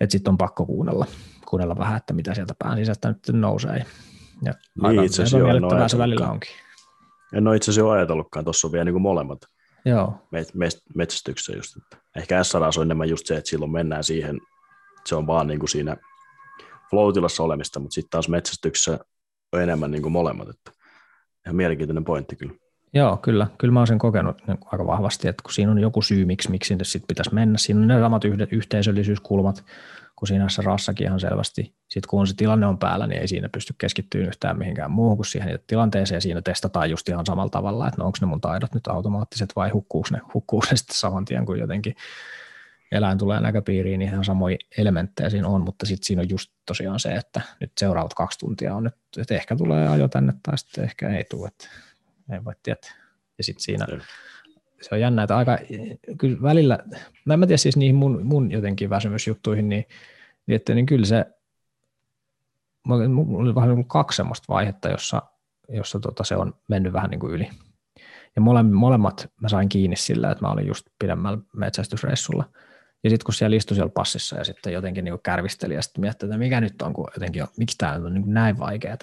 että 0.00 0.12
sitten 0.12 0.30
on 0.30 0.38
pakko 0.38 0.66
kuunnella, 0.66 1.06
kuunnella 1.46 1.78
vähän, 1.78 1.96
että 1.96 2.12
mitä 2.12 2.34
sieltä 2.34 2.54
pään 2.58 2.76
sisästä 2.76 3.08
nyt 3.08 3.18
nousee. 3.32 3.86
Ja 4.44 4.54
niin, 4.82 5.04
itse 5.04 5.22
asiassa 5.22 5.88
se 5.88 5.98
välillä 5.98 6.30
onkin. 6.30 6.50
En 7.32 7.48
ole 7.48 7.56
itse 7.56 7.70
asiassa 7.70 7.92
ajatellutkaan, 7.92 8.44
tuossa 8.44 8.66
on 8.68 8.72
vielä 8.72 8.84
niin 8.84 8.94
kuin 8.94 9.02
molemmat 9.02 9.38
Joo. 9.84 10.14
Met, 10.30 10.54
met, 10.54 10.78
metsästyksessä 10.94 11.52
just. 11.52 11.76
Ehkä 12.16 12.44
SRS 12.44 12.78
on 12.78 12.84
enemmän 12.84 13.08
just 13.08 13.26
se, 13.26 13.36
että 13.36 13.50
silloin 13.50 13.72
mennään 13.72 14.04
siihen, 14.04 14.40
se 15.06 15.14
on 15.14 15.26
vaan 15.26 15.46
niin 15.46 15.58
kuin 15.58 15.70
siinä 15.70 15.96
floatilassa 16.90 17.42
olemista, 17.42 17.80
mutta 17.80 17.94
sitten 17.94 18.10
taas 18.10 18.28
metsästyksessä 18.28 18.98
on 19.52 19.62
enemmän 19.62 19.90
niin 19.90 20.02
kuin 20.02 20.12
molemmat. 20.12 20.48
Että 20.48 20.70
ihan 21.46 21.56
mielenkiintoinen 21.56 22.04
pointti 22.04 22.36
kyllä. 22.36 22.54
Joo, 22.94 23.16
kyllä. 23.16 23.46
Kyllä 23.58 23.72
mä 23.72 23.80
oon 23.80 23.86
sen 23.86 23.98
kokenut 23.98 24.36
niin 24.46 24.58
aika 24.64 24.86
vahvasti, 24.86 25.28
että 25.28 25.42
kun 25.42 25.52
siinä 25.52 25.72
on 25.72 25.78
joku 25.78 26.02
syy, 26.02 26.24
miksi, 26.24 26.50
miksi 26.50 26.68
sinne 26.68 26.84
sitten 26.84 27.06
pitäisi 27.06 27.34
mennä. 27.34 27.58
Siinä 27.58 27.80
on 27.80 27.88
ne 27.88 28.00
samat 28.00 28.22
yhteisöllisyyskulmat, 28.50 29.64
kuin 30.22 30.28
siinä 30.28 30.46
rassakin 30.64 31.06
ihan 31.06 31.20
selvästi. 31.20 31.74
Sitten 31.88 32.08
kun 32.08 32.26
se 32.26 32.34
tilanne 32.36 32.66
on 32.66 32.78
päällä, 32.78 33.06
niin 33.06 33.20
ei 33.20 33.28
siinä 33.28 33.48
pysty 33.48 33.74
keskittymään 33.78 34.28
yhtään 34.28 34.58
mihinkään 34.58 34.90
muuhun 34.90 35.16
kuin 35.16 35.26
siihen 35.26 35.58
tilanteeseen. 35.66 36.22
Siinä 36.22 36.42
testataan 36.42 36.90
just 36.90 37.08
ihan 37.08 37.26
samalla 37.26 37.50
tavalla, 37.50 37.88
että 37.88 37.98
no 37.98 38.06
onko 38.06 38.18
ne 38.20 38.26
mun 38.26 38.40
taidot 38.40 38.74
nyt 38.74 38.86
automaattiset 38.86 39.52
vai 39.56 39.70
hukkuuko 39.70 40.08
ne, 40.12 40.20
hukkuuko 40.34 40.66
ne 40.70 40.76
sitten 40.76 40.96
saman 40.96 41.24
tien, 41.24 41.46
kun 41.46 41.58
jotenkin 41.58 41.96
eläin 42.92 43.18
tulee 43.18 43.40
näköpiiriin, 43.40 43.98
niin 43.98 44.12
ihan 44.12 44.24
samoja 44.24 44.56
elementtejä 44.78 45.30
siinä 45.30 45.48
on, 45.48 45.60
mutta 45.60 45.86
sitten 45.86 46.06
siinä 46.06 46.22
on 46.22 46.30
just 46.30 46.50
tosiaan 46.66 47.00
se, 47.00 47.08
että 47.08 47.40
nyt 47.60 47.72
seuraavat 47.78 48.14
kaksi 48.14 48.38
tuntia 48.38 48.74
on 48.74 48.84
nyt, 48.84 48.94
että 49.16 49.34
ehkä 49.34 49.56
tulee 49.56 49.88
ajo 49.88 50.08
tänne 50.08 50.32
tai 50.42 50.58
sitten 50.58 50.84
ehkä 50.84 51.08
ei 51.08 51.24
tule, 51.24 51.48
että 51.48 51.68
ei 52.32 52.44
voi 52.44 52.54
tietää. 52.62 52.90
Ja 53.38 53.44
sitten 53.44 53.62
siinä 53.62 53.86
se 54.82 54.94
on 54.94 55.00
jännä, 55.00 55.22
että 55.22 55.36
aika, 55.36 55.58
kyllä 56.18 56.42
välillä, 56.42 56.78
mä 57.24 57.34
en 57.34 57.40
tiedä 57.40 57.56
siis 57.56 57.76
niihin 57.76 57.94
mun, 57.94 58.26
mun 58.26 58.50
jotenkin 58.50 58.90
väsymysjuttuihin, 58.90 59.68
niin 59.68 59.86
niin, 60.46 60.56
että, 60.56 60.74
niin 60.74 60.86
kyllä 60.86 61.06
se, 61.06 61.26
mulla 62.84 63.38
oli 63.38 63.54
vähän 63.54 63.74
niin 63.74 63.88
kaksi 63.88 64.16
semmoista 64.16 64.44
vaihetta, 64.48 64.88
jossa, 64.88 65.22
jossa 65.68 66.00
tota 66.00 66.24
se 66.24 66.36
on 66.36 66.54
mennyt 66.68 66.92
vähän 66.92 67.10
niin 67.10 67.20
kuin 67.20 67.32
yli. 67.32 67.48
Ja 68.36 68.42
mole, 68.42 68.62
molemmat 68.62 69.30
mä 69.40 69.48
sain 69.48 69.68
kiinni 69.68 69.96
sillä, 69.96 70.30
että 70.30 70.44
mä 70.44 70.52
olin 70.52 70.66
just 70.66 70.86
pidemmällä 70.98 71.38
metsästysreissulla. 71.56 72.44
Ja 73.04 73.10
sitten 73.10 73.24
kun 73.24 73.34
siellä 73.34 73.56
istui 73.56 73.74
siellä 73.74 73.92
passissa 73.94 74.36
ja 74.36 74.44
sitten 74.44 74.72
jotenkin 74.72 75.04
niin 75.04 75.18
kärvisteli 75.22 75.74
ja 75.74 75.82
sitten 75.82 76.00
mietti, 76.00 76.26
että 76.26 76.38
mikä 76.38 76.60
nyt 76.60 76.82
on, 76.82 76.92
kun 76.92 77.08
jotenkin 77.14 77.42
on, 77.42 77.48
miksi 77.58 77.78
tämä 77.78 77.92
on 77.92 78.14
niin 78.14 78.34
näin 78.34 78.58
vaikeaa, 78.58 78.96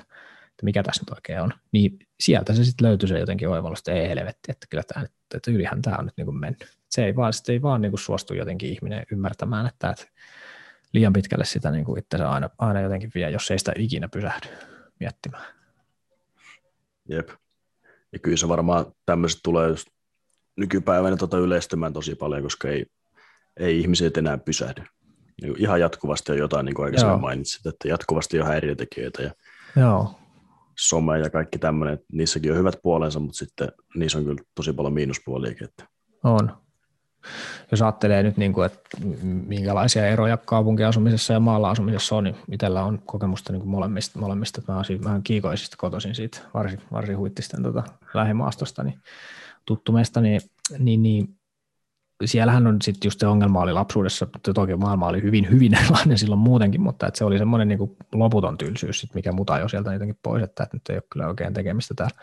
että 0.60 0.66
mikä 0.66 0.84
tässä 0.84 1.02
nyt 1.02 1.10
oikein 1.10 1.42
on, 1.42 1.54
niin 1.72 2.00
sieltä 2.20 2.54
se 2.54 2.64
sitten 2.64 2.88
löytyi 2.88 3.10
se 3.10 3.20
jotenkin 3.20 3.50
oivallus, 3.50 3.80
että 3.80 3.92
ei 3.92 4.10
helvetti, 4.10 4.52
että 4.52 4.68
kyllä 4.70 4.84
tämä 4.84 5.02
nyt, 5.02 5.12
että 5.34 5.52
ylihän 5.52 5.82
tämä 5.82 5.96
on 6.00 6.06
nyt 6.06 6.18
niin 6.18 6.26
kuin 6.26 6.40
mennyt. 6.40 6.78
Se 6.90 7.06
ei 7.06 7.16
vaan, 7.16 7.34
ei 7.50 7.62
vaan 7.62 7.82
niin 7.82 7.92
kuin 7.92 8.00
suostu 8.00 8.34
jotenkin 8.34 8.70
ihminen 8.70 9.06
ymmärtämään, 9.12 9.68
että, 9.68 9.90
että 9.90 10.06
liian 10.94 11.14
pitkälle 11.14 11.46
sitä 11.46 11.72
niin 11.72 11.86
kuin 11.86 12.00
itse 12.00 12.24
aina, 12.24 12.50
aina 12.58 12.82
jotenkin 12.82 13.12
vie, 13.16 13.30
jos 13.30 13.52
ei 13.52 13.60
sitä 13.60 13.74
ikinä 13.76 14.10
pysähdy 14.10 14.48
miettimään. 15.00 15.46
Jep. 17.10 17.30
Ja 18.12 18.20
kyllä 18.20 18.38
se 18.38 18.48
varmaan 18.48 18.86
tämmöiset 19.06 19.40
tulee 19.44 19.70
just 19.70 19.88
nykypäivänä 20.56 21.18
tota 21.18 21.38
yleistymään 21.38 21.94
tosi 21.94 22.16
paljon, 22.16 22.44
koska 22.44 22.70
ei, 22.70 22.86
ei 23.58 23.80
ihmiset 23.80 24.18
enää 24.18 24.38
pysähdy. 24.38 24.84
Niin 25.42 25.56
ihan 25.58 25.80
jatkuvasti 25.80 26.32
on 26.32 26.38
jotain, 26.38 26.66
niin 26.66 26.76
kuin 26.76 26.86
aikaisemmin 26.86 27.22
mainitsit, 27.22 27.66
että 27.66 27.88
jatkuvasti 27.88 28.40
on 28.40 28.48
häiriötekijöitä 28.48 29.24
ja 29.24 29.32
Joo. 29.76 30.19
Some 30.80 31.20
ja 31.20 31.30
kaikki 31.30 31.60
tämmöinen, 31.60 32.00
niissäkin 32.12 32.52
on 32.52 32.58
hyvät 32.58 32.80
puolensa, 32.84 33.20
mutta 33.20 33.38
sitten 33.38 33.72
niissä 33.96 34.18
on 34.18 34.24
kyllä 34.24 34.42
tosi 34.56 34.74
paljon 34.74 34.94
miinuspuoliakin. 34.94 35.64
Että. 35.64 35.88
On. 36.24 36.58
Jos 37.72 37.82
ajattelee 37.82 38.24
nyt, 38.24 38.38
niin 38.38 38.54
kuin, 38.54 38.66
että 38.66 38.90
minkälaisia 39.24 40.08
eroja 40.08 40.38
kaupunkiasumisessa 40.38 41.34
ja 41.34 41.40
maalla 41.40 41.70
asumisessa 41.70 42.16
on, 42.16 42.24
niin 42.24 42.36
itsellä 42.52 42.84
on 42.84 43.02
kokemusta 43.06 43.54
niin 43.54 43.62
kuin 43.62 43.70
molemmista, 43.70 44.20
molemmista. 44.20 44.62
Mä 44.68 44.80
asun 44.80 45.04
vähän 45.04 45.24
kiikoisista 45.24 45.78
kotoisin 45.80 46.16
siitä, 46.16 46.40
varsin, 46.54 46.82
varsin 46.92 47.18
huittisten 47.18 47.64
tota, 47.64 47.84
lähimaastosta, 48.14 48.84
niin 48.84 49.00
tuttu 49.66 49.92
meistä, 49.92 50.22
niin, 50.22 50.42
niin, 50.80 51.04
niin 51.04 51.39
siellähän 52.28 52.68
on 52.68 52.82
sitten 52.82 53.08
just 53.08 53.20
se 53.20 53.28
ongelma 53.28 53.62
oli 53.62 53.74
lapsuudessa, 53.74 54.28
toki 54.54 54.76
maailma 54.76 55.08
oli 55.08 55.22
hyvin, 55.22 55.50
hyvin 55.50 55.74
erilainen 55.80 56.18
silloin 56.18 56.40
muutenkin, 56.40 56.82
mutta 56.82 57.08
että 57.08 57.18
se 57.18 57.26
oli 57.26 57.38
semmoinen 57.38 57.68
niin 57.68 57.78
kuin 57.78 57.98
loputon 58.14 58.58
tylsyys, 58.58 59.00
sit 59.00 59.14
mikä 59.14 59.32
muta 59.32 59.60
jo 59.60 59.68
sieltä 59.68 59.94
jotenkin 59.94 60.20
pois, 60.24 60.44
että, 60.44 60.64
että 60.64 60.76
nyt 60.76 60.90
ei 60.90 60.96
ole 60.96 61.04
kyllä 61.12 61.28
oikein 61.28 61.54
tekemistä 61.54 61.94
täällä. 61.94 62.16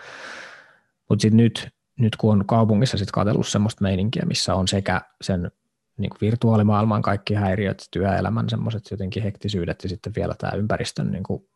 Mutta 1.08 1.22
sitten 1.22 1.36
nyt, 1.36 1.68
nyt 2.00 2.16
kun 2.16 2.32
on 2.32 2.46
kaupungissa 2.46 2.98
sitten 2.98 3.12
katsellut 3.12 3.48
semmoista 3.48 3.82
meininkiä, 3.82 4.22
missä 4.26 4.54
on 4.54 4.68
sekä 4.68 5.00
sen 5.22 5.50
niin 5.96 6.10
kuin 6.10 6.18
virtuaalimaailman 6.20 7.02
kaikki 7.02 7.34
häiriöt, 7.34 7.88
työelämän 7.90 8.48
semmoiset 8.48 8.90
jotenkin 8.90 9.22
hektisyydet 9.22 9.82
ja 9.82 9.88
sitten 9.88 10.12
vielä 10.16 10.34
tämä 10.38 10.52
ympäristön 10.52 11.10
niin 11.10 11.22
kuin 11.22 11.48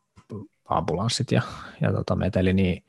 ambulanssit 0.68 1.32
ja, 1.32 1.42
ja 1.80 1.92
tota 1.92 2.16
meteli, 2.16 2.52
niin 2.52 2.84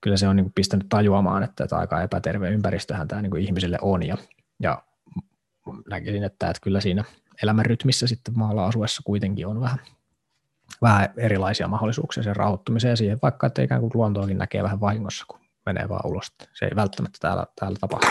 kyllä 0.00 0.16
se 0.16 0.28
on 0.28 0.36
niin 0.36 0.44
kuin 0.44 0.52
pistänyt 0.54 0.86
tajuamaan, 0.88 1.42
että, 1.42 1.64
että 1.64 1.76
aika 1.76 2.02
epäterve 2.02 2.50
ympäristöhän 2.50 3.08
tämä 3.08 3.22
niin 3.22 3.30
kuin 3.30 3.42
ihmisille 3.42 3.78
on 3.82 4.06
ja 4.06 4.16
ja 4.62 4.82
näkisin, 5.90 6.24
että, 6.24 6.50
että 6.50 6.60
kyllä 6.62 6.80
siinä 6.80 7.04
elämänrytmissä 7.42 8.06
sitten 8.06 8.38
maalla 8.38 8.66
asuessa 8.66 9.02
kuitenkin 9.04 9.46
on 9.46 9.60
vähän, 9.60 9.78
vähän 10.82 11.08
erilaisia 11.16 11.68
mahdollisuuksia 11.68 12.22
sen 12.22 12.36
rauhoittumiseen 12.36 12.92
ja 12.92 12.96
siihen, 12.96 13.18
vaikka 13.22 13.46
että 13.46 13.62
ikään 13.62 13.80
kuin 13.80 13.90
luontoakin 13.94 14.38
näkee 14.38 14.62
vähän 14.62 14.80
vahingossa, 14.80 15.24
kun 15.28 15.40
menee 15.66 15.88
vaan 15.88 16.06
ulos. 16.10 16.26
Se 16.52 16.64
ei 16.64 16.76
välttämättä 16.76 17.18
täällä, 17.20 17.46
täällä 17.60 17.78
tapahdu. 17.80 18.06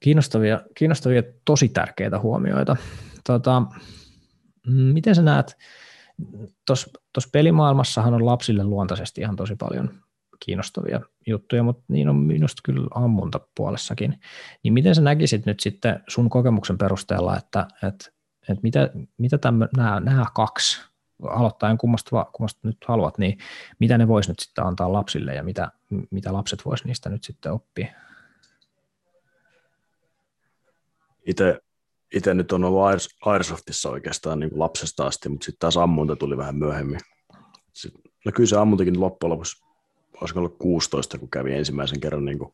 Kiinnostavia, 0.00 0.60
kiinnostavia, 0.74 1.22
tosi 1.44 1.68
tärkeitä 1.68 2.18
huomioita. 2.18 2.76
Tota, 3.24 3.62
miten 4.66 5.14
sä 5.14 5.22
näet, 5.22 5.56
tuossa 6.66 6.90
pelimaailmassahan 7.32 8.14
on 8.14 8.26
lapsille 8.26 8.64
luontaisesti 8.64 9.20
ihan 9.20 9.36
tosi 9.36 9.56
paljon 9.56 9.90
kiinnostavia 10.40 11.00
juttuja, 11.26 11.62
mutta 11.62 11.84
niin 11.88 12.08
on 12.08 12.16
minusta 12.16 12.60
kyllä 12.64 12.88
ammunta 12.94 13.40
puolessakin. 13.54 14.20
Niin 14.62 14.74
miten 14.74 14.94
sä 14.94 15.02
näkisit 15.02 15.46
nyt 15.46 15.60
sitten 15.60 16.00
sun 16.08 16.30
kokemuksen 16.30 16.78
perusteella, 16.78 17.36
että, 17.36 17.66
että, 17.74 18.10
että 18.42 18.62
mitä, 18.62 18.90
mitä 19.18 19.38
tämmö, 19.38 19.68
nämä, 19.76 20.00
nämä 20.00 20.26
kaksi, 20.34 20.80
aloittaen 21.22 21.78
kummasta, 21.78 22.24
kummasta 22.32 22.68
nyt 22.68 22.76
haluat, 22.88 23.18
niin 23.18 23.38
mitä 23.78 23.98
ne 23.98 24.08
vois 24.08 24.28
nyt 24.28 24.38
sitten 24.38 24.66
antaa 24.66 24.92
lapsille 24.92 25.34
ja 25.34 25.42
mitä, 25.42 25.72
mitä 26.10 26.32
lapset 26.32 26.64
vois 26.64 26.84
niistä 26.84 27.08
nyt 27.08 27.24
sitten 27.24 27.52
oppia? 27.52 27.86
Itse 31.26 31.60
itse 32.14 32.34
nyt 32.34 32.52
on 32.52 32.64
ollut 32.64 32.82
Airsoftissa 33.24 33.90
oikeastaan 33.90 34.40
niin 34.40 34.50
kuin 34.50 34.60
lapsesta 34.60 35.06
asti, 35.06 35.28
mutta 35.28 35.44
sitten 35.44 35.58
taas 35.58 35.76
ammunta 35.76 36.16
tuli 36.16 36.36
vähän 36.36 36.56
myöhemmin. 36.56 37.00
Sitten, 37.72 38.02
no 38.24 38.32
kyllä 38.34 38.48
se 38.48 38.56
ammuntakin 38.56 39.00
loppujen 39.00 39.30
lopuksi 39.30 39.64
olisiko 40.20 40.40
ollut 40.40 40.58
16, 40.58 41.18
kun 41.18 41.30
kävi 41.30 41.54
ensimmäisen 41.54 42.00
kerran, 42.00 42.24
niin 42.24 42.38
kuin, 42.38 42.52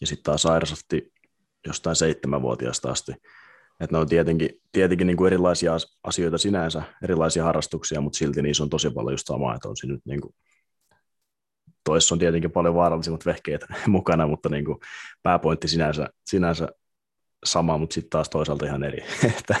ja 0.00 0.06
sitten 0.06 0.24
taas 0.24 0.46
Airosofti 0.46 1.12
jostain 1.66 1.96
seitsemänvuotiaasta 1.96 2.90
asti. 2.90 3.12
Että 3.80 3.96
ne 3.96 3.98
on 3.98 4.08
tietenkin, 4.08 4.50
tietenkin 4.72 5.06
niin 5.06 5.16
kuin 5.16 5.26
erilaisia 5.26 5.72
asioita 6.04 6.38
sinänsä, 6.38 6.82
erilaisia 7.02 7.44
harrastuksia, 7.44 8.00
mutta 8.00 8.16
silti 8.16 8.42
niissä 8.42 8.62
on 8.62 8.70
tosi 8.70 8.90
paljon 8.90 9.12
just 9.12 9.26
samaa, 9.26 9.54
että 9.54 9.68
on 9.68 9.76
siinä 9.76 9.94
nyt 9.94 10.06
niin 10.06 10.20
kuin, 10.20 10.34
toissa 11.84 12.14
on 12.14 12.18
tietenkin 12.18 12.50
paljon 12.50 12.74
vaarallisimmat 12.74 13.26
vehkeet 13.26 13.64
mukana, 13.86 14.26
mutta 14.26 14.48
niin 14.48 14.64
kuin 14.64 14.78
pääpointti 15.22 15.68
sinänsä, 15.68 16.08
sinänsä 16.26 16.68
sama, 17.44 17.78
mutta 17.78 17.94
sitten 17.94 18.10
taas 18.10 18.28
toisaalta 18.28 18.66
ihan 18.66 18.84
eri. 18.84 19.04
että, 19.38 19.56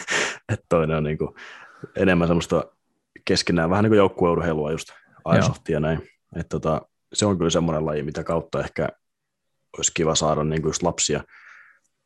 että 0.52 0.66
toinen 0.68 0.96
on 0.96 1.04
niin 1.04 1.18
kuin 1.18 1.34
enemmän 1.96 2.28
semmoista 2.28 2.64
keskenään, 3.24 3.70
vähän 3.70 3.82
niin 3.82 3.90
kuin 3.90 3.98
joukkueurheilua 3.98 4.72
just 4.72 4.88
Airsoftia 5.24 5.76
ja 5.76 5.80
näin. 5.80 6.10
Että 6.36 6.48
tota, 6.48 6.82
se 7.14 7.26
on 7.26 7.38
kyllä 7.38 7.50
semmoinen 7.50 7.86
laji, 7.86 8.02
mitä 8.02 8.24
kautta 8.24 8.60
ehkä 8.60 8.88
olisi 9.78 9.92
kiva 9.94 10.14
saada 10.14 10.44
niin 10.44 10.62
kuin 10.62 10.68
just 10.70 10.82
lapsia, 10.82 11.24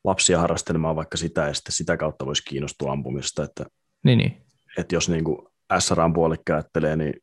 lapsia 0.04 0.38
harrastelemaan 0.40 0.96
vaikka 0.96 1.16
sitä, 1.16 1.40
ja 1.40 1.54
sitten 1.54 1.72
sitä 1.72 1.96
kautta 1.96 2.26
voisi 2.26 2.44
kiinnostua 2.44 2.92
ampumista. 2.92 3.42
Että, 3.44 3.66
niin, 4.04 4.18
niin. 4.18 4.42
että 4.78 4.94
jos 4.94 5.08
niin 5.08 5.24
kuin 5.24 5.38
SRAn 5.78 6.12
puolikka 6.12 6.54
ajattelee, 6.54 6.96
niin 6.96 7.14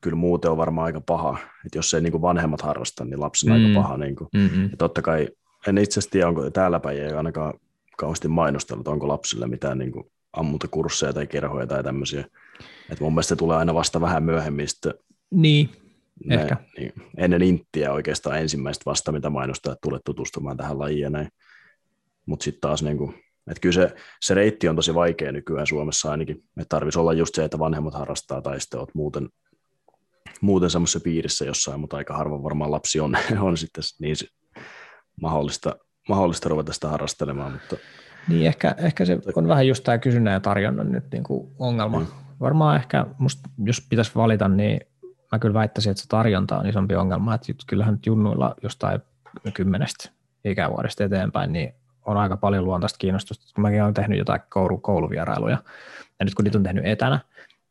kyllä 0.00 0.16
muuten 0.16 0.50
on 0.50 0.56
varmaan 0.56 0.84
aika 0.84 1.00
paha. 1.00 1.38
Että 1.66 1.78
jos 1.78 1.94
ei 1.94 2.00
niin 2.00 2.12
kuin 2.12 2.22
vanhemmat 2.22 2.62
harrasta, 2.62 3.04
niin 3.04 3.20
lapsi 3.20 3.50
on 3.50 3.58
mm. 3.58 3.66
aika 3.66 3.80
paha. 3.80 3.96
Niin 3.96 4.16
kuin. 4.16 4.28
Ja 4.70 4.76
totta 4.78 5.02
kai, 5.02 5.28
en 5.66 5.78
itse 5.78 5.92
asiassa 5.92 6.10
tiedä, 6.10 6.28
onko 6.28 6.50
täällä 6.50 6.80
päin 6.80 7.02
ei 7.02 7.12
ainakaan 7.12 7.54
kauheasti 7.96 8.28
mainostellut, 8.28 8.88
onko 8.88 9.08
lapsille 9.08 9.46
mitään 9.46 9.78
niin 9.78 9.92
kuin 9.92 10.04
ammuntakursseja 10.32 11.12
tai 11.12 11.26
kerhoja 11.26 11.66
tai 11.66 11.84
tämmöisiä. 11.84 12.24
Että 12.90 13.04
mun 13.04 13.12
mielestä 13.12 13.28
se 13.28 13.36
tulee 13.36 13.56
aina 13.56 13.74
vasta 13.74 14.00
vähän 14.00 14.22
myöhemmin 14.22 14.68
sitten 14.68 14.94
niin, 15.30 15.70
Ehkä. 16.30 16.56
niin, 16.78 16.92
ennen 17.16 17.42
inttiä 17.42 17.92
oikeastaan 17.92 18.38
ensimmäistä 18.38 18.82
vasta, 18.86 19.12
mitä 19.12 19.30
mainostaa, 19.30 19.72
että 19.72 19.80
tulet 19.82 20.02
tutustumaan 20.04 20.56
tähän 20.56 20.78
lajiin 20.78 21.00
ja 21.00 21.10
näin. 21.10 21.28
Mutta 22.26 22.44
sitten 22.44 22.60
taas, 22.60 22.82
niin 22.82 22.98
kuin, 22.98 23.14
että 23.50 23.60
kyllä 23.60 23.74
se, 23.74 23.94
se 24.20 24.34
reitti 24.34 24.68
on 24.68 24.76
tosi 24.76 24.94
vaikea 24.94 25.32
nykyään 25.32 25.66
Suomessa 25.66 26.10
ainakin. 26.10 26.36
Että 26.36 26.68
tarvitsisi 26.68 26.98
olla 26.98 27.12
just 27.12 27.34
se, 27.34 27.44
että 27.44 27.58
vanhemmat 27.58 27.94
harrastaa 27.94 28.42
tai 28.42 28.60
sitten 28.60 28.80
olet 28.80 28.94
muuten, 28.94 29.28
muuten 30.40 30.70
semmoisessa 30.70 31.00
piirissä 31.00 31.44
jossain, 31.44 31.80
mutta 31.80 31.96
aika 31.96 32.16
harva 32.16 32.42
varmaan 32.42 32.70
lapsi 32.70 33.00
on, 33.00 33.16
on 33.40 33.56
sitten 33.56 33.84
niin 34.00 34.16
mahdollista, 35.20 35.76
mahdollista 36.08 36.48
ruveta 36.48 36.72
sitä 36.72 36.88
harrastelemaan. 36.88 37.52
Mutta... 37.52 37.76
Niin, 38.28 38.46
ehkä, 38.46 38.74
ehkä 38.78 39.04
se 39.04 39.18
on 39.34 39.48
vähän 39.48 39.66
just 39.66 39.84
tämä 39.84 39.98
kysynnän 39.98 40.32
ja 40.32 40.40
tarjonnan 40.40 40.92
nyt 40.92 41.04
niin 41.12 41.24
kuin 41.24 41.52
ongelma. 41.58 42.00
Mm. 42.00 42.06
Varmaan 42.40 42.76
ehkä, 42.76 43.06
musta, 43.18 43.50
jos 43.64 43.86
pitäisi 43.90 44.10
valita, 44.14 44.48
niin 44.48 44.80
mä 45.32 45.38
kyllä 45.38 45.54
väittäisin, 45.54 45.90
että 45.90 46.02
se 46.02 46.08
tarjonta 46.08 46.58
on 46.58 46.66
isompi 46.66 46.96
ongelma, 46.96 47.34
että 47.34 47.52
kyllähän 47.66 47.94
nyt 47.94 48.06
junnuilla 48.06 48.54
jostain 48.62 49.00
kymmenestä 49.54 50.10
ikävuodesta 50.44 51.04
eteenpäin, 51.04 51.52
niin 51.52 51.74
on 52.06 52.16
aika 52.16 52.36
paljon 52.36 52.64
luontaista 52.64 52.98
kiinnostusta. 52.98 53.54
Kun 53.54 53.62
mäkin 53.62 53.82
olen 53.82 53.94
tehnyt 53.94 54.18
jotain 54.18 54.40
koulu, 54.50 54.78
kouluvierailuja, 54.78 55.58
ja 56.18 56.24
nyt 56.24 56.34
kun 56.34 56.44
niitä 56.44 56.58
on 56.58 56.64
tehnyt 56.64 56.86
etänä, 56.86 57.20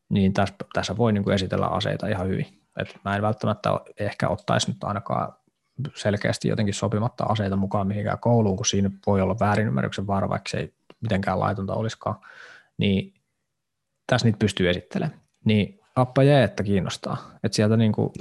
niin 0.09 0.33
tässä, 0.33 0.55
tässä 0.73 0.97
voi 0.97 1.13
niin 1.13 1.23
kuin 1.23 1.33
esitellä 1.33 1.67
aseita 1.67 2.07
ihan 2.07 2.27
hyvin. 2.27 2.45
Et 2.79 2.99
mä 3.05 3.15
en 3.15 3.21
välttämättä 3.21 3.69
ehkä 3.99 4.29
ottaisi 4.29 4.71
nyt 4.71 4.83
ainakaan 4.83 5.33
selkeästi 5.95 6.47
jotenkin 6.47 6.73
sopimatta 6.73 7.23
aseita 7.23 7.55
mukaan 7.55 7.87
mihinkään 7.87 8.19
kouluun, 8.19 8.57
kun 8.57 8.65
siinä 8.65 8.91
voi 9.07 9.21
olla 9.21 9.39
väärinymmärryksen 9.39 10.07
vaara, 10.07 10.29
vaikka 10.29 10.49
se 10.49 10.57
ei 10.57 10.73
mitenkään 11.01 11.39
laitonta 11.39 11.73
olisikaan, 11.73 12.15
niin 12.77 13.13
tässä 14.07 14.27
niitä 14.27 14.39
pystyy 14.39 14.69
esittelemään. 14.69 15.19
Niin 15.45 15.78
appa 15.95 16.23
jää, 16.23 16.43
että 16.43 16.63
kiinnostaa. 16.63 17.31
Että 17.43 17.55
sieltä 17.55 17.77
niin 17.77 17.91
kuin 17.91 18.11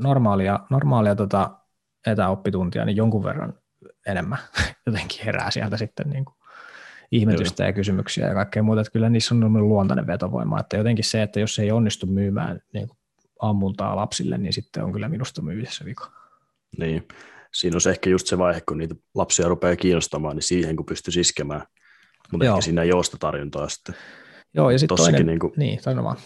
normaalia, 0.00 0.60
normaalia 0.70 1.14
tota 1.14 1.50
etäoppituntia 2.06 2.84
niin 2.84 2.96
jonkun 2.96 3.24
verran 3.24 3.54
enemmän 4.06 4.38
jotenkin 4.86 5.24
herää 5.24 5.50
sieltä 5.50 5.76
sitten 5.76 6.10
niin 6.10 6.24
kuin 6.24 6.34
ihmetystä 7.12 7.64
ja 7.64 7.72
kysymyksiä 7.72 8.28
ja 8.28 8.34
kaikkea 8.34 8.62
muuta. 8.62 8.80
Että 8.80 8.92
kyllä 8.92 9.08
niissä 9.08 9.34
on 9.34 9.68
luontainen 9.68 10.06
vetovoima. 10.06 10.60
Että 10.60 10.76
jotenkin 10.76 11.04
se, 11.04 11.22
että 11.22 11.40
jos 11.40 11.58
ei 11.58 11.72
onnistu 11.72 12.06
myymään 12.06 12.60
niin 12.72 12.88
kuin 12.88 12.98
ammuntaa 13.40 13.96
lapsille, 13.96 14.38
niin 14.38 14.52
sitten 14.52 14.84
on 14.84 14.92
kyllä 14.92 15.08
minusta 15.08 15.42
myyjässä 15.42 15.84
vika. 15.84 16.12
Niin. 16.78 17.08
Siinä 17.54 17.76
on 17.76 17.80
se 17.80 17.90
ehkä 17.90 18.10
just 18.10 18.26
se 18.26 18.38
vaihe, 18.38 18.60
kun 18.60 18.78
niitä 18.78 18.94
lapsia 19.14 19.48
rupeaa 19.48 19.76
kiinnostamaan, 19.76 20.36
niin 20.36 20.42
siihen 20.42 20.76
kun 20.76 20.86
pystyy 20.86 21.20
iskemään. 21.20 21.66
Mutta 22.32 22.46
ehkä 22.46 22.60
siinä 22.60 22.82
ei 22.82 22.92
ole 22.92 23.04
sitä 23.04 23.16
tarjontaa 23.20 23.68
sitten. 23.68 23.94
Joo, 24.54 24.70
ja 24.70 24.78
sitten 24.78 24.96
toinen, 24.96 25.26
niin, 25.26 25.38
kuin, 25.38 25.52
niin 25.56 25.80
vaan 26.02 26.16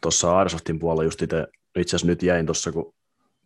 tuossa 0.00 0.38
Airsoftin 0.38 0.78
puolella 0.78 1.04
just 1.04 1.22
itse, 1.22 1.46
itse 1.78 1.96
asiassa 1.96 2.06
nyt 2.06 2.22
jäin 2.22 2.46
tuossa, 2.46 2.72
kun 2.72 2.94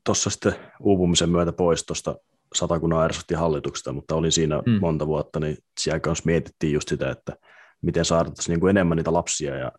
tuossa 0.05 0.30
sitten 0.30 0.55
uupumisen 0.80 1.30
myötä 1.30 1.53
pois 1.53 1.84
tuosta 1.84 2.16
satakunnan 2.55 2.99
Airsoftin 2.99 3.38
hallituksesta, 3.38 3.93
mutta 3.93 4.14
olin 4.14 4.32
siinä 4.32 4.62
mm. 4.66 4.72
monta 4.80 5.07
vuotta, 5.07 5.41
niin 5.41 5.57
siellä 5.80 6.01
kanssa 6.01 6.22
mietittiin 6.26 6.72
just 6.72 6.88
sitä, 6.88 7.11
että 7.11 7.36
miten 7.82 8.05
saada 8.05 8.30
niin 8.49 8.61
kuin 8.61 8.70
enemmän 8.70 8.97
niitä 8.97 9.12
lapsia 9.12 9.57
ja 9.57 9.72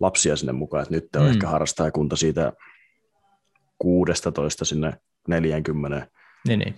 lapsia 0.00 0.36
sinne 0.36 0.52
mukaan, 0.52 0.82
että 0.82 0.94
nyt 0.94 1.16
on 1.16 1.22
mm. 1.22 1.28
ehkä 1.28 1.48
harrastajakunta 1.48 2.16
siitä 2.16 2.52
16 3.78 4.64
sinne 4.64 4.92
40. 5.28 6.06
Niin, 6.48 6.58
niin. 6.58 6.74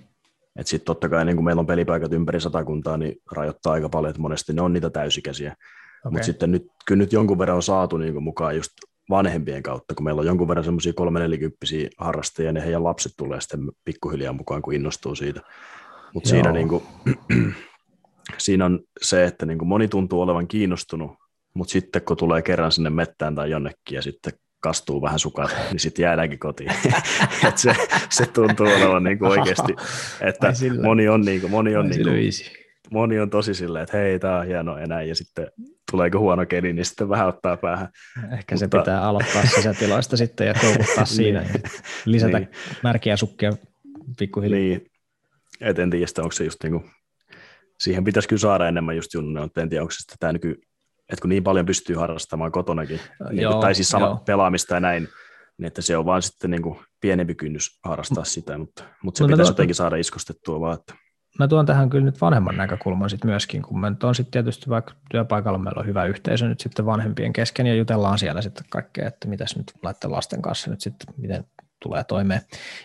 Että 0.57 0.71
sitten 0.71 0.87
totta 0.87 1.09
kai 1.09 1.25
niin 1.25 1.37
kun 1.37 1.45
meillä 1.45 1.61
on 1.61 1.67
pelipaikat 1.67 2.13
ympäri 2.13 2.41
satakuntaa, 2.41 2.97
niin 2.97 3.17
rajoittaa 3.33 3.73
aika 3.73 3.89
paljon, 3.89 4.11
että 4.11 4.23
monesti 4.23 4.53
ne 4.53 4.63
on 4.63 4.73
niitä 4.73 4.91
täysikäisiä. 4.91 5.57
Okay. 6.05 6.13
Mutta 6.13 6.27
sitten 6.27 6.53
nyt, 6.53 6.67
kyllä 6.87 6.99
nyt 6.99 7.13
jonkun 7.13 7.39
verran 7.39 7.57
on 7.57 7.63
saatu 7.63 7.97
niin 7.97 8.23
mukaan 8.23 8.57
just 8.57 8.73
vanhempien 9.11 9.63
kautta, 9.63 9.95
kun 9.95 10.05
meillä 10.05 10.21
on 10.21 10.27
jonkun 10.27 10.49
verran 10.49 10.65
semmoisia 10.65 10.93
kolmenelikymppisiä 10.93 11.89
harrastajia, 11.99 12.53
niin 12.53 12.65
heidän 12.65 12.85
lapset 12.85 13.13
tulee 13.17 13.41
sitten 13.41 13.61
pikkuhiljaa 13.85 14.33
mukaan, 14.33 14.63
kun 14.63 14.75
innostuu 14.75 15.15
siitä. 15.15 15.41
Mutta 16.15 16.29
siinä, 16.29 16.53
niin 16.53 16.69
kuin, 16.69 16.83
siinä 18.39 18.65
on 18.65 18.81
se, 19.03 19.25
että 19.25 19.47
niin 19.47 19.59
kuin 19.59 19.69
moni 19.69 19.89
tuntuu 19.89 20.21
olevan 20.21 20.49
kiinnostunut, 20.49 21.13
mutta 21.55 21.73
sitten 21.73 22.03
kun 22.03 22.17
tulee 22.17 22.43
kerran 22.43 22.73
sinne 22.73 22.91
mettään 22.91 23.35
tai 23.35 23.51
jonnekin 23.51 23.97
ja 23.97 24.03
sitten 24.03 24.33
kastuu 24.61 25.03
vähän 25.03 25.19
sukat, 25.19 25.57
niin 25.71 25.81
sitten 25.81 26.03
jäädäänkin 26.03 26.39
kotiin. 26.39 26.71
Et 27.49 27.59
se, 27.59 27.75
se 28.11 28.27
tuntuu 28.27 28.67
olevan 28.67 29.05
niin 29.05 29.19
kuin 29.19 29.31
oikeasti, 29.31 29.77
että 30.21 30.53
moni 30.83 31.09
on, 31.09 31.21
niin 31.21 31.41
kuin, 31.41 31.51
moni 31.51 31.77
on, 31.77 31.89
niin 31.89 32.03
kuin, 32.03 32.17
moni 32.91 33.21
on 33.21 33.31
tosi 33.31 33.55
silleen, 33.55 33.83
että 33.83 33.97
hei, 33.97 34.19
tämä 34.19 34.39
on 34.39 34.47
hieno 34.47 34.79
enää, 34.79 35.03
ja 35.03 35.15
sitten 35.15 35.51
tuleeko 35.91 36.19
huono 36.19 36.47
keli, 36.47 36.73
niin 36.73 36.85
sitten 36.85 37.09
vähän 37.09 37.29
ottaa 37.29 37.57
päähän. 37.57 37.89
Ehkä 38.17 38.55
Mutta... 38.55 38.57
se 38.57 38.69
pitää 38.69 39.03
aloittaa 39.03 39.47
sisätiloista 39.47 40.17
sitten 40.17 40.47
ja 40.47 40.55
koukuttaa 40.61 41.05
siinä 41.17 41.41
niin. 41.41 41.53
ja 41.55 41.71
lisätä 42.05 42.39
niin. 42.39 42.51
märkiä 42.83 43.17
sukkia 43.17 43.53
pikkuhiljaa. 44.19 44.59
Niin, 44.59 44.87
et 45.61 45.79
en 45.79 45.91
tiedä, 45.91 46.07
onko 46.19 46.33
se 46.33 46.45
just 46.45 46.63
niin 46.63 46.73
kuin, 46.73 46.91
siihen 47.81 48.05
pitäisi 48.05 48.29
kyllä 48.29 48.41
saada 48.41 48.69
enemmän 48.69 48.97
just 48.97 49.15
junne, 49.15 49.41
mutta 49.41 49.63
en 49.63 49.69
tiedä, 49.69 49.83
onko 49.83 49.93
se 49.93 50.17
tämä 50.21 50.33
nyky, 50.33 50.61
että 51.09 51.21
kun 51.23 51.29
niin 51.31 51.45
paljon 51.45 51.67
pystyy 51.67 51.97
harrastamaan 51.97 52.53
kotonakin, 52.53 53.01
niin 53.31 53.43
joo, 53.43 53.61
tai 53.61 53.75
siis 53.75 53.89
sama 53.89 54.07
joo. 54.07 54.23
pelaamista 54.27 54.75
ja 54.75 54.81
näin, 54.81 55.09
niin 55.59 55.67
että 55.67 55.83
se 55.83 55.97
on 55.97 56.07
vaan 56.07 56.23
sitten 56.23 56.51
niin 56.51 56.63
kuin 56.63 56.79
pienempi 57.01 57.35
kynnys 57.35 57.79
harrastaa 57.85 58.25
sitä, 58.25 58.59
mutta, 58.59 58.85
mutta 59.03 59.19
se 59.19 59.25
no, 59.25 59.29
pitäisi 59.29 59.51
jotenkin 59.51 59.75
saada 59.75 59.97
iskostettua 59.97 60.61
vaan. 60.61 60.79
Että... 60.79 61.04
Mä 61.39 61.49
tuon 61.49 61.67
tähän 61.67 61.91
kyllä 61.91 62.05
nyt 62.05 62.21
vanhemman 62.21 62.57
näkökulman 62.57 63.11
sitten 63.11 63.31
myöskin, 63.31 63.63
kun 63.63 63.81
mä 63.81 63.93
on 64.03 64.15
sitten 64.15 64.33
tietysti 64.33 64.71
vaikka 64.71 64.95
työpaikalla 65.11 65.59
meillä 65.59 65.81
on 65.81 65.87
hyvä 65.87 66.05
yhteisö 66.05 66.49
nyt 66.49 66.61
sitten 66.61 66.87
vanhempien 66.87 67.33
kesken 67.33 67.67
ja 67.67 67.75
jutellaan 67.75 68.19
siellä 68.19 68.43
sitten 68.43 68.67
kaikkea, 68.71 69.09
että 69.09 69.29
mitäs 69.29 69.57
nyt 69.57 69.73
laittaa 69.83 70.11
lasten 70.11 70.43
kanssa 70.43 70.71
nyt 70.71 70.81
sitten, 70.81 71.15
miten 71.17 71.45
tulee 71.83 72.05
toimeen. 72.05 72.41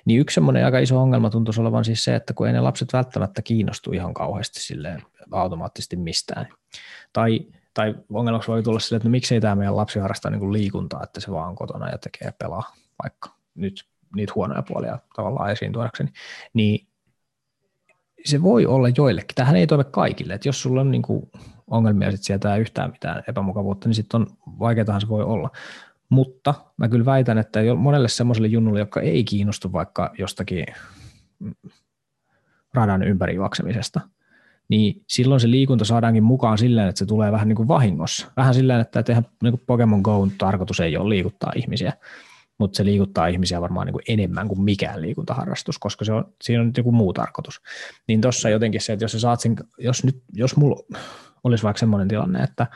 Niin 0.05 0.19
yksi 0.19 0.33
semmoinen 0.33 0.65
aika 0.65 0.79
iso 0.79 1.01
ongelma 1.01 1.29
tuntuisi 1.29 1.61
olevan 1.61 1.85
siis 1.85 2.03
se, 2.03 2.15
että 2.15 2.33
kun 2.33 2.47
ei 2.47 2.53
ne 2.53 2.59
lapset 2.59 2.93
välttämättä 2.93 3.41
kiinnostu 3.41 3.91
ihan 3.91 4.13
kauheasti 4.13 4.59
silleen 4.59 5.01
automaattisesti 5.31 5.95
mistään. 5.95 6.47
Tai, 7.13 7.45
tai 7.73 7.95
ongelmaksi 8.13 8.47
voi 8.47 8.63
tulla 8.63 8.79
silleen, 8.79 8.97
että 8.97 9.07
no 9.07 9.11
miksei 9.11 9.41
tämä 9.41 9.55
meidän 9.55 9.77
lapsi 9.77 9.99
harrastaa 9.99 10.31
niin 10.31 10.39
kuin 10.39 10.53
liikuntaa, 10.53 11.03
että 11.03 11.19
se 11.19 11.31
vaan 11.31 11.55
kotona 11.55 11.89
ja 11.89 11.97
tekee 11.97 12.33
pelaa 12.39 12.75
vaikka 13.03 13.29
nyt 13.55 13.85
niitä 14.15 14.33
huonoja 14.35 14.63
puolia 14.67 14.99
tavallaan 15.15 15.51
esiin 15.51 15.73
tuodakseni, 15.73 16.09
niin 16.53 16.88
se 18.26 18.41
voi 18.41 18.65
olla 18.65 18.88
joillekin. 18.97 19.36
Tähän 19.36 19.55
ei 19.55 19.67
toive 19.67 19.84
kaikille, 19.84 20.34
että 20.34 20.47
jos 20.47 20.61
sulla 20.61 20.82
on 20.82 20.91
niin 20.91 21.01
kuin 21.01 21.30
ongelmia 21.67 22.11
sit 22.11 22.24
sieltä 22.24 22.57
yhtään 22.57 22.91
mitään 22.91 23.24
epämukavuutta, 23.28 23.88
niin 23.88 23.95
sitten 23.95 24.22
on 24.22 24.28
vaikeatahan 24.59 25.01
se 25.01 25.07
voi 25.07 25.24
olla. 25.24 25.49
Mutta 26.09 26.53
mä 26.78 26.88
kyllä 26.88 27.05
väitän, 27.05 27.38
että 27.38 27.59
monelle 27.78 28.07
semmoiselle 28.07 28.47
junnulle, 28.47 28.80
joka 28.80 29.01
ei 29.01 29.24
kiinnostu 29.24 29.72
vaikka 29.72 30.13
jostakin 30.17 30.65
radan 32.74 33.03
ympäri 33.03 33.36
juoksemisesta, 33.36 34.01
niin 34.70 35.03
silloin 35.07 35.41
se 35.41 35.51
liikunta 35.51 35.86
saadaankin 35.86 36.24
mukaan 36.24 36.57
silleen, 36.57 36.89
että 36.89 36.99
se 36.99 37.05
tulee 37.05 37.32
vähän 37.32 37.47
niin 37.47 37.55
kuin 37.55 37.67
vahingossa. 37.67 38.32
Vähän 38.38 38.53
silleen, 38.53 38.82
että 38.82 39.03
eihän 39.09 39.26
niin 39.43 39.51
kuin 39.51 39.63
Pokemon 39.67 40.01
Go 40.01 40.28
tarkoitus 40.38 40.80
ei 40.80 40.97
ole 40.97 41.09
liikuttaa 41.09 41.51
ihmisiä, 41.55 41.93
mutta 42.60 42.78
se 42.78 42.86
liikuttaa 42.86 43.28
ihmisiä 43.28 43.62
varmaan 43.62 43.88
niin 43.88 43.93
kuin 43.93 44.03
enemmän 44.07 44.47
kuin 44.47 44.62
mikään 44.62 45.01
liikuntaharrastus, 45.01 45.80
koska 45.80 46.05
se 46.05 46.14
on, 46.14 46.34
siinä 46.43 46.62
on 46.62 46.72
joku 46.78 46.91
muu 46.91 47.14
tarkoitus. 47.14 47.62
Niin 48.07 48.22
tuossa 48.22 48.49
jotenkin 48.49 48.82
se, 48.82 48.93
että 48.93 49.05
jos 49.05 49.12
saat 49.12 49.39
sen, 49.39 49.55
jos 49.78 50.03
nyt, 50.03 50.24
jos 50.34 50.55
mulla 50.55 50.97
olisi 51.43 51.64
vaikka 51.64 51.80
semmoinen 51.80 52.07
tilanne, 52.07 52.39
että 52.39 52.68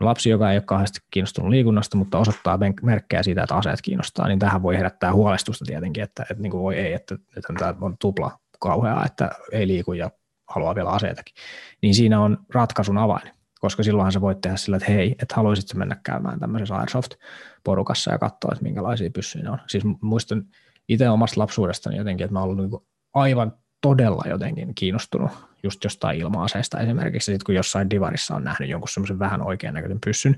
lapsi, 0.00 0.30
joka 0.30 0.50
ei 0.50 0.56
ole 0.56 0.62
kauheasti 0.66 1.00
kiinnostunut 1.10 1.50
liikunnasta, 1.50 1.96
mutta 1.96 2.18
osoittaa 2.18 2.58
merkkejä 2.82 3.22
siitä, 3.22 3.42
että 3.42 3.54
aseet 3.54 3.82
kiinnostaa, 3.82 4.28
niin 4.28 4.38
tähän 4.38 4.62
voi 4.62 4.76
herättää 4.76 5.12
huolestusta 5.12 5.64
tietenkin, 5.64 6.02
että, 6.02 6.22
että 6.30 6.42
niin 6.42 6.50
kuin 6.50 6.62
voi 6.62 6.76
ei, 6.76 6.92
että, 6.92 7.14
että 7.36 7.52
tämä 7.58 7.74
on 7.80 7.96
tupla 7.98 8.38
kauheaa, 8.60 9.06
että 9.06 9.30
ei 9.52 9.66
liiku 9.66 9.92
ja 9.92 10.10
haluaa 10.48 10.74
vielä 10.74 10.90
aseitakin. 10.90 11.34
Niin 11.82 11.94
siinä 11.94 12.20
on 12.20 12.38
ratkaisun 12.54 12.98
avain, 12.98 13.30
koska 13.62 13.82
silloinhan 13.82 14.12
sä 14.12 14.20
voit 14.20 14.40
tehdä 14.40 14.56
sillä, 14.56 14.76
että 14.76 14.92
hei, 14.92 15.16
että 15.22 15.34
haluaisitko 15.34 15.78
mennä 15.78 15.96
käymään 16.02 16.40
tämmöisessä 16.40 16.74
Airsoft-porukassa 16.74 18.12
ja 18.12 18.18
katsoa, 18.18 18.50
että 18.52 18.62
minkälaisia 18.62 19.10
pyssyjä 19.10 19.52
on. 19.52 19.58
Siis 19.66 19.84
muistan 20.00 20.44
itse 20.88 21.10
omasta 21.10 21.40
lapsuudestani 21.40 21.96
jotenkin, 21.96 22.24
että 22.24 22.32
mä 22.32 22.42
olen 22.42 22.50
ollut 22.50 22.70
niin 22.70 22.88
aivan 23.14 23.52
todella 23.80 24.24
jotenkin 24.28 24.74
kiinnostunut 24.74 25.30
just 25.62 25.84
jostain 25.84 26.20
ilma-aseesta 26.20 26.80
esimerkiksi, 26.80 27.32
sit 27.32 27.42
kun 27.42 27.54
jossain 27.54 27.90
divarissa 27.90 28.34
on 28.34 28.44
nähnyt 28.44 28.68
jonkun 28.68 28.88
semmoisen 28.88 29.18
vähän 29.18 29.42
oikean 29.42 29.74
näköisen 29.74 30.00
pyssyn, 30.04 30.36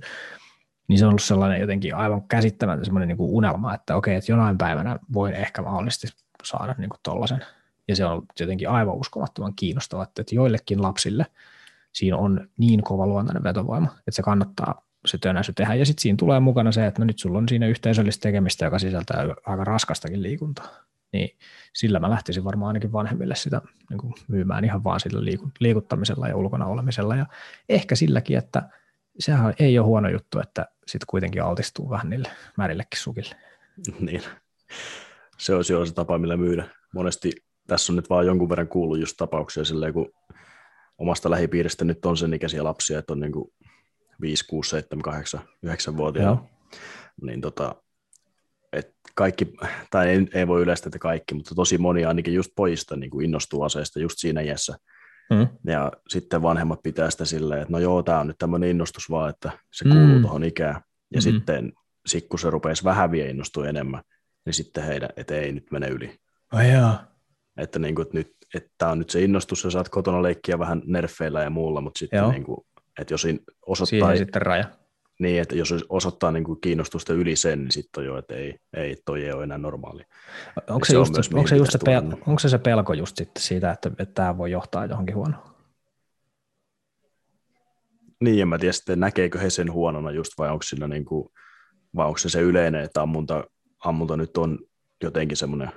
niin 0.89 0.99
se 0.99 1.05
on 1.05 1.09
ollut 1.09 1.23
sellainen 1.23 1.61
jotenkin 1.61 1.95
aivan 1.95 2.29
käsittämätön 2.29 2.85
semmoinen 2.85 3.09
niin 3.09 3.17
unelma, 3.21 3.75
että 3.75 3.97
okei, 3.97 4.17
että 4.17 4.33
jonain 4.33 4.59
päivänä 4.59 4.99
voin 5.13 5.35
ehkä 5.35 5.63
mahdollisesti 5.63 6.09
saada 6.43 6.75
niin 6.79 6.91
tollaisen. 7.03 7.45
Ja 7.89 7.97
se 7.97 8.05
on 8.05 8.23
jotenkin 8.41 8.69
aivan 8.69 8.95
uskomattoman 8.95 9.53
kiinnostavaa, 9.57 10.05
että 10.05 10.35
joillekin 10.35 10.83
lapsille 10.83 11.27
siinä 11.95 12.17
on 12.17 12.49
niin 12.59 12.83
kova 12.83 13.07
luontainen 13.07 13.43
vetovoima, 13.43 13.87
että 13.99 14.11
se 14.11 14.23
kannattaa 14.23 14.83
se 15.07 15.19
tönäsy 15.19 15.53
tehdä. 15.53 15.75
Ja 15.75 15.87
sitten 15.87 16.03
siinä 16.03 16.17
tulee 16.17 16.41
mukana 16.41 16.73
se, 16.73 16.87
että 16.87 17.01
no 17.01 17.05
nyt 17.05 17.19
sulla 17.19 17.39
on 17.39 17.49
siinä 17.49 17.67
yhteisöllistä 17.67 18.23
tekemistä, 18.23 18.65
joka 18.65 18.79
sisältää 18.79 19.27
aika 19.47 19.65
raskastakin 19.65 20.23
liikuntaa 20.23 20.85
niin 21.15 21.37
sillä 21.73 22.01
mä 22.01 22.11
lähtisin 22.11 22.45
varmaan 22.45 22.69
ainakin 22.69 22.93
vanhemmille 22.93 23.35
sitä 23.35 23.63
niin 23.91 23.99
kuin 23.99 24.15
myymään 24.29 24.65
ihan 24.65 24.85
vaan 24.85 25.01
sillä 25.01 25.25
liikuttamisella 25.61 26.29
ja 26.29 26.37
ulkona 26.37 26.67
olemisella 26.67 27.17
ja 27.17 27.27
ehkä 27.69 27.95
silläkin, 27.95 28.39
että 28.39 28.63
sehän 29.19 29.55
ei 29.59 29.79
ole 29.79 29.87
huono 29.87 30.09
juttu, 30.09 30.41
että 30.41 30.67
sitten 30.87 31.07
kuitenkin 31.07 31.43
altistuu 31.43 31.91
vähän 31.91 32.11
niille 32.11 32.31
märillekin 32.57 33.01
sukille. 33.01 33.37
Niin, 34.01 34.23
se 35.39 35.53
jo 35.53 35.63
se 35.63 35.95
tapa, 35.95 36.19
millä 36.19 36.37
myydä. 36.37 36.65
Monesti 36.95 37.33
tässä 37.67 37.93
on 37.93 37.97
nyt 37.97 38.11
vaan 38.11 38.27
jonkun 38.27 38.49
verran 38.49 38.69
kuullut 38.69 38.99
just 38.99 39.17
tapauksia 39.17 39.65
silleen, 39.65 39.93
kun 39.93 40.13
omasta 40.99 41.31
lähipiiristä 41.31 41.85
nyt 41.85 42.05
on 42.05 42.17
sen 42.17 42.35
ikäisiä 42.35 42.65
lapsia, 42.65 42.99
että 42.99 43.13
on 43.13 43.21
niin 43.21 43.33
kuin 43.33 43.53
5, 44.21 44.47
6, 44.47 44.71
7, 44.71 45.03
8, 45.03 45.41
9 45.63 45.97
vuotiaita. 45.97 46.45
Niin 47.23 47.41
tota, 47.41 47.75
et 48.73 48.95
kaikki, 49.15 49.55
tai 49.91 50.09
ei, 50.09 50.27
ei 50.35 50.47
voi 50.47 50.63
yleistä, 50.63 50.89
että 50.89 50.99
kaikki, 50.99 51.35
mutta 51.35 51.55
tosi 51.55 51.79
moni 51.79 52.05
ainakin 52.05 52.35
just 52.35 52.51
pojista 52.57 52.97
niin 52.97 53.11
kuin 53.11 53.25
innostuu 53.25 53.63
aseesta 53.63 54.01
just 54.01 54.19
siinä 54.19 54.41
iässä. 54.41 54.77
Mm. 55.31 55.49
Ja 55.67 55.93
sitten 56.09 56.43
vanhemmat 56.43 56.83
pitää 56.83 57.11
sitä 57.11 57.25
silleen, 57.25 57.63
että 57.63 57.73
no 57.73 57.79
joo, 57.79 58.03
tämä 58.03 58.21
on 58.21 58.27
nyt 58.27 58.39
tämmöinen 58.39 58.71
innostus 58.71 59.11
vaan, 59.11 59.31
että 59.31 59.51
se 59.73 59.85
kuuluu 59.85 60.17
mm. 60.17 60.23
tuohon 60.23 60.45
ikään. 60.45 60.81
Ja 61.11 61.19
mm. 61.19 61.23
sitten 61.23 61.73
sit 62.07 62.29
kun 62.29 62.39
se 62.39 62.51
rupeisi 62.51 62.85
vähän 62.85 63.11
vielä 63.11 63.31
innostua 63.31 63.69
enemmän, 63.69 64.03
niin 64.47 64.55
sitten 64.55 64.85
heidän, 64.85 65.09
että 65.17 65.35
ei 65.35 65.53
nyt 65.53 65.67
mene 65.71 65.89
yli. 65.89 66.19
Ai 66.53 66.73
jaa. 66.73 67.15
Että, 67.57 67.79
niin 67.79 67.95
kuin, 67.95 68.03
että 68.03 68.19
nyt 68.19 68.37
että 68.55 68.71
tämä 68.79 68.93
on 68.93 68.99
nyt 68.99 69.11
se 69.11 69.23
innostus, 69.23 69.65
ja 69.65 69.71
saat 69.71 69.89
kotona 69.89 70.23
leikkiä 70.23 70.59
vähän 70.59 70.83
nerfeillä 70.87 71.43
ja 71.43 71.51
muulla, 71.51 71.81
mutta 71.81 71.99
sitten 71.99 72.29
niin 72.29 72.45
kuin, 72.45 72.67
että 73.01 73.15
jos 73.15 73.27
osoittaa... 73.67 74.09
Siihen 74.09 74.19
sitten 74.19 74.43
raja. 74.43 74.65
Niin, 75.21 75.43
että 75.43 75.57
jos 75.57 75.75
osoittaa 75.89 76.33
niin 76.33 76.45
kuin 76.45 76.61
kiinnostusta 76.61 77.13
yli 77.13 77.37
sen, 77.37 77.61
niin 77.61 77.73
sitten 77.73 78.01
on 78.01 78.07
jo, 78.07 78.19
että 78.19 78.35
ei, 78.35 78.59
ei 78.77 78.97
toi 79.05 79.25
ei 79.25 79.33
ole 79.33 79.45
enää 79.45 79.59
normaali. 79.59 80.03
Onko 80.71 80.85
se, 80.85 80.91
se, 80.91 80.97
just, 80.97 81.35
onko, 81.35 81.49
se 81.49 81.57
just 81.57 81.73
se 81.73 81.79
pel- 81.79 82.23
onko 82.27 82.39
se 82.39 82.49
se 82.49 82.59
pelko 82.59 82.93
just 82.93 83.17
sitten 83.17 83.43
siitä, 83.43 83.71
että, 83.71 83.91
että 83.99 84.15
tämä 84.15 84.39
voi 84.39 84.51
johtaa 84.51 84.87
johonkin 84.87 85.15
huonoon? 85.15 85.55
Niin, 88.21 88.43
en 88.43 88.49
mä 88.49 88.59
tiedä 88.59 88.73
sitten, 88.73 89.01
näkeekö 89.01 89.39
he 89.39 89.51
sen 89.51 89.73
huonona 89.73 90.11
just, 90.11 90.33
vai 90.39 90.51
onko, 90.51 90.63
siinä 90.63 90.89
niin 90.89 91.05
kuin, 91.05 91.29
vai 91.97 92.07
onko 92.07 92.19
se 92.19 92.29
se 92.29 92.41
yleinen, 92.41 92.85
että 92.85 93.03
ammunta, 93.03 93.45
ammunta 93.85 94.17
nyt 94.17 94.37
on 94.37 94.59
jotenkin 95.03 95.37
semmoinen 95.37 95.71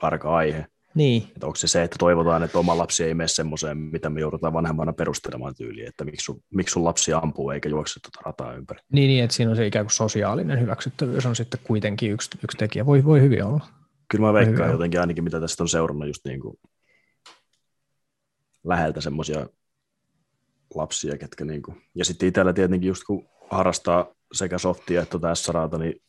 arka 0.00 0.36
aihe, 0.36 0.66
niin. 0.94 1.22
Että 1.22 1.46
onko 1.46 1.56
se 1.56 1.68
se, 1.68 1.82
että 1.82 1.96
toivotaan, 1.98 2.42
että 2.42 2.58
oma 2.58 2.78
lapsi 2.78 3.04
ei 3.04 3.14
mene 3.14 3.28
semmoiseen, 3.28 3.78
mitä 3.78 4.10
me 4.10 4.20
joudutaan 4.20 4.52
vanhemmana 4.52 4.92
perustelemaan 4.92 5.54
tyyliin, 5.54 5.88
että 5.88 6.04
miksi 6.04 6.24
sun, 6.24 6.42
miksi 6.54 6.72
sun 6.72 6.84
lapsi 6.84 7.12
ampuu 7.12 7.50
eikä 7.50 7.68
juokse 7.68 8.00
tuota 8.00 8.30
rataa 8.30 8.54
ympäri. 8.54 8.80
Niin, 8.92 9.08
niin, 9.08 9.24
että 9.24 9.36
siinä 9.36 9.50
on 9.50 9.56
se 9.56 9.66
ikään 9.66 9.84
kuin 9.84 9.92
sosiaalinen 9.92 10.60
hyväksyttävyys 10.60 11.26
on 11.26 11.36
sitten 11.36 11.60
kuitenkin 11.64 12.10
yksi, 12.10 12.30
yksi 12.44 12.56
tekijä. 12.56 12.86
Voi, 12.86 13.04
voi 13.04 13.20
hyvin 13.20 13.44
olla. 13.44 13.66
Kyllä 14.08 14.26
mä 14.26 14.32
veikkaan 14.32 14.70
jotenkin 14.70 15.00
ainakin, 15.00 15.24
mitä 15.24 15.40
tästä 15.40 15.62
on 15.62 15.68
seurannut 15.68 16.08
just 16.08 16.24
niin 16.24 16.40
kuin 16.40 16.56
läheltä 18.64 19.00
semmoisia 19.00 19.46
lapsia, 20.74 21.18
ketkä 21.18 21.44
niin 21.44 21.62
kuin, 21.62 21.82
ja 21.94 22.04
sitten 22.04 22.28
itsellä 22.28 22.52
tietenkin 22.52 22.88
just 22.88 23.04
kun 23.04 23.28
harrastaa 23.50 24.06
sekä 24.32 24.58
softia 24.58 25.02
että 25.02 25.18
tässä 25.18 25.52
raata, 25.52 25.78
niin 25.78 26.02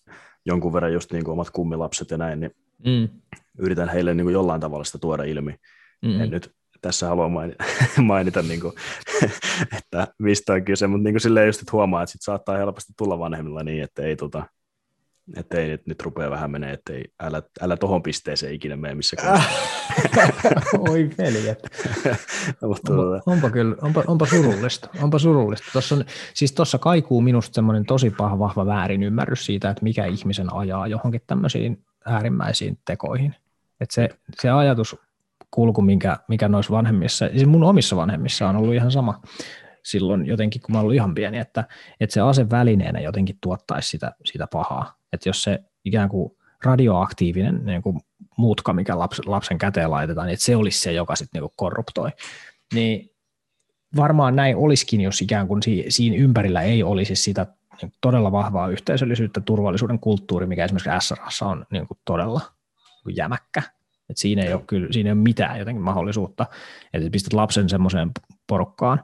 jonkun 0.46 0.74
verran 0.74 0.94
just 0.94 1.12
niin 1.12 1.24
kuin 1.24 1.34
omat 1.34 1.50
kummilapset 1.50 2.12
ja 2.12 2.18
näin, 2.18 2.40
niin 2.40 2.52
mm. 2.86 3.10
yritän 3.58 3.90
heille 3.90 4.14
niin 4.14 4.26
kuin 4.26 4.34
jollain 4.34 4.62
tavalla 4.62 4.84
sitä 4.84 4.98
tuoda 4.98 5.24
ilmi. 5.24 5.56
Mm. 6.02 6.22
En 6.22 6.30
nyt 6.30 6.56
tässä 6.82 7.08
halua 7.08 7.30
mainita, 7.38 7.64
mainita 8.02 8.42
niin 8.42 8.60
kuin, 8.60 8.74
että 9.78 10.08
mistä 10.20 10.54
on 10.54 10.66
kyse, 10.66 10.88
mutta 10.88 11.04
niin 11.04 11.14
kuin 11.14 11.22
silleen 11.22 11.48
just, 11.48 11.62
että 11.62 11.72
huomaa, 11.72 12.04
että 12.04 12.12
sit 12.12 12.22
saattaa 12.22 12.58
helposti 12.58 12.94
tulla 12.98 13.20
vanhemmilla 13.20 13.64
niin, 13.64 13.84
että 13.84 14.02
ei, 14.02 14.16
tota, 14.16 14.46
että 15.38 15.58
ei 15.58 15.68
nyt, 15.68 15.88
nyt 15.88 16.02
rupeaa 16.02 16.32
vähän 16.32 16.52
menee, 16.52 16.74
että 16.74 16.94
ei, 16.94 17.04
älä, 17.20 17.42
älä 17.62 17.78
tohon 17.78 18.04
pisteeseen 18.04 18.54
ikinä 18.54 18.76
mene 18.76 18.96
missä 18.96 19.18
Oi 20.90 21.10
veljet. 21.18 21.60
Onpa, 22.62 22.78
tuota- 22.86 23.24
onpa, 23.26 23.50
kyllä, 23.50 23.76
onpa, 23.82 24.04
onpa 24.08 24.26
surullista. 24.26 24.90
Onpa 25.02 25.20
surullista. 25.20 25.68
Tossa 25.74 25.96
on, 25.96 26.06
siis 26.34 26.52
tuossa 26.52 26.78
kaikuu 26.78 27.22
minusta 27.22 27.56
semmoinen 27.56 27.86
tosi 27.86 28.10
paha, 28.10 28.40
vahva 28.40 28.66
väärin 28.66 29.04
ymmärrys 29.04 29.46
siitä, 29.46 29.70
että 29.70 29.84
mikä 29.84 30.06
ihmisen 30.06 30.54
ajaa 30.54 30.88
johonkin 30.88 31.22
tämmöisiin 31.28 31.84
äärimmäisiin 32.06 32.78
tekoihin. 32.86 33.36
Että 33.82 33.96
se, 33.96 34.10
se 34.42 34.50
ajatus 34.50 34.96
kulku, 35.52 35.82
mikä, 35.82 36.18
mikä 36.28 36.48
noissa 36.48 36.74
vanhemmissa, 36.74 37.30
siis 37.30 37.46
mun 37.46 37.64
omissa 37.64 37.96
vanhemmissa 37.96 38.50
on 38.50 38.56
ollut 38.56 38.74
ihan 38.74 38.92
sama 38.92 39.22
silloin 39.84 40.26
jotenkin, 40.26 40.62
kun 40.62 40.76
mä 40.76 40.80
ollut 40.80 40.94
ihan 40.94 41.14
pieni, 41.14 41.38
että, 41.38 41.64
että 42.00 42.14
se 42.14 42.22
ase 42.22 42.50
välineenä 42.50 43.00
jotenkin 43.00 43.38
tuottaisi 43.42 43.90
sitä, 43.90 44.12
sitä 44.26 44.48
pahaa. 44.48 45.03
Että 45.14 45.30
jos 45.30 45.44
se 45.44 45.60
ikään 45.86 46.10
kuin 46.10 46.38
radioaktiivinen 46.64 47.66
niin 47.66 47.82
kuin 47.82 48.00
mutka, 48.38 48.74
mikä 48.74 49.00
lapsen, 49.00 49.26
lapsen 49.28 49.58
käteen 49.58 49.92
laitetaan, 49.92 50.28
niin 50.28 50.34
että 50.34 50.46
se 50.46 50.56
olisi 50.56 50.80
se, 50.80 50.94
joka 50.94 51.16
sitten 51.16 51.42
niin 51.42 51.52
korruptoi. 51.56 52.10
Niin 52.74 53.12
varmaan 53.96 54.36
näin 54.36 54.56
olisikin, 54.56 55.02
jos 55.02 55.22
ikään 55.22 55.48
kuin 55.48 55.62
siinä 55.90 56.16
ympärillä 56.18 56.62
ei 56.62 56.84
olisi 56.84 57.16
sitä 57.16 57.48
niin 57.82 57.94
todella 58.02 58.32
vahvaa 58.32 58.68
yhteisöllisyyttä, 58.68 59.42
turvallisuuden 59.42 60.00
kulttuuri, 60.00 60.46
mikä 60.46 60.66
esimerkiksi 60.66 60.90
SRassa 61.00 61.46
on 61.46 61.66
niin 61.72 61.88
kuin 61.88 61.98
todella 62.06 62.42
jämäkkä. 63.16 63.62
Et 64.10 64.18
siinä, 64.18 64.44
ei 64.44 64.54
ole 64.54 64.62
kyllä, 64.68 64.88
siinä 64.92 65.08
ei 65.08 65.12
ole 65.12 65.22
mitään 65.22 65.60
jotenkin 65.60 65.84
mahdollisuutta, 65.84 66.46
että 66.94 67.10
pistät 67.10 67.34
lapsen 67.34 67.70
semmoiseen 67.70 68.12
porukkaan, 68.48 69.04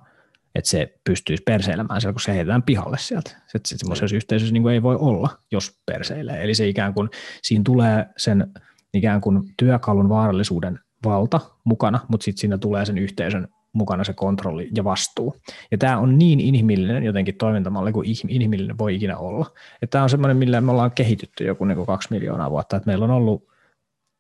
että 0.56 0.70
se 0.70 1.00
pystyisi 1.04 1.44
perseilemään 1.44 2.02
siellä, 2.02 2.14
kun 2.14 2.22
se 2.22 2.34
heitetään 2.34 2.64
pihalle 2.64 2.98
sieltä. 3.00 3.32
Se 3.48 3.60
semmoisessa 3.64 4.16
yhteisössä 4.16 4.54
niin 4.54 4.64
kuin 4.64 4.74
ei 4.74 4.84
voi 4.84 4.96
olla, 4.96 5.30
jos 5.52 5.80
perseilee. 5.86 6.44
Eli 6.44 6.56
se 6.56 6.68
ikään 6.68 6.94
kuin, 6.94 7.10
siinä 7.42 7.62
tulee 7.66 8.06
sen 8.18 8.48
ikään 8.94 9.22
kuin 9.22 9.44
työkalun 9.58 10.10
vaarallisuuden 10.10 10.80
valta 11.06 11.40
mukana, 11.64 12.00
mutta 12.08 12.24
sitten 12.24 12.42
siinä 12.42 12.58
tulee 12.58 12.86
sen 12.86 12.98
yhteisön 12.98 13.48
mukana 13.74 14.04
se 14.04 14.14
kontrolli 14.14 14.70
ja 14.76 14.84
vastuu. 14.84 15.36
Ja 15.72 15.78
tämä 15.78 15.98
on 15.98 16.18
niin 16.18 16.40
inhimillinen 16.40 17.04
jotenkin 17.04 17.38
toimintamalli 17.38 17.92
kuin 17.92 18.08
inhimillinen 18.28 18.78
voi 18.78 18.96
ikinä 18.96 19.18
olla. 19.18 19.46
Tämä 19.90 20.04
on 20.04 20.10
semmoinen, 20.10 20.38
millä 20.38 20.62
me 20.62 20.72
ollaan 20.72 20.92
kehitytty 20.92 21.44
joku 21.44 21.66
niin 21.66 21.76
kuin 21.76 21.86
kaksi 21.86 22.08
miljoonaa 22.12 22.52
vuotta, 22.52 22.78
että 22.78 22.88
meillä 22.88 23.06
on 23.06 23.12
ollut 23.12 23.50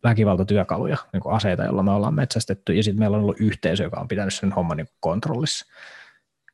väkivaltatyökaluja, 0.03 0.97
niin 1.13 1.21
kuin 1.21 1.35
aseita, 1.35 1.63
joilla 1.63 1.83
me 1.83 1.91
ollaan 1.91 2.13
metsästetty, 2.13 2.73
ja 2.73 2.83
sitten 2.83 2.99
meillä 2.99 3.17
on 3.17 3.23
ollut 3.23 3.39
yhteisö, 3.39 3.83
joka 3.83 3.99
on 3.99 4.07
pitänyt 4.07 4.33
sen 4.33 4.51
homman 4.51 4.77
niin 4.77 4.87
kontrollissa. 4.99 5.65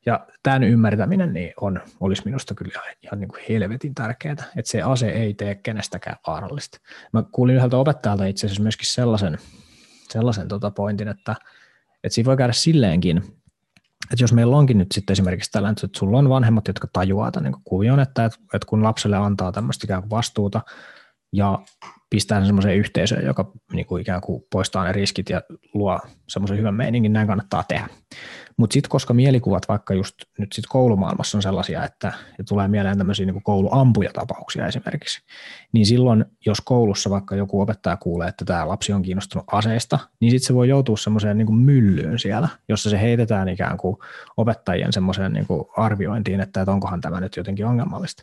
Ja 0.06 0.26
tämän 0.42 0.64
ymmärtäminen 0.64 1.32
niin 1.32 1.52
on, 1.60 1.80
olisi 2.00 2.22
minusta 2.24 2.54
kyllä 2.54 2.80
ihan, 3.02 3.20
niin 3.20 3.28
kuin 3.28 3.42
helvetin 3.48 3.94
tärkeää, 3.94 4.32
että 4.32 4.70
se 4.70 4.82
ase 4.82 5.08
ei 5.08 5.34
tee 5.34 5.54
kenestäkään 5.54 6.16
vaarallista. 6.26 6.78
Mä 7.12 7.24
kuulin 7.32 7.56
yhdeltä 7.56 7.76
opettajalta 7.76 8.26
itse 8.26 8.46
asiassa 8.46 8.62
myöskin 8.62 8.86
sellaisen, 8.86 9.38
sellaisen 10.10 10.48
tota 10.48 10.70
pointin, 10.70 11.08
että, 11.08 11.36
että 12.04 12.14
siinä 12.14 12.26
voi 12.26 12.36
käydä 12.36 12.52
silleenkin, 12.52 13.16
että 14.12 14.22
jos 14.22 14.32
meillä 14.32 14.56
onkin 14.56 14.78
nyt 14.78 14.92
sitten 14.92 15.12
esimerkiksi 15.12 15.50
tällä, 15.50 15.68
että 15.68 15.88
sulla 15.96 16.18
on 16.18 16.28
vanhemmat, 16.28 16.68
jotka 16.68 16.88
tajuaa 16.92 17.30
tämän 17.30 17.52
niin 17.52 17.62
kuvion, 17.64 18.00
että, 18.00 18.24
että 18.24 18.66
kun 18.66 18.82
lapselle 18.82 19.16
antaa 19.16 19.52
tämmöistä 19.52 19.86
ikään 19.86 20.02
kuin 20.02 20.10
vastuuta 20.10 20.60
ja 21.32 21.58
pistää 22.10 22.44
semmoiseen 22.44 22.76
yhteisöön, 22.76 23.24
joka 23.24 23.52
niin 23.72 23.86
kuin 23.86 24.02
ikään 24.02 24.20
kuin 24.20 24.42
poistaa 24.52 24.84
ne 24.84 24.92
riskit 24.92 25.30
ja 25.30 25.42
luo 25.74 26.00
semmoisen 26.28 26.58
hyvän 26.58 26.74
meiningin, 26.74 27.12
näin 27.12 27.26
kannattaa 27.26 27.64
tehdä. 27.68 27.88
Mutta 28.56 28.74
sitten 28.74 28.90
koska 28.90 29.14
mielikuvat 29.14 29.68
vaikka 29.68 29.94
just 29.94 30.14
nyt 30.38 30.52
sit 30.52 30.64
koulumaailmassa 30.68 31.38
on 31.38 31.42
sellaisia, 31.42 31.84
että 31.84 32.12
ja 32.38 32.44
tulee 32.44 32.68
mieleen 32.68 32.98
tämmöisiä 32.98 33.26
niin 33.26 33.42
kouluampujatapauksia 33.42 34.66
esimerkiksi, 34.66 35.20
niin 35.72 35.86
silloin 35.86 36.24
jos 36.46 36.60
koulussa 36.60 37.10
vaikka 37.10 37.36
joku 37.36 37.60
opettaja 37.60 37.96
kuulee, 37.96 38.28
että 38.28 38.44
tämä 38.44 38.68
lapsi 38.68 38.92
on 38.92 39.02
kiinnostunut 39.02 39.44
aseesta, 39.52 39.98
niin 40.20 40.30
sitten 40.30 40.46
se 40.46 40.54
voi 40.54 40.68
joutua 40.68 40.96
semmoiseen 40.96 41.38
niin 41.38 41.54
myllyyn 41.54 42.18
siellä, 42.18 42.48
jossa 42.68 42.90
se 42.90 43.00
heitetään 43.00 43.48
ikään 43.48 43.78
kuin 43.78 43.96
opettajien 44.36 44.92
semmoiseen 44.92 45.32
niin 45.32 45.46
arviointiin, 45.76 46.40
että, 46.40 46.60
että 46.60 46.72
onkohan 46.72 47.00
tämä 47.00 47.20
nyt 47.20 47.36
jotenkin 47.36 47.66
ongelmallista. 47.66 48.22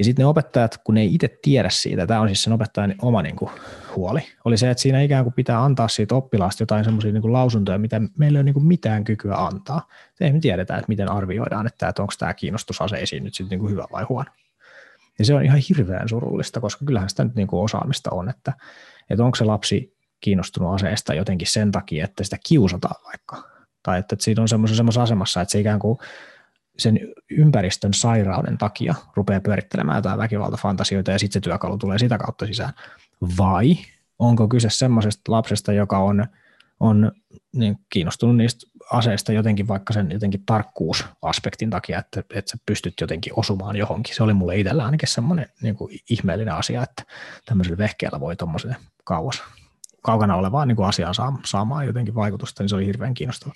Ja 0.00 0.04
sitten 0.04 0.22
ne 0.22 0.26
opettajat, 0.26 0.78
kun 0.84 0.94
ne 0.94 1.00
ei 1.00 1.14
itse 1.14 1.38
tiedä 1.42 1.70
siitä, 1.70 2.06
tämä 2.06 2.20
on 2.20 2.28
siis 2.28 2.42
sen 2.42 2.52
opettajan 2.52 2.94
oma 3.02 3.22
niin 3.22 3.36
kuin, 3.36 3.50
huoli, 3.96 4.20
oli 4.44 4.58
se, 4.58 4.70
että 4.70 4.82
siinä 4.82 5.00
ikään 5.00 5.24
kuin 5.24 5.34
pitää 5.34 5.64
antaa 5.64 5.88
siitä 5.88 6.14
oppilaasta 6.14 6.62
jotain 6.62 6.84
semmoisia 6.84 7.12
niin 7.12 7.32
lausuntoja, 7.32 7.78
mitä 7.78 8.00
meillä 8.18 8.36
ei 8.36 8.40
ole 8.40 8.44
niin 8.44 8.54
kuin 8.54 8.66
mitään 8.66 9.04
kykyä 9.04 9.34
antaa. 9.34 9.88
Se 10.14 10.24
ei 10.24 10.32
me 10.32 10.40
tiedetä, 10.40 10.76
että 10.76 10.88
miten 10.88 11.10
arvioidaan, 11.10 11.66
että, 11.66 11.88
että 11.88 12.02
onko 12.02 12.14
tämä 12.18 12.34
kiinnostus 12.34 12.80
aseisiin 12.80 13.24
nyt 13.24 13.34
sitten 13.34 13.58
niin 13.58 13.70
hyvä 13.70 13.84
vai 13.92 14.04
huono. 14.08 14.30
Ja 15.18 15.24
se 15.24 15.34
on 15.34 15.44
ihan 15.44 15.60
hirveän 15.68 16.08
surullista, 16.08 16.60
koska 16.60 16.84
kyllähän 16.84 17.10
sitä 17.10 17.24
nyt 17.24 17.34
niin 17.34 17.48
kuin 17.48 17.64
osaamista 17.64 18.10
on, 18.10 18.28
että, 18.28 18.52
että 19.10 19.24
onko 19.24 19.36
se 19.36 19.44
lapsi 19.44 19.96
kiinnostunut 20.20 20.74
aseesta 20.74 21.14
jotenkin 21.14 21.48
sen 21.48 21.72
takia, 21.72 22.04
että 22.04 22.24
sitä 22.24 22.36
kiusataan 22.46 23.04
vaikka. 23.04 23.42
Tai 23.82 23.98
että, 23.98 24.14
että 24.14 24.24
siinä 24.24 24.42
on 24.42 24.48
semmoisessa 24.48 25.02
asemassa, 25.02 25.40
että 25.40 25.52
se 25.52 25.60
ikään 25.60 25.78
kuin 25.78 25.98
sen 26.80 27.00
ympäristön 27.30 27.94
sairauden 27.94 28.58
takia 28.58 28.94
rupeaa 29.16 29.40
pyörittelemään 29.40 29.98
jotain 29.98 30.18
väkivaltafantasioita 30.18 31.10
ja 31.10 31.18
sitten 31.18 31.42
se 31.42 31.44
työkalu 31.44 31.78
tulee 31.78 31.98
sitä 31.98 32.18
kautta 32.18 32.46
sisään. 32.46 32.72
Vai 33.38 33.76
onko 34.18 34.48
kyse 34.48 34.70
semmoisesta 34.70 35.32
lapsesta, 35.32 35.72
joka 35.72 35.98
on, 35.98 36.26
on 36.80 37.12
niin 37.52 37.78
kiinnostunut 37.90 38.36
niistä 38.36 38.66
aseista 38.92 39.32
jotenkin 39.32 39.68
vaikka 39.68 39.92
sen 39.92 40.10
jotenkin 40.12 40.42
tarkkuusaspektin 40.46 41.70
takia, 41.70 41.98
että, 41.98 42.20
että 42.34 42.50
sä 42.50 42.56
pystyt 42.66 42.94
jotenkin 43.00 43.32
osumaan 43.36 43.76
johonkin. 43.76 44.14
Se 44.14 44.22
oli 44.22 44.34
mulle 44.34 44.58
itsellä 44.58 44.84
ainakin 44.84 45.08
semmoinen 45.08 45.46
niin 45.62 45.74
kuin 45.74 45.98
ihmeellinen 46.10 46.54
asia, 46.54 46.82
että 46.82 47.02
tämmöisellä 47.44 47.78
vehkeellä 47.78 48.20
voi 48.20 48.36
tuommoiselle 48.36 48.76
kauas 49.04 49.42
kaukana 50.02 50.36
olevaan 50.36 50.68
niin 50.68 50.84
asiaan 50.84 51.14
saamaan 51.44 51.86
jotenkin 51.86 52.14
vaikutusta, 52.14 52.62
niin 52.62 52.68
se 52.68 52.76
oli 52.76 52.86
hirveän 52.86 53.14
kiinnostava. 53.14 53.52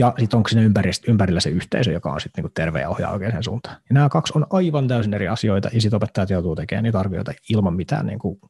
Ja 0.00 0.14
sitten 0.18 0.36
onko 0.36 0.48
siinä 0.48 0.70
ympärillä 1.08 1.40
se 1.40 1.50
yhteisö, 1.50 1.92
joka 1.92 2.12
on 2.12 2.20
sitten 2.20 2.42
niinku 2.42 2.52
terve 2.54 2.80
ja 2.80 2.88
ohjaa 2.88 3.12
oikeaan 3.12 3.42
suuntaan. 3.42 3.76
Ja 3.76 3.94
nämä 3.94 4.08
kaksi 4.08 4.32
on 4.36 4.46
aivan 4.50 4.88
täysin 4.88 5.14
eri 5.14 5.28
asioita, 5.28 5.68
ja 5.72 5.80
sitten 5.80 5.96
opettajat 5.96 6.30
joutuu 6.30 6.56
tekemään 6.56 6.84
niitä 6.84 6.98
arvioita 6.98 7.32
ilman 7.50 7.74
mitään 7.74 8.06
niinku 8.06 8.40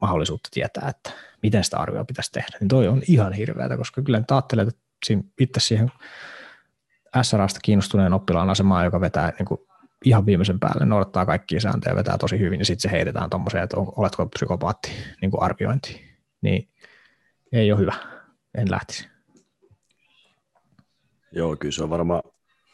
mahdollisuutta 0.00 0.48
tietää, 0.52 0.88
että 0.88 1.10
miten 1.42 1.64
sitä 1.64 1.78
arvioa 1.78 2.04
pitäisi 2.04 2.32
tehdä. 2.32 2.56
Niin 2.60 2.68
toi 2.68 2.88
on 2.88 3.02
ihan 3.08 3.32
hirveätä, 3.32 3.76
koska 3.76 4.02
kyllä 4.02 4.18
nyt 4.18 4.30
ajattelee, 4.30 4.66
että 4.66 4.80
itse 5.40 5.60
siihen 5.60 5.92
SRAsta 7.22 7.60
kiinnostuneen 7.62 8.12
oppilaan 8.12 8.50
asemaan, 8.50 8.84
joka 8.84 9.00
vetää 9.00 9.32
niin 9.38 9.46
kuin 9.46 9.60
ihan 10.04 10.26
viimeisen 10.26 10.60
päälle, 10.60 10.86
noudattaa 10.86 11.26
kaikkia 11.26 11.60
sääntöjä, 11.60 11.96
vetää 11.96 12.18
tosi 12.18 12.38
hyvin, 12.38 12.60
ja 12.60 12.64
sitten 12.64 12.90
se 12.90 12.96
heitetään 12.96 13.30
tuommoiseen, 13.30 13.64
että 13.64 13.76
oletko 13.76 14.26
psykopaatti 14.26 14.90
niin 15.20 15.30
kuin 15.30 15.42
arviointiin. 15.42 16.04
Niin 16.42 16.68
ei 17.52 17.72
ole 17.72 17.80
hyvä. 17.80 17.94
En 18.54 18.70
lähtisi. 18.70 19.11
Joo, 21.32 21.56
kyllä 21.56 21.72
se 21.72 21.82
on 21.82 21.90
varmaan, 21.90 22.22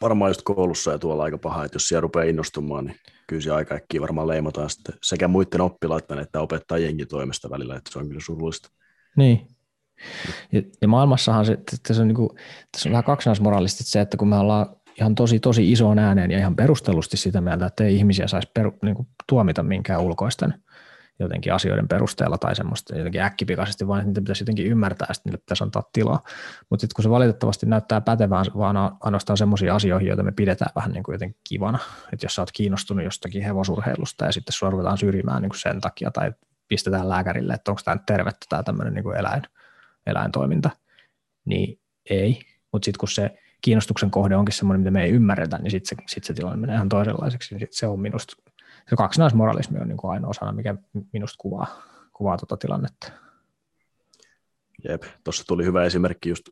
varmaan 0.01 0.29
just 0.29 0.41
koulussa 0.41 0.91
ja 0.91 0.99
tuolla 0.99 1.23
aika 1.23 1.37
paha, 1.37 1.65
että 1.65 1.75
jos 1.75 1.87
siellä 1.87 2.01
rupeaa 2.01 2.25
innostumaan, 2.25 2.85
niin 2.85 2.95
kyllä 3.27 3.41
se 3.41 3.51
aika 3.51 3.75
äkkiä 3.75 4.01
varmaan 4.01 4.27
leimataan 4.27 4.69
sitten 4.69 4.95
sekä 5.03 5.27
muiden 5.27 5.61
oppilaiden 5.61 6.19
että 6.19 6.41
opettajienkin 6.41 7.07
toimesta 7.07 7.49
välillä, 7.49 7.75
että 7.75 7.91
se 7.93 7.99
on 7.99 8.07
kyllä 8.07 8.21
surullista. 8.23 8.69
Niin. 9.17 9.47
Ja, 10.51 10.61
ja 10.81 10.87
maailmassahan 10.87 11.45
se, 11.45 11.57
se 11.87 12.01
on, 12.01 12.07
niin 12.07 12.15
kuin, 12.15 12.29
tässä 12.71 12.89
on 12.89 12.91
vähän 12.91 13.03
kaksinaismoraalisesti 13.03 13.83
se, 13.83 14.01
että 14.01 14.17
kun 14.17 14.27
me 14.27 14.37
ollaan 14.37 14.75
ihan 14.97 15.15
tosi, 15.15 15.39
tosi 15.39 15.71
isoon 15.71 15.99
ääneen 15.99 16.31
ja 16.31 16.37
ihan 16.37 16.55
perustellusti 16.55 17.17
sitä 17.17 17.41
mieltä, 17.41 17.65
että 17.65 17.83
ei 17.83 17.95
ihmisiä 17.95 18.27
saisi 18.27 18.51
peru, 18.53 18.73
niin 18.83 18.95
kuin, 18.95 19.07
tuomita 19.29 19.63
minkään 19.63 20.01
ulkoisten 20.01 20.53
jotenkin 21.19 21.53
asioiden 21.53 21.87
perusteella 21.87 22.37
tai 22.37 22.55
semmoista 22.55 22.97
jotenkin 22.97 23.21
äkkipikaisesti, 23.21 23.87
vaan 23.87 24.05
niitä 24.05 24.21
pitäisi 24.21 24.41
jotenkin 24.41 24.65
ymmärtää 24.65 25.05
ja 25.09 25.13
sitten 25.13 25.29
niille 25.29 25.41
pitäisi 25.41 25.63
antaa 25.63 25.83
tilaa. 25.93 26.23
Mutta 26.69 26.81
sitten 26.81 26.95
kun 26.95 27.03
se 27.03 27.09
valitettavasti 27.09 27.65
näyttää 27.65 28.01
pätevään 28.01 28.45
vaan 28.57 28.75
ainoastaan 28.99 29.37
semmoisiin 29.37 29.73
asioihin, 29.73 30.07
joita 30.07 30.23
me 30.23 30.31
pidetään 30.31 30.71
vähän 30.75 30.91
niin 30.91 31.03
kuin 31.03 31.13
jotenkin 31.13 31.39
kivana, 31.49 31.79
että 32.13 32.25
jos 32.25 32.35
sä 32.35 32.41
oot 32.41 32.51
kiinnostunut 32.51 33.03
jostakin 33.03 33.43
hevosurheilusta 33.43 34.25
ja 34.25 34.31
sitten 34.31 34.53
sua 34.53 34.69
ruvetaan 34.69 34.97
syrjimään 34.97 35.41
niin 35.41 35.49
kuin 35.49 35.59
sen 35.59 35.81
takia 35.81 36.11
tai 36.11 36.31
pistetään 36.67 37.09
lääkärille, 37.09 37.53
että 37.53 37.71
onko 37.71 37.81
tämä 37.85 37.95
nyt 37.95 38.05
tervettä 38.05 38.45
tämä 38.49 38.63
tämmöinen 38.63 38.93
niin 38.93 39.17
eläin, 39.17 39.41
eläintoiminta, 40.05 40.69
niin 41.45 41.79
ei. 42.09 42.41
Mutta 42.71 42.85
sitten 42.85 42.99
kun 42.99 43.09
se 43.09 43.31
kiinnostuksen 43.61 44.11
kohde 44.11 44.35
onkin 44.35 44.55
semmoinen, 44.55 44.81
mitä 44.81 44.91
me 44.91 45.03
ei 45.03 45.11
ymmärretä, 45.11 45.57
niin 45.57 45.71
sitten 45.71 45.97
se, 45.97 46.03
sit 46.07 46.23
se 46.23 46.33
tilanne 46.33 46.57
menee 46.57 46.75
ihan 46.75 46.89
toisenlaiseksi. 46.89 47.59
Sit 47.59 47.73
se 47.73 47.87
on 47.87 47.99
minusta 47.99 48.35
se 48.89 48.95
kaksinaismoralismi 48.95 49.79
on 49.79 49.87
niin 49.87 49.97
kuin 49.97 50.11
ainoa 50.11 50.33
sana, 50.33 50.51
mikä 50.51 50.75
minusta 51.13 51.35
kuvaa, 51.37 51.81
kuvaa 52.13 52.37
tuota 52.37 52.57
tilannetta. 52.57 53.11
Jep, 54.89 55.03
tuossa 55.23 55.43
tuli 55.47 55.65
hyvä 55.65 55.83
esimerkki 55.83 56.29
just 56.29 56.49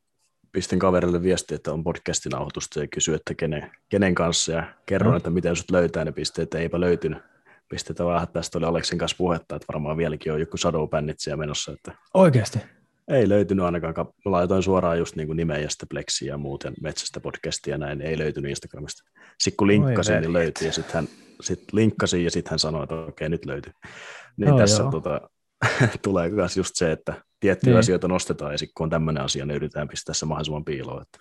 pistin 0.52 0.80
kaverille 0.80 1.22
viesti, 1.22 1.56
että 1.56 1.74
on 1.74 1.84
podcastin 1.84 2.30
nauhoitusta 2.30 2.80
ja 2.80 2.88
kysyi, 2.88 3.16
että 3.16 3.34
kenen, 3.34 3.72
kenen 3.90 4.16
kanssa 4.16 4.52
ja 4.52 4.64
kerron, 4.86 5.14
mm. 5.14 5.18
että 5.18 5.30
miten 5.30 5.56
sut 5.56 5.72
löytää 5.72 6.06
ne 6.06 6.12
pisteet, 6.12 6.54
eipä 6.54 6.80
löytynyt. 6.80 7.20
Pisteitä 7.70 8.06
vähän, 8.06 8.28
tästä 8.28 8.58
oli 8.58 8.66
Aleksin 8.66 8.98
kanssa 8.98 9.18
puhetta, 9.18 9.56
että 9.56 9.66
varmaan 9.74 9.98
vieläkin 9.98 10.34
on 10.34 10.40
joku 10.40 10.58
Shadow 10.58 10.90
siellä 11.18 11.38
menossa. 11.38 11.72
Että 11.72 11.92
Oikeasti? 12.14 12.60
Ei 13.08 13.30
löytynyt 13.30 13.66
ainakaan. 13.66 13.94
Mä 13.98 14.32
laitoin 14.32 14.64
suoraan 14.64 15.00
just 15.00 15.16
niin 15.16 15.38
nimeä 15.38 15.58
ja 15.58 15.70
sitten 15.70 16.04
ja 16.26 16.38
muuten 16.38 16.74
metsästä 16.82 17.20
podcastia 17.20 17.74
ja 17.74 17.78
näin. 17.78 18.02
Ei 18.02 18.18
löytynyt 18.18 18.50
Instagramista. 18.50 19.04
Sitten 19.40 19.58
kun 19.58 19.68
linkkasin, 19.68 20.22
niin 20.22 20.34
löytyi 20.34 20.68
ja 20.68 20.74
sitten 20.74 20.96
hän 20.96 21.08
sitten 21.42 21.68
linkkasin 21.74 22.24
ja 22.24 22.32
sitten 22.32 22.52
hän 22.52 22.60
sanoi, 22.60 22.84
että 22.84 22.96
okei, 22.96 23.30
nyt 23.30 23.46
löytyy. 23.46 23.74
Niin 24.38 24.48
joo, 24.48 24.58
tässä 24.58 24.84
joo. 24.84 24.92
Tota, 24.92 25.22
tulee 26.04 26.30
myös 26.30 26.58
just 26.58 26.76
se, 26.76 26.92
että 26.92 27.14
tiettyjä 27.40 27.74
niin. 27.74 27.80
asioita 27.80 28.08
nostetaan 28.08 28.52
ja 28.52 28.58
sitten 28.58 28.74
kun 28.78 28.84
on 28.84 28.90
tämmöinen 28.90 29.24
asia, 29.24 29.46
niin 29.46 29.56
yritetään 29.56 29.88
pistää 29.88 30.14
se 30.14 30.26
mahdollisimman 30.26 30.66
piiloon. 30.66 31.02
Että. 31.02 31.18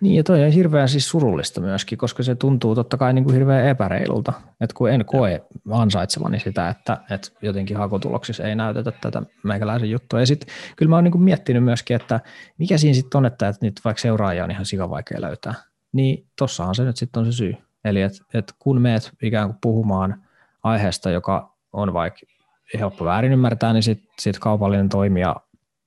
Niin 0.00 0.16
ja 0.16 0.24
toi 0.24 0.44
on 0.44 0.50
hirveän 0.50 0.88
siis 0.88 1.08
surullista 1.08 1.60
myöskin, 1.60 1.98
koska 1.98 2.22
se 2.22 2.34
tuntuu 2.34 2.74
totta 2.74 2.96
kai 2.96 3.12
niin 3.12 3.24
kuin 3.24 3.34
hirveän 3.34 3.66
epäreilulta, 3.66 4.32
että 4.60 4.74
kun 4.74 4.90
en 4.90 5.04
koe 5.04 5.42
ansaitsevani 5.70 6.40
sitä, 6.40 6.68
että, 6.68 6.98
että 7.10 7.28
jotenkin 7.42 7.76
hakutuloksissa 7.76 8.44
ei 8.44 8.54
näytetä 8.54 8.92
tätä 9.00 9.22
meikäläisen 9.44 9.90
juttua. 9.90 10.20
Ja 10.20 10.26
sitten 10.26 10.54
kyllä 10.76 10.90
mä 10.90 10.96
oon 10.96 11.04
niin 11.04 11.12
kuin 11.12 11.22
miettinyt 11.22 11.64
myöskin, 11.64 11.96
että 11.96 12.20
mikä 12.58 12.78
siinä 12.78 12.94
sitten 12.94 13.18
on, 13.18 13.26
että, 13.26 13.48
että 13.48 13.66
nyt 13.66 13.80
vaikka 13.84 14.00
seuraajia 14.00 14.44
on 14.44 14.50
ihan 14.50 14.66
sikavaikea 14.66 15.20
löytää, 15.20 15.54
niin 15.92 16.26
tossahan 16.38 16.74
se 16.74 16.84
nyt 16.84 16.96
sitten 16.96 17.20
on 17.20 17.32
se 17.32 17.36
syy. 17.36 17.54
Eli 17.84 18.02
että 18.02 18.18
et 18.34 18.54
kun 18.58 18.80
meet 18.80 19.12
ikään 19.22 19.48
kuin 19.48 19.58
puhumaan 19.60 20.22
aiheesta, 20.62 21.10
joka 21.10 21.54
on 21.72 21.92
vaikka 21.92 22.20
helppo 22.78 23.04
väärin 23.04 23.32
ymmärtää, 23.32 23.72
niin 23.72 23.82
sitten 23.82 24.08
sit 24.18 24.38
kaupallinen 24.38 24.88
toimija 24.88 25.36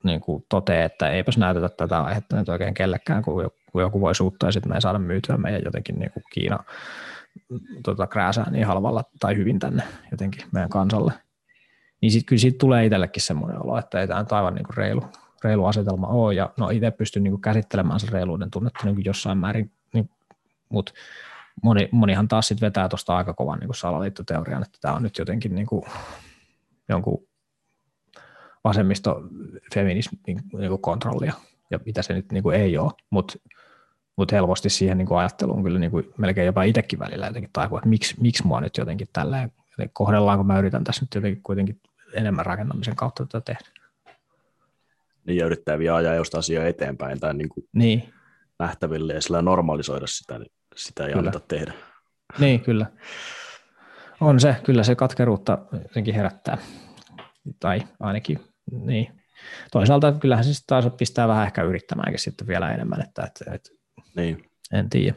niin 0.03 0.21
kuin 0.21 0.45
toteaa, 0.49 0.85
että 0.85 1.09
eipäs 1.09 1.37
näytetä 1.37 1.69
tätä 1.69 2.01
aihetta 2.01 2.35
nyt 2.35 2.49
oikein 2.49 2.73
kellekään, 2.73 3.23
kun 3.23 3.51
joku, 3.73 4.01
voi 4.01 4.15
suuttaa 4.15 4.47
ja 4.47 4.51
sitten 4.51 4.71
me 4.71 4.75
ei 4.75 4.81
saada 4.81 4.99
myytyä 4.99 5.37
meidän 5.37 5.61
jotenkin 5.65 5.99
niin 5.99 6.11
kuin 6.11 6.23
Kiina 6.33 6.59
tota, 7.83 8.07
krääsää 8.07 8.51
niin 8.51 8.67
halvalla 8.67 9.03
tai 9.19 9.35
hyvin 9.35 9.59
tänne 9.59 9.83
jotenkin 10.11 10.45
meidän 10.51 10.69
kansalle. 10.69 11.13
Niin 12.01 12.11
sitten 12.11 12.25
kyllä 12.25 12.39
siitä 12.39 12.57
tulee 12.57 12.85
itsellekin 12.85 13.21
semmoinen 13.21 13.63
olo, 13.63 13.77
että 13.77 14.01
ei 14.01 14.07
tämä 14.07 14.19
nyt 14.19 14.31
aivan 14.31 14.55
niin 14.55 14.65
kuin 14.65 14.77
reilu, 14.77 15.03
reilu 15.43 15.65
asetelma 15.65 16.07
ole, 16.07 16.33
ja 16.33 16.49
no 16.57 16.69
itse 16.69 16.91
pystyn 16.91 17.23
niin 17.23 17.31
kuin 17.31 17.41
käsittelemään 17.41 17.99
sen 17.99 18.09
reiluuden 18.09 18.51
tunnetta 18.51 18.79
niin 18.83 18.95
kuin 18.95 19.05
jossain 19.05 19.37
määrin, 19.37 19.71
niin, 19.93 20.09
mutta 20.69 20.91
moni, 21.63 21.89
monihan 21.91 22.27
taas 22.27 22.47
sitten 22.47 22.65
vetää 22.65 22.89
tuosta 22.89 23.17
aika 23.17 23.33
kovan 23.33 23.59
niin 23.59 23.75
salaliittoteorian, 23.75 24.63
että 24.63 24.77
tämä 24.81 24.93
on 24.93 25.03
nyt 25.03 25.17
jotenkin 25.17 25.55
niin 25.55 25.67
kuin 25.67 25.83
jonkun 26.89 27.27
vasemmisto 28.63 29.23
feminismin 29.73 30.19
niin 30.25 30.81
kontrollia, 30.81 31.33
ja 31.71 31.79
mitä 31.85 32.01
se 32.01 32.13
nyt 32.13 32.31
niin 32.31 32.43
kuin 32.43 32.55
ei 32.55 32.77
ole, 32.77 32.91
mutta 33.09 33.33
mut 34.15 34.31
helposti 34.31 34.69
siihen 34.69 34.97
niin 34.97 35.07
kuin 35.07 35.19
ajatteluun 35.19 35.63
kyllä 35.63 35.79
niin 35.79 35.91
kuin 35.91 36.13
melkein 36.17 36.45
jopa 36.45 36.63
itsekin 36.63 36.99
välillä 36.99 37.27
jotenkin 37.27 37.49
taipuu, 37.53 37.77
että 37.77 37.89
miksi, 37.89 38.15
miksi 38.21 38.47
mua 38.47 38.61
nyt 38.61 38.77
jotenkin 38.77 39.07
tälleen 39.13 39.51
kohdellaan, 39.93 40.37
kun 40.37 40.47
mä 40.47 40.59
yritän 40.59 40.83
tässä 40.83 41.03
nyt 41.03 41.15
jotenkin 41.15 41.43
kuitenkin 41.43 41.81
enemmän 42.13 42.45
rakentamisen 42.45 42.95
kautta 42.95 43.25
tätä 43.25 43.41
tehdä. 43.41 43.69
Niin, 45.25 45.37
ja 45.37 45.45
yrittää 45.45 45.79
vielä 45.79 45.95
ajaa 45.95 46.15
jostain 46.15 46.39
asiaa 46.39 46.65
eteenpäin 46.65 47.19
tai 47.19 47.33
niin 47.33 47.49
kuin 47.49 47.67
niin. 47.73 48.13
nähtäville 48.59 49.13
ja 49.13 49.21
sillä 49.21 49.41
normalisoida 49.41 50.07
sitä, 50.07 50.39
niin 50.39 50.51
sitä 50.77 51.03
ei 51.03 51.09
kyllä. 51.09 51.19
anneta 51.19 51.39
tehdä. 51.39 51.73
Niin, 52.39 52.61
kyllä. 52.61 52.85
On 54.21 54.39
se, 54.39 54.55
kyllä 54.63 54.83
se 54.83 54.95
katkeruutta 54.95 55.57
jotenkin 55.71 56.15
herättää. 56.15 56.57
Tai 57.59 57.81
ainakin, 57.99 58.39
niin. 58.71 59.21
Toisaalta 59.71 60.11
kyllähän 60.11 60.45
se 60.45 60.63
taas 60.67 60.85
pistää 60.97 61.27
vähän 61.27 61.45
ehkä 61.45 61.63
yrittämäänkin 61.63 62.19
sitten 62.19 62.47
vielä 62.47 62.71
enemmän, 62.71 63.01
että, 63.01 63.23
että, 63.23 63.53
että 63.53 63.69
niin. 64.15 64.49
en 64.73 64.89
tiedä. 64.89 65.15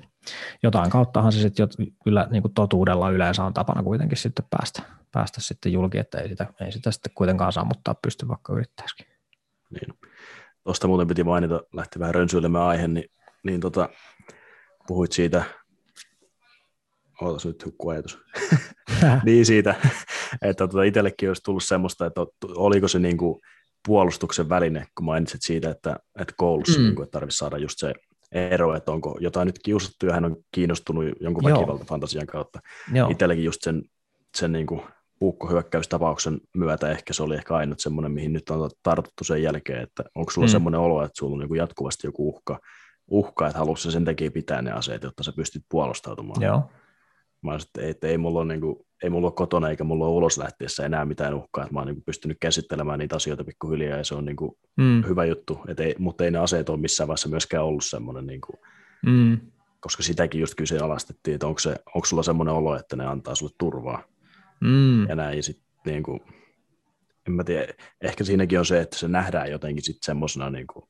Jotain 0.62 0.90
kauttahan 0.90 1.32
se 1.32 1.40
sitten 1.40 1.68
kyllä 2.04 2.28
niin 2.30 2.42
kuin 2.42 2.54
totuudella 2.54 3.10
yleensä 3.10 3.44
on 3.44 3.54
tapana 3.54 3.82
kuitenkin 3.82 4.18
sitten 4.18 4.44
päästä, 4.50 4.82
päästä 5.12 5.40
sitten 5.40 5.72
julki, 5.72 5.98
että 5.98 6.18
ei 6.18 6.28
sitä, 6.28 6.46
ei 6.60 6.72
sitä 6.72 6.90
sitten 6.90 7.12
kuitenkaan 7.14 7.52
sammuttaa 7.52 7.94
pysty 7.94 8.28
vaikka 8.28 8.52
yrittäisikin. 8.52 9.06
Niin. 9.70 9.98
Tuosta 10.64 10.88
muuten 10.88 11.06
piti 11.06 11.24
mainita, 11.24 11.60
lähti 11.72 11.98
vähän 11.98 12.14
rönsyilemään 12.14 12.64
aihe, 12.64 12.88
niin, 12.88 13.10
niin 13.42 13.60
tota, 13.60 13.88
puhuit 14.90 15.12
siitä 15.12 15.44
Ootas 17.22 17.46
nyt 17.46 17.64
hukku 17.64 17.88
ajatus. 17.88 18.18
niin 19.24 19.46
siitä, 19.46 19.74
että 20.42 20.68
tuota, 20.68 20.82
itsellekin 20.82 21.30
olisi 21.30 21.42
tullut 21.42 21.64
semmoista, 21.64 22.06
että 22.06 22.20
oliko 22.44 22.88
se 22.88 22.98
niin 22.98 23.16
kuin 23.16 23.40
puolustuksen 23.86 24.48
väline, 24.48 24.86
kun 24.94 25.04
mainitsit 25.04 25.42
siitä, 25.42 25.70
että, 25.70 25.96
että 26.20 26.34
koulussa 26.36 26.78
mm. 26.78 26.84
niin 26.84 26.94
kuin, 26.94 27.04
että 27.04 27.12
tarvitsisi 27.12 27.38
saada 27.38 27.58
just 27.58 27.78
se 27.78 27.94
ero, 28.32 28.74
että 28.74 28.92
onko 28.92 29.18
jotain 29.20 29.46
nyt 29.46 29.58
kiusattu 29.64 30.06
ja 30.06 30.14
hän 30.14 30.24
on 30.24 30.36
kiinnostunut 30.52 31.04
jonkun 31.20 31.44
väkivaltafantasian 31.44 32.26
kautta. 32.26 32.60
Joo. 32.94 33.10
Itsellekin 33.10 33.44
just 33.44 33.62
sen, 33.62 33.82
sen 34.36 34.52
niin 34.52 34.66
kuin 34.66 34.82
puukkohyökkäystapauksen 35.18 36.40
myötä 36.54 36.90
ehkä 36.90 37.12
se 37.12 37.22
oli 37.22 37.34
ehkä 37.34 37.54
ainut 37.54 37.80
semmoinen, 37.80 38.12
mihin 38.12 38.32
nyt 38.32 38.50
on 38.50 38.70
tartuttu 38.82 39.24
sen 39.24 39.42
jälkeen, 39.42 39.82
että 39.82 40.04
onko 40.14 40.30
sulla 40.30 40.46
mm. 40.46 40.52
semmoinen 40.52 40.80
olo, 40.80 41.04
että 41.04 41.18
sulla 41.18 41.32
on 41.32 41.38
niin 41.38 41.48
kuin 41.48 41.58
jatkuvasti 41.58 42.06
joku 42.06 42.28
uhka, 42.28 42.58
uhka 43.10 43.46
että 43.46 43.58
haluaisi 43.58 43.92
sen 43.92 44.04
takia 44.04 44.30
pitää 44.30 44.62
ne 44.62 44.72
aseet, 44.72 45.02
jotta 45.02 45.22
sä 45.22 45.32
pystyt 45.36 45.62
puolustautumaan. 45.68 46.42
Joo. 46.42 46.70
Mä 47.42 47.52
olisin, 47.52 47.68
että 47.68 47.80
ei, 47.80 47.90
että 47.90 48.06
ei, 48.06 48.18
mulla 48.18 48.40
ole, 48.40 48.52
niin 48.52 48.60
kuin, 48.60 48.76
ei 49.02 49.10
mulla 49.10 49.26
ole 49.26 49.34
kotona 49.34 49.70
eikä 49.70 49.84
mulla 49.84 50.06
ole 50.06 50.14
ulos 50.14 50.38
lähtiessä 50.38 50.86
enää 50.86 51.04
mitään 51.04 51.34
uhkaa, 51.34 51.64
että 51.64 51.74
mä 51.74 51.80
oon 51.80 51.86
niin 51.86 51.96
kuin 51.96 52.04
pystynyt 52.04 52.36
käsittelemään 52.40 52.98
niitä 52.98 53.16
asioita 53.16 53.44
pikkuhiljaa 53.44 53.98
ja 53.98 54.04
se 54.04 54.14
on 54.14 54.24
niin 54.24 54.36
kuin 54.36 54.52
mm. 54.76 55.02
hyvä 55.08 55.24
juttu, 55.24 55.60
että 55.68 55.82
ei, 55.82 55.94
mutta 55.98 56.24
ei 56.24 56.30
ne 56.30 56.38
aseet 56.38 56.68
ole 56.68 56.80
missään 56.80 57.08
vaiheessa 57.08 57.28
myöskään 57.28 57.64
ollut 57.64 57.84
semmoinen, 57.84 58.26
niin 58.26 58.40
kuin, 58.40 58.56
mm. 59.06 59.38
koska 59.80 60.02
sitäkin 60.02 60.40
just 60.40 60.54
kyseenalaistettiin, 60.54 61.34
että 61.34 61.46
onko, 61.46 61.58
se, 61.58 61.76
onko 61.94 62.06
sulla 62.06 62.22
semmoinen 62.22 62.54
olo, 62.54 62.76
että 62.76 62.96
ne 62.96 63.06
antaa 63.06 63.34
sulle 63.34 63.52
turvaa 63.58 64.02
mm. 64.60 65.08
ja 65.08 65.14
näin, 65.14 65.36
ja 65.36 65.42
sit, 65.42 65.62
niin 65.86 66.02
kuin, 66.02 66.20
en 67.26 67.32
mä 67.32 67.44
tiedä, 67.44 67.74
ehkä 68.00 68.24
siinäkin 68.24 68.58
on 68.58 68.66
se, 68.66 68.80
että 68.80 68.96
se 68.98 69.08
nähdään 69.08 69.50
jotenkin 69.50 69.84
sitten 69.84 70.06
semmoisena 70.06 70.50
niin 70.50 70.66
kuin, 70.66 70.89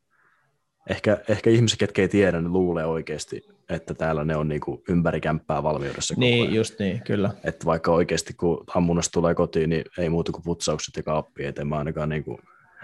ehkä, 0.89 1.19
ehkä 1.29 1.51
ihmiset, 1.51 1.79
ketkä 1.79 2.03
ei 2.03 2.09
tiedä, 2.09 2.41
ne 2.41 2.49
luulee 2.49 2.87
oikeasti, 2.87 3.43
että 3.69 3.95
täällä 3.95 4.25
ne 4.25 4.37
on 4.37 4.49
niin 4.49 4.61
kuin 4.61 4.83
ympäri 4.89 5.21
kämppää 5.21 5.63
valmiudessa. 5.63 6.15
Niin, 6.17 6.43
ajan. 6.43 6.55
just 6.55 6.79
niin, 6.79 7.03
kyllä. 7.07 7.31
Että 7.45 7.67
vaikka 7.67 7.93
oikeasti 7.93 8.35
kun 8.35 8.65
ammunnasta 8.75 9.13
tulee 9.13 9.35
kotiin, 9.35 9.71
niin 9.71 9.85
ei 9.99 10.09
muuta 10.09 10.33
kuin 10.33 10.45
putsaukset 10.45 10.97
ja 10.97 11.03
kaappi, 11.03 11.45
että 11.45 11.65
mä 11.65 11.79
ainakaan 11.79 12.09
niin 12.09 12.25
kuin, 12.25 12.39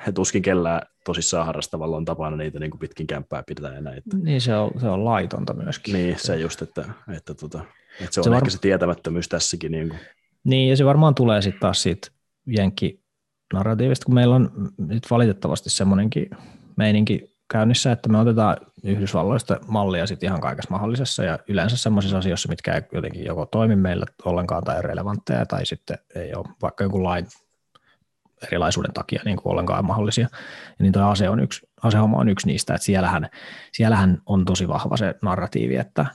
he 0.06 0.12
tuskin 0.12 0.42
kellään 0.42 0.82
tosissaan 1.04 1.46
harrastavalla 1.46 1.96
on 1.96 2.04
tapana 2.04 2.36
niitä 2.36 2.58
niin 2.58 2.70
kuin 2.70 2.78
pitkin 2.78 3.06
kämppää 3.06 3.42
pitää 3.46 3.76
enää. 3.76 3.94
Että... 3.94 4.16
Niin, 4.16 4.40
se 4.40 4.56
on, 4.56 4.70
se 4.80 4.88
on 4.88 5.04
laitonta 5.04 5.54
myöskin. 5.54 5.94
Niin, 5.94 6.18
se 6.18 6.36
just, 6.36 6.62
että, 6.62 6.84
että, 7.16 7.34
tota, 7.34 7.64
että 8.00 8.14
se 8.14 8.20
on 8.20 8.24
se 8.24 8.30
ehkä 8.30 8.40
var... 8.40 8.50
se 8.50 8.60
tietämättömyys 8.60 9.28
tässäkin. 9.28 9.72
Niin, 9.72 9.88
kuin. 9.88 10.00
niin 10.44 10.70
ja 10.70 10.76
se 10.76 10.84
varmaan 10.84 11.14
tulee 11.14 11.42
sitten 11.42 11.60
taas 11.60 11.82
siitä 11.82 12.08
jenki 12.46 13.00
narratiivista, 13.52 14.04
kun 14.04 14.14
meillä 14.14 14.34
on 14.34 14.50
nyt 14.78 15.10
valitettavasti 15.10 15.70
semmoinenkin 15.70 16.30
meininki 16.76 17.35
käynnissä, 17.48 17.92
että 17.92 18.08
me 18.08 18.18
otetaan 18.18 18.56
Yhdysvalloista 18.84 19.60
mallia 19.66 20.06
sitten 20.06 20.26
ihan 20.26 20.40
kaikessa 20.40 20.70
mahdollisessa 20.70 21.24
ja 21.24 21.38
yleensä 21.48 21.76
sellaisissa 21.76 22.18
asioissa, 22.18 22.48
mitkä 22.48 22.74
ei 22.74 22.82
jotenkin 22.92 23.24
joko 23.24 23.46
toimi 23.46 23.76
meillä 23.76 24.06
ollenkaan 24.24 24.64
tai 24.64 24.82
relevantteja 24.82 25.46
tai 25.46 25.66
sitten 25.66 25.98
ei 26.14 26.34
ole 26.34 26.46
vaikka 26.62 26.84
jonkun 26.84 27.04
lain 27.04 27.26
erilaisuuden 28.42 28.92
takia 28.92 29.22
niin 29.24 29.36
kuin 29.36 29.52
ollenkaan 29.52 29.84
mahdollisia. 29.84 30.28
Ja 30.78 30.82
niin 30.82 30.92
tuo 30.92 31.02
ase 31.02 31.28
on 31.28 31.40
yksi, 31.40 31.68
asehomma 31.82 32.18
on 32.18 32.28
yksi 32.28 32.46
niistä, 32.46 32.74
että 32.74 32.84
siellähän, 32.84 33.28
siellähän 33.72 34.22
on 34.26 34.44
tosi 34.44 34.68
vahva 34.68 34.96
se 34.96 35.14
narratiivi, 35.22 35.76
että, 35.76 36.06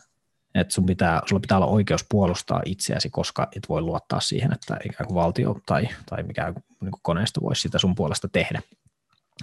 että 0.56 0.74
sun 0.74 0.86
pitää, 0.86 1.22
sulla 1.26 1.40
pitää 1.40 1.58
olla 1.58 1.68
oikeus 1.68 2.06
puolustaa 2.10 2.62
itseäsi, 2.66 3.10
koska 3.10 3.48
et 3.56 3.70
voi 3.70 3.82
luottaa 3.82 4.20
siihen, 4.20 4.54
että 4.54 4.78
ikään 4.86 5.08
kuin 5.08 5.16
valtio 5.16 5.56
tai, 5.66 5.88
tai 6.10 6.24
mikään 6.24 6.54
niin 6.54 6.92
kuin 6.92 7.02
koneisto 7.02 7.42
voisi 7.42 7.62
sitä 7.62 7.78
sun 7.78 7.96
puolesta 7.96 8.28
tehdä. 8.28 8.62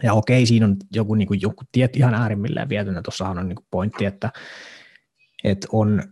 Ja 0.02 0.14
okei, 0.14 0.46
siinä 0.46 0.66
on 0.66 0.76
joku, 0.92 1.14
niin 1.14 1.28
kuin, 1.28 1.40
joku 1.42 1.64
tiet 1.72 1.96
ihan 1.96 2.14
äärimmilleen 2.14 2.68
vietynä. 2.68 3.02
Tuossahan 3.02 3.38
on 3.38 3.48
niin 3.48 3.56
kuin 3.56 3.66
pointti, 3.70 4.04
että, 4.04 4.32
että 5.44 5.66
on 5.72 6.02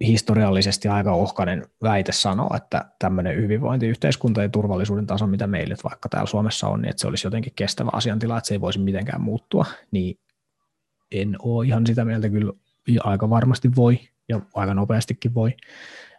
historiallisesti 0.00 0.88
aika 0.88 1.12
ohkainen 1.12 1.66
väite 1.82 2.12
sanoa, 2.12 2.56
että 2.56 2.84
tämmöinen 2.98 3.36
hyvinvointiyhteiskunta 3.36 4.42
ja 4.42 4.48
turvallisuuden 4.48 5.06
taso, 5.06 5.26
mitä 5.26 5.46
meillä 5.46 5.76
vaikka 5.84 6.08
täällä 6.08 6.26
Suomessa 6.26 6.68
on, 6.68 6.82
niin 6.82 6.90
että 6.90 7.00
se 7.00 7.08
olisi 7.08 7.26
jotenkin 7.26 7.52
kestävä 7.56 7.90
asiantila, 7.92 8.38
että 8.38 8.48
se 8.48 8.54
ei 8.54 8.60
voisi 8.60 8.78
mitenkään 8.78 9.20
muuttua, 9.20 9.66
niin 9.90 10.18
en 11.12 11.36
ole 11.38 11.66
ihan 11.66 11.86
sitä 11.86 12.04
mieltä 12.04 12.28
kyllä 12.28 12.52
aika 13.00 13.30
varmasti 13.30 13.76
voi 13.76 13.98
ja 14.28 14.40
aika 14.54 14.74
nopeastikin 14.74 15.34
voi, 15.34 15.56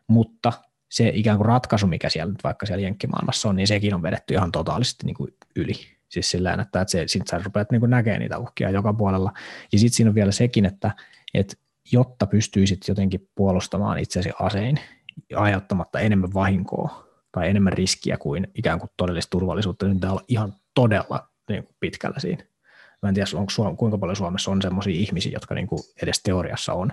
mutta 0.08 0.54
se 0.90 1.12
ikään 1.14 1.38
kuin 1.38 1.46
ratkaisu, 1.46 1.88
mikä 1.88 2.10
siellä 2.10 2.32
nyt 2.32 2.44
vaikka 2.44 2.66
siellä 2.66 2.82
jenkkimaailmassa 2.82 3.50
on, 3.50 3.56
niin 3.56 3.68
sekin 3.68 3.94
on 3.94 4.04
vedetty 4.04 4.34
ihan 4.34 4.52
totaalisesti 4.52 5.06
niin 5.06 5.16
kuin 5.16 5.34
yli. 5.56 5.74
Siis 6.12 6.32
sillä 6.32 6.54
että, 6.54 6.82
että 6.82 6.92
se, 6.92 7.04
sit 7.08 7.28
sä 7.28 7.42
rupeat 7.46 7.72
niin 7.72 7.82
näkemään 7.88 8.20
niitä 8.20 8.38
uhkia 8.38 8.70
joka 8.70 8.94
puolella. 8.94 9.32
Ja 9.72 9.80
sitten 9.80 9.96
siinä 9.96 10.10
on 10.10 10.16
vielä 10.16 10.32
sekin, 10.32 10.66
että, 10.66 10.92
että 11.34 11.56
jotta 11.92 12.28
pystyisit 12.28 12.88
jotenkin 12.88 13.30
puolustamaan 13.36 14.00
itsesi 14.00 14.32
asein 14.40 14.80
aiheuttamatta 15.36 16.00
enemmän 16.00 16.34
vahinkoa 16.34 17.08
tai 17.32 17.50
enemmän 17.50 17.74
riskiä 17.74 18.18
kuin 18.18 18.48
ikään 18.56 18.80
kuin 18.80 18.90
todellista 18.98 19.30
turvallisuutta, 19.30 19.86
niin 19.86 19.96
pitää 19.96 20.12
olla 20.12 20.24
ihan 20.28 20.54
todella 20.74 21.30
niin 21.50 21.64
kuin 21.64 21.76
pitkällä 21.80 22.20
siinä. 22.20 22.44
Mä 23.02 23.10
en 23.10 23.16
tiedä, 23.16 23.28
onko 23.36 23.76
kuinka 23.78 23.98
paljon 23.98 24.16
Suomessa 24.16 24.52
on 24.52 24.62
sellaisia 24.62 24.94
ihmisiä, 24.94 25.32
jotka 25.32 25.56
niin 25.56 25.68
kuin 25.68 25.80
edes 26.02 26.24
teoriassa 26.24 26.74
on 26.74 26.92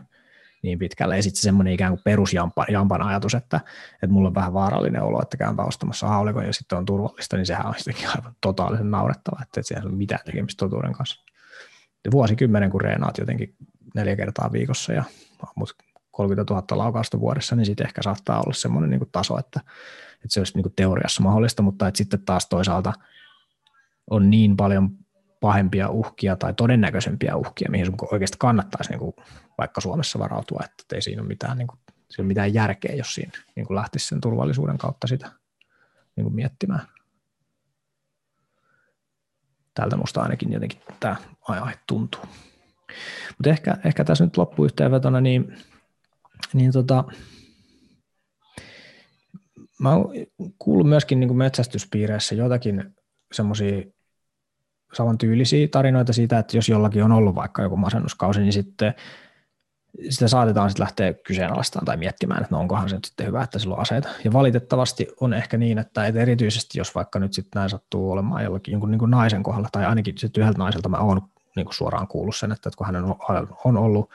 niin 0.62 0.78
pitkälle. 0.78 1.16
Ja 1.16 1.22
sitten 1.22 1.42
semmoinen 1.42 1.74
ikään 1.74 1.92
kuin 1.92 2.02
perusjampan 2.04 3.02
ajatus, 3.02 3.34
että, 3.34 3.61
että 3.92 4.09
mulla 4.09 4.28
on 4.28 4.34
vähän 4.34 4.52
vaarallinen 4.52 5.02
olo, 5.02 5.22
että 5.22 5.36
käynpä 5.36 5.62
ostamassa 5.62 6.09
haulikon 6.09 6.44
ja 6.44 6.52
sitten 6.52 6.78
on 6.78 6.84
turvallista, 6.84 7.36
niin 7.36 7.46
sehän 7.46 7.66
on 7.66 7.74
sittenkin 7.76 8.09
aivan 8.09 8.36
totaalisen 8.40 8.90
naurettava, 8.90 9.42
että, 9.42 9.62
siellä 9.62 9.82
ei 9.82 9.88
ole 9.88 9.96
mitään 9.96 10.20
tekemistä 10.24 10.59
totuuden 10.64 10.92
kanssa. 10.92 11.24
Ja 12.04 12.11
vuosikymmenen, 12.11 12.70
kun 12.70 12.80
reenaat 12.80 13.18
jotenkin 13.18 13.56
neljä 13.94 14.16
kertaa 14.16 14.52
viikossa 14.52 14.92
ja 14.92 15.04
ammut 15.46 15.76
30 16.11 16.54
000 16.54 16.64
laukausta 16.70 17.20
vuodessa, 17.20 17.56
niin 17.56 17.66
sitten 17.66 17.86
ehkä 17.86 18.02
saattaa 18.02 18.40
olla 18.40 18.54
semmoinen 18.54 18.90
niin 18.90 19.11
taso, 19.12 19.38
että, 19.38 19.61
että 20.14 20.28
se 20.28 20.40
olisi 20.40 20.59
niin 20.59 20.72
teoriassa 20.76 21.22
mahdollista, 21.22 21.62
mutta 21.62 21.88
että 21.88 21.98
sitten 21.98 22.24
taas 22.24 22.48
toisaalta 22.48 22.92
on 24.11 24.30
niin 24.30 24.56
paljon 24.56 24.90
pahempia 25.41 25.89
uhkia 25.89 26.36
tai 26.36 26.55
todennäköisempiä 26.55 27.36
uhkia, 27.36 27.70
mihin 27.70 27.86
sun 27.86 27.95
oikeasti 28.12 28.36
kannattaisi 28.39 28.91
niin 28.91 28.99
kuin 28.99 29.14
vaikka 29.59 29.80
Suomessa 29.80 30.18
varautua, 30.18 30.61
että 30.64 30.97
ei 30.97 31.03
siinä 31.03 31.22
ole 31.22 31.28
mitään, 31.28 31.59
niin 31.59 31.68
kuin, 31.68 31.78
siinä 31.86 32.22
ole 32.22 32.28
mitään 32.28 32.55
järkeä, 32.55 32.95
jos 32.95 33.14
siinä 33.14 33.32
niin 33.57 33.66
kuin 33.66 33.74
lähtisi 33.74 34.07
sen 34.07 34.20
turvallisuuden 34.20 34.78
kautta 34.78 35.07
sitä 35.07 35.32
niin 36.16 36.24
kuin 36.24 36.34
miettimään. 36.34 36.80
Tältä 39.74 39.97
musta 39.97 40.22
ainakin 40.22 40.53
jotenkin 40.53 40.80
tämä 41.01 41.16
aihe 41.49 41.74
tuntuu. 41.86 42.22
Mutta 43.39 43.51
ehkä, 43.51 43.76
ehkä 43.84 44.05
tässä 44.05 44.24
nyt 44.24 44.36
loppuyhteenvetona, 44.36 45.20
niin, 45.20 45.59
niin 46.53 46.72
tota, 46.72 47.05
mä 49.78 49.91
oon 49.95 50.11
kuullut 50.59 50.89
myöskin 50.89 51.20
niin 51.20 51.28
kuin 51.28 51.39
metsästyspiireissä 51.39 52.34
jotakin 52.34 52.95
semmoisia 53.32 53.82
samantyylisiä 54.93 55.68
tarinoita 55.68 56.12
siitä, 56.12 56.39
että 56.39 56.57
jos 56.57 56.68
jollakin 56.68 57.05
on 57.05 57.12
ollut 57.12 57.34
vaikka 57.34 57.62
joku 57.62 57.76
masennuskausi, 57.76 58.41
niin 58.41 58.53
sitten 58.53 58.95
sitä 60.11 60.28
saatetaan 60.28 60.70
sitten 60.70 60.84
lähteä 60.84 61.12
kyseenalaistamaan 61.12 61.84
tai 61.84 61.97
miettimään, 61.97 62.43
että 62.43 62.55
no 62.55 62.61
onkohan 62.61 62.89
se 62.89 62.95
nyt 62.95 63.05
sitten 63.05 63.26
hyvä, 63.26 63.43
että 63.43 63.59
sillä 63.59 63.74
on 63.74 63.80
aseita. 63.80 64.09
Ja 64.24 64.32
valitettavasti 64.32 65.09
on 65.20 65.34
ehkä 65.34 65.57
niin, 65.57 65.78
että, 65.78 66.07
että 66.07 66.20
erityisesti 66.20 66.78
jos 66.78 66.95
vaikka 66.95 67.18
nyt 67.18 67.32
sitten 67.32 67.61
näin 67.61 67.70
sattuu 67.70 68.11
olemaan 68.11 68.45
jollakin 68.45 68.72
jonkun 68.72 68.91
niin 68.91 68.99
kuin 68.99 69.11
naisen 69.11 69.43
kohdalla, 69.43 69.68
tai 69.72 69.84
ainakin 69.84 70.18
sitten 70.18 70.41
yhdeltä 70.43 70.59
naiselta 70.59 70.89
mä 70.89 70.99
oon 70.99 71.22
niin 71.57 71.66
kuin 71.66 71.74
suoraan 71.74 72.09
kuullut 72.09 72.36
sen, 72.36 72.53
että, 72.53 72.70
kun 72.76 72.86
hän 72.86 72.97
on 73.64 73.76
ollut 73.76 74.11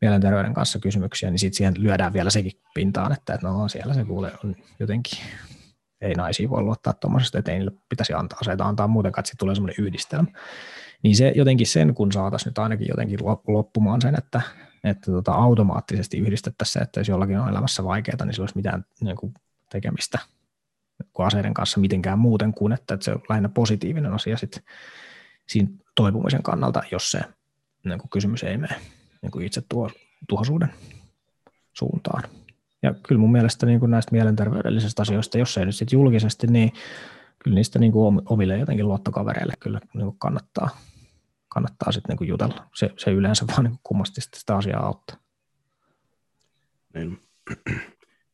mielenterveyden 0.00 0.54
kanssa 0.54 0.78
kysymyksiä, 0.78 1.30
niin 1.30 1.38
sitten 1.38 1.56
siihen 1.56 1.74
lyödään 1.78 2.12
vielä 2.12 2.30
sekin 2.30 2.52
pintaan, 2.74 3.12
että, 3.12 3.34
että 3.34 3.46
no 3.46 3.68
siellä 3.68 3.94
se 3.94 4.04
kuulee 4.04 4.32
on 4.44 4.56
jotenkin, 4.78 5.18
ei 6.00 6.14
naisia 6.14 6.50
voi 6.50 6.62
luottaa 6.62 6.92
tuommoisesta, 6.92 7.38
että 7.38 7.52
ei 7.52 7.58
niille 7.58 7.72
pitäisi 7.88 8.12
antaa 8.12 8.38
aseita 8.40 8.64
antaa 8.64 8.88
muutenkaan, 8.88 9.22
että 9.22 9.34
tulee 9.38 9.54
semmoinen 9.54 9.84
yhdistelmä. 9.84 10.28
Niin 11.02 11.16
se 11.16 11.32
jotenkin 11.36 11.66
sen, 11.66 11.94
kun 11.94 12.12
saataisiin 12.12 12.50
nyt 12.50 12.58
ainakin 12.58 12.88
jotenkin 12.88 13.18
loppumaan 13.46 14.00
sen, 14.00 14.14
että, 14.18 14.40
että 14.84 15.12
tota, 15.12 15.32
automaattisesti 15.32 16.18
yhdistettäisiin 16.18 16.72
se, 16.72 16.78
että 16.78 17.00
jos 17.00 17.08
jollakin 17.08 17.38
on 17.38 17.48
elämässä 17.48 17.84
vaikeaa, 17.84 18.24
niin 18.24 18.34
sillä 18.34 18.42
olisi 18.42 18.56
mitään 18.56 18.84
niin 19.00 19.16
kuin, 19.16 19.34
tekemistä 19.72 20.18
kuin 21.12 21.26
aseiden 21.26 21.54
kanssa 21.54 21.80
mitenkään 21.80 22.18
muuten 22.18 22.54
kuin, 22.54 22.72
että, 22.72 22.94
että 22.94 23.04
se 23.04 23.12
on 23.12 23.22
lähinnä 23.28 23.48
positiivinen 23.48 24.12
asia 24.12 24.36
sit 24.36 24.64
siinä 25.46 25.68
toipumisen 25.94 26.42
kannalta, 26.42 26.82
jos 26.92 27.10
se 27.10 27.20
niin 27.84 27.98
kuin 27.98 28.10
kysymys 28.10 28.42
ei 28.42 28.56
mene 28.56 28.74
niin 29.22 29.30
kuin 29.30 29.46
itse 29.46 29.62
tuo, 29.68 29.90
tuhoisuuden 30.28 30.72
suuntaan. 31.72 32.22
Ja 32.82 32.94
kyllä 33.08 33.20
mun 33.20 33.32
mielestä 33.32 33.66
niin 33.66 33.80
kuin 33.80 33.90
näistä 33.90 34.12
mielenterveydellisistä 34.12 35.02
asioista, 35.02 35.38
jos 35.38 35.58
ei 35.58 35.66
nyt 35.66 35.74
sitten 35.74 35.96
julkisesti, 35.96 36.46
niin 36.46 36.72
kyllä 37.38 37.54
niistä 37.54 37.78
niin 37.78 37.92
kuin 37.92 38.22
omille 38.26 38.58
jotenkin 38.58 38.88
luottokavereille 38.88 39.52
kyllä 39.60 39.80
niin 39.94 40.04
kuin 40.04 40.18
kannattaa, 40.18 40.68
kannattaa 41.48 41.92
sitten 41.92 42.08
niin 42.08 42.18
kuin 42.18 42.28
jutella. 42.28 42.66
Se, 42.74 42.90
se 42.96 43.10
yleensä 43.10 43.44
vaan 43.46 43.64
niin 43.64 43.78
kummasti 43.82 44.20
sitä 44.20 44.56
asiaa 44.56 44.86
auttaa. 44.86 45.16
Niin. 46.94 47.18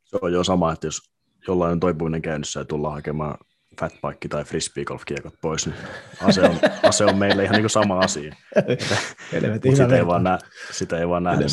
Se 0.04 0.18
on 0.22 0.32
jo 0.32 0.44
sama, 0.44 0.72
että 0.72 0.86
jos 0.86 1.10
jollain 1.48 1.72
on 1.72 1.80
toipuminen 1.80 2.22
käynnissä 2.22 2.60
ja 2.60 2.64
tullaan 2.64 2.94
hakemaan 2.94 3.38
fatbike 3.80 4.28
tai 4.28 4.44
frisbeegolf-kiekot 4.44 5.34
pois, 5.40 5.66
niin 5.66 5.76
ase 6.22 6.42
on, 6.42 6.58
ase 6.88 7.04
on 7.04 7.18
meille 7.18 7.44
ihan 7.44 7.54
niin 7.54 7.62
kuin 7.62 7.70
sama 7.70 7.98
asia. 7.98 8.36
Mutta 9.52 9.76
sitä, 9.76 9.96
ei 9.96 10.06
vaan 10.06 10.24
nä, 10.24 10.38
sitä 10.70 10.98
ei 10.98 11.08
vaan 11.08 11.22
nähdä. 11.22 11.44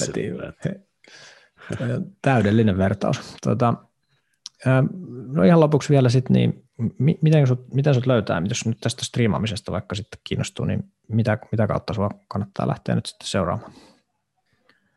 Täydellinen 2.21 2.77
vertaus. 2.77 3.35
Tuota, 3.43 3.73
no 5.27 5.43
ihan 5.43 5.59
lopuksi 5.59 5.89
vielä 5.89 6.09
sitten, 6.09 6.33
niin 6.33 6.63
miten 7.21 7.47
sut, 7.47 7.73
miten 7.73 7.93
sut 7.93 8.05
löytää, 8.05 8.41
jos 8.49 8.65
nyt 8.65 8.77
tästä 8.81 9.05
striimaamisesta 9.05 9.71
vaikka 9.71 9.95
sitten 9.95 10.19
kiinnostuu, 10.23 10.65
niin 10.65 10.83
mitä, 11.07 11.37
mitä 11.51 11.67
kautta 11.67 11.93
sua 11.93 12.09
kannattaa 12.27 12.67
lähteä 12.67 12.95
nyt 12.95 13.05
sitten 13.05 13.27
seuraamaan? 13.27 13.71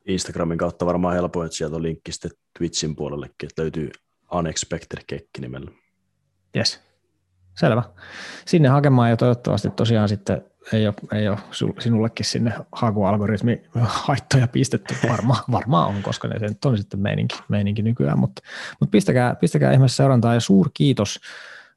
Instagramin 0.07 0.59
kautta 0.59 0.87
varmaan 0.87 1.15
helpoin, 1.15 1.47
että 1.47 1.57
sieltä 1.57 1.77
on 1.77 1.83
linkki 1.83 2.13
sitten 2.13 2.31
Twitchin 2.59 2.97
puolellekin, 2.97 3.49
että 3.49 3.63
löytyy 3.63 3.91
Unexpected 4.33 4.99
Kekki 5.07 5.41
nimellä. 5.41 5.71
Yes. 6.57 6.81
Selvä. 7.59 7.83
Sinne 8.47 8.69
hakemaan 8.69 9.11
ja 9.11 9.17
toivottavasti 9.17 9.71
tosiaan 9.71 10.09
sitten 10.09 10.45
ei 10.73 10.87
ole, 10.87 10.95
ei 11.13 11.29
ole 11.29 11.39
sinullekin 11.79 12.27
sinne 12.27 12.53
hakualgoritmi 12.73 13.63
haittoja 13.75 14.49
pistetty. 14.49 14.95
Varma, 15.09 15.45
varmaan 15.53 15.89
on, 15.89 16.03
koska 16.03 16.29
ne 16.29 16.49
on 16.65 16.79
sitten 16.79 17.01
meininki, 17.01 17.37
meininki 17.49 17.83
nykyään, 17.83 18.19
mutta, 18.19 18.43
mutta 18.81 18.91
pistäkää, 18.91 19.35
pistäkää 19.35 19.73
ihmeessä 19.73 19.97
seurantaa 19.97 20.35
ja 20.35 20.41
suur 20.41 20.71
kiitos 20.75 21.21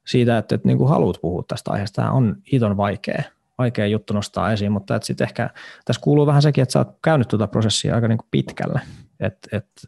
siitä, 0.06 0.38
että, 0.38 0.54
että 0.54 0.68
niin 0.68 0.78
kuin 0.78 0.90
haluat 0.90 1.20
puhua 1.20 1.44
tästä 1.48 1.70
aiheesta. 1.70 2.02
Tämä 2.02 2.12
on 2.12 2.36
hiton 2.52 2.76
vaikea, 2.76 3.22
vaikea 3.58 3.86
juttu 3.86 4.14
nostaa 4.14 4.52
esiin, 4.52 4.72
mutta 4.72 4.96
että 4.96 5.06
sitten 5.06 5.24
ehkä 5.24 5.50
tässä 5.84 6.02
kuuluu 6.02 6.26
vähän 6.26 6.42
sekin, 6.42 6.62
että 6.62 6.72
sä 6.72 6.78
oot 6.78 6.98
käynyt 7.04 7.28
tuota 7.28 7.46
prosessia 7.46 7.94
aika 7.94 8.08
niin 8.08 8.18
kuin 8.18 8.28
pitkälle, 8.30 8.80
että, 9.20 9.56
että 9.56 9.80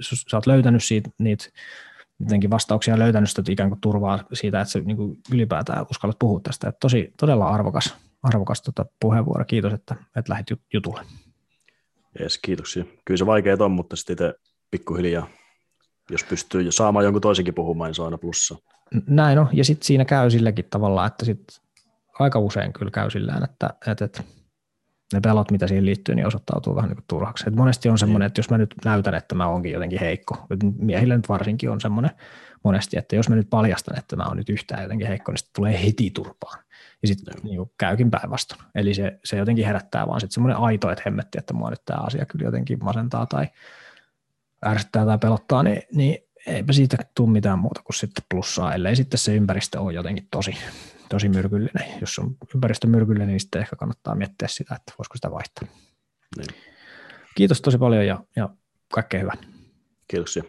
sä 0.00 0.36
oot 0.36 0.46
löytänyt 0.46 0.84
siitä, 0.84 1.10
niitä 1.18 1.44
jotenkin 2.20 2.50
vastauksia 2.50 2.98
löytänyt 2.98 3.30
sitä 3.30 3.42
ikään 3.48 3.68
kuin 3.68 3.80
turvaa 3.80 4.24
siitä, 4.32 4.60
että 4.60 4.72
se 4.72 4.80
niin 4.80 4.96
kuin 4.96 5.18
ylipäätään 5.32 5.86
uskallat 5.90 6.18
puhua 6.18 6.40
tästä. 6.42 6.68
Että 6.68 6.80
tosi, 6.80 7.14
todella 7.20 7.48
arvokas, 7.48 7.96
arvokas 8.22 8.62
tuota 8.62 8.86
puheenvuoro. 9.00 9.44
Kiitos, 9.44 9.72
että, 9.72 9.94
että 10.16 10.32
lähdit 10.32 10.46
jutulle. 10.74 11.00
Jees, 12.20 12.38
kiitoksia. 12.38 12.84
Kyllä 13.04 13.18
se 13.18 13.26
vaikeaa 13.26 13.56
on, 13.60 13.70
mutta 13.70 13.96
sitten 13.96 14.14
itse 14.14 14.34
pikkuhiljaa, 14.70 15.28
jos 16.10 16.24
pystyy 16.24 16.72
saamaan 16.72 17.04
jonkun 17.04 17.22
toisenkin 17.22 17.54
puhumaan, 17.54 17.88
niin 17.88 17.94
se 17.94 18.02
on 18.02 18.06
aina 18.06 18.18
plussa. 18.18 18.56
Näin 19.06 19.38
on, 19.38 19.48
ja 19.52 19.64
sitten 19.64 19.86
siinä 19.86 20.04
käy 20.04 20.30
silläkin 20.30 20.64
tavalla, 20.70 21.06
että 21.06 21.24
sit 21.24 21.60
aika 22.18 22.38
usein 22.38 22.72
kyllä 22.72 22.90
käy 22.90 23.10
sillään, 23.10 23.44
että, 23.44 23.70
että, 23.86 24.04
että 24.04 24.22
ne 25.12 25.20
pelot, 25.20 25.50
mitä 25.50 25.66
siihen 25.66 25.86
liittyy, 25.86 26.14
niin 26.14 26.26
osoittautuu 26.26 26.74
vähän 26.74 26.88
niin 26.88 26.96
kuin 26.96 27.04
turhaksi. 27.08 27.44
Et 27.48 27.54
monesti 27.54 27.88
on 27.88 27.98
semmoinen, 27.98 28.26
että 28.26 28.38
jos 28.38 28.50
mä 28.50 28.58
nyt 28.58 28.74
näytän, 28.84 29.14
että 29.14 29.34
mä 29.34 29.48
oonkin 29.48 29.72
jotenkin 29.72 30.00
heikko, 30.00 30.46
miehillä 30.78 31.16
nyt 31.16 31.28
varsinkin 31.28 31.70
on 31.70 31.80
semmoinen 31.80 32.10
monesti, 32.64 32.98
että 32.98 33.16
jos 33.16 33.28
mä 33.28 33.36
nyt 33.36 33.50
paljastan, 33.50 33.98
että 33.98 34.16
mä 34.16 34.24
oon 34.24 34.36
nyt 34.36 34.48
yhtään 34.48 34.82
jotenkin 34.82 35.06
heikko, 35.06 35.32
niin 35.32 35.38
sitten 35.38 35.52
tulee 35.56 35.84
heti 35.84 36.10
turpaan. 36.10 36.58
Ja 37.02 37.08
sitten 37.08 37.34
niin 37.42 37.70
käykin 37.78 38.10
päinvastoin. 38.10 38.60
Eli 38.74 38.94
se, 38.94 39.18
se 39.24 39.36
jotenkin 39.36 39.66
herättää 39.66 40.06
vaan 40.06 40.20
sitten 40.20 40.34
semmoinen 40.34 40.58
aito, 40.58 40.90
että 40.90 41.02
hemmetti, 41.06 41.38
että 41.38 41.54
mua 41.54 41.70
nyt 41.70 41.84
tämä 41.84 42.00
asia 42.00 42.26
kyllä 42.26 42.44
jotenkin 42.44 42.84
masentaa 42.84 43.26
tai 43.26 43.48
ärsyttää 44.66 45.04
tai 45.04 45.18
pelottaa, 45.18 45.62
niin, 45.62 45.82
niin 45.92 46.18
eipä 46.46 46.72
siitä 46.72 46.96
tule 47.14 47.30
mitään 47.30 47.58
muuta 47.58 47.82
kuin 47.82 47.96
sitten 47.96 48.24
plussaa, 48.30 48.74
ellei 48.74 48.96
sitten 48.96 49.18
se 49.18 49.34
ympäristö 49.34 49.80
ole 49.80 49.92
jotenkin 49.92 50.28
tosi, 50.30 50.56
tosi 51.08 51.28
myrkyllinen. 51.28 52.00
Jos 52.00 52.18
on 52.18 52.36
ympäristö 52.54 52.86
myrkyllinen, 52.86 53.28
niin 53.28 53.40
sitten 53.40 53.60
ehkä 53.60 53.76
kannattaa 53.76 54.14
miettiä 54.14 54.48
sitä, 54.48 54.74
että 54.74 54.92
voisiko 54.98 55.16
sitä 55.16 55.30
vaihtaa. 55.30 55.68
Niin. 56.36 56.62
Kiitos 57.34 57.60
tosi 57.60 57.78
paljon 57.78 58.06
ja, 58.06 58.24
ja 58.36 58.48
kaikkea 58.92 59.20
hyvää. 59.20 59.36
Kiitoksia. 60.08 60.42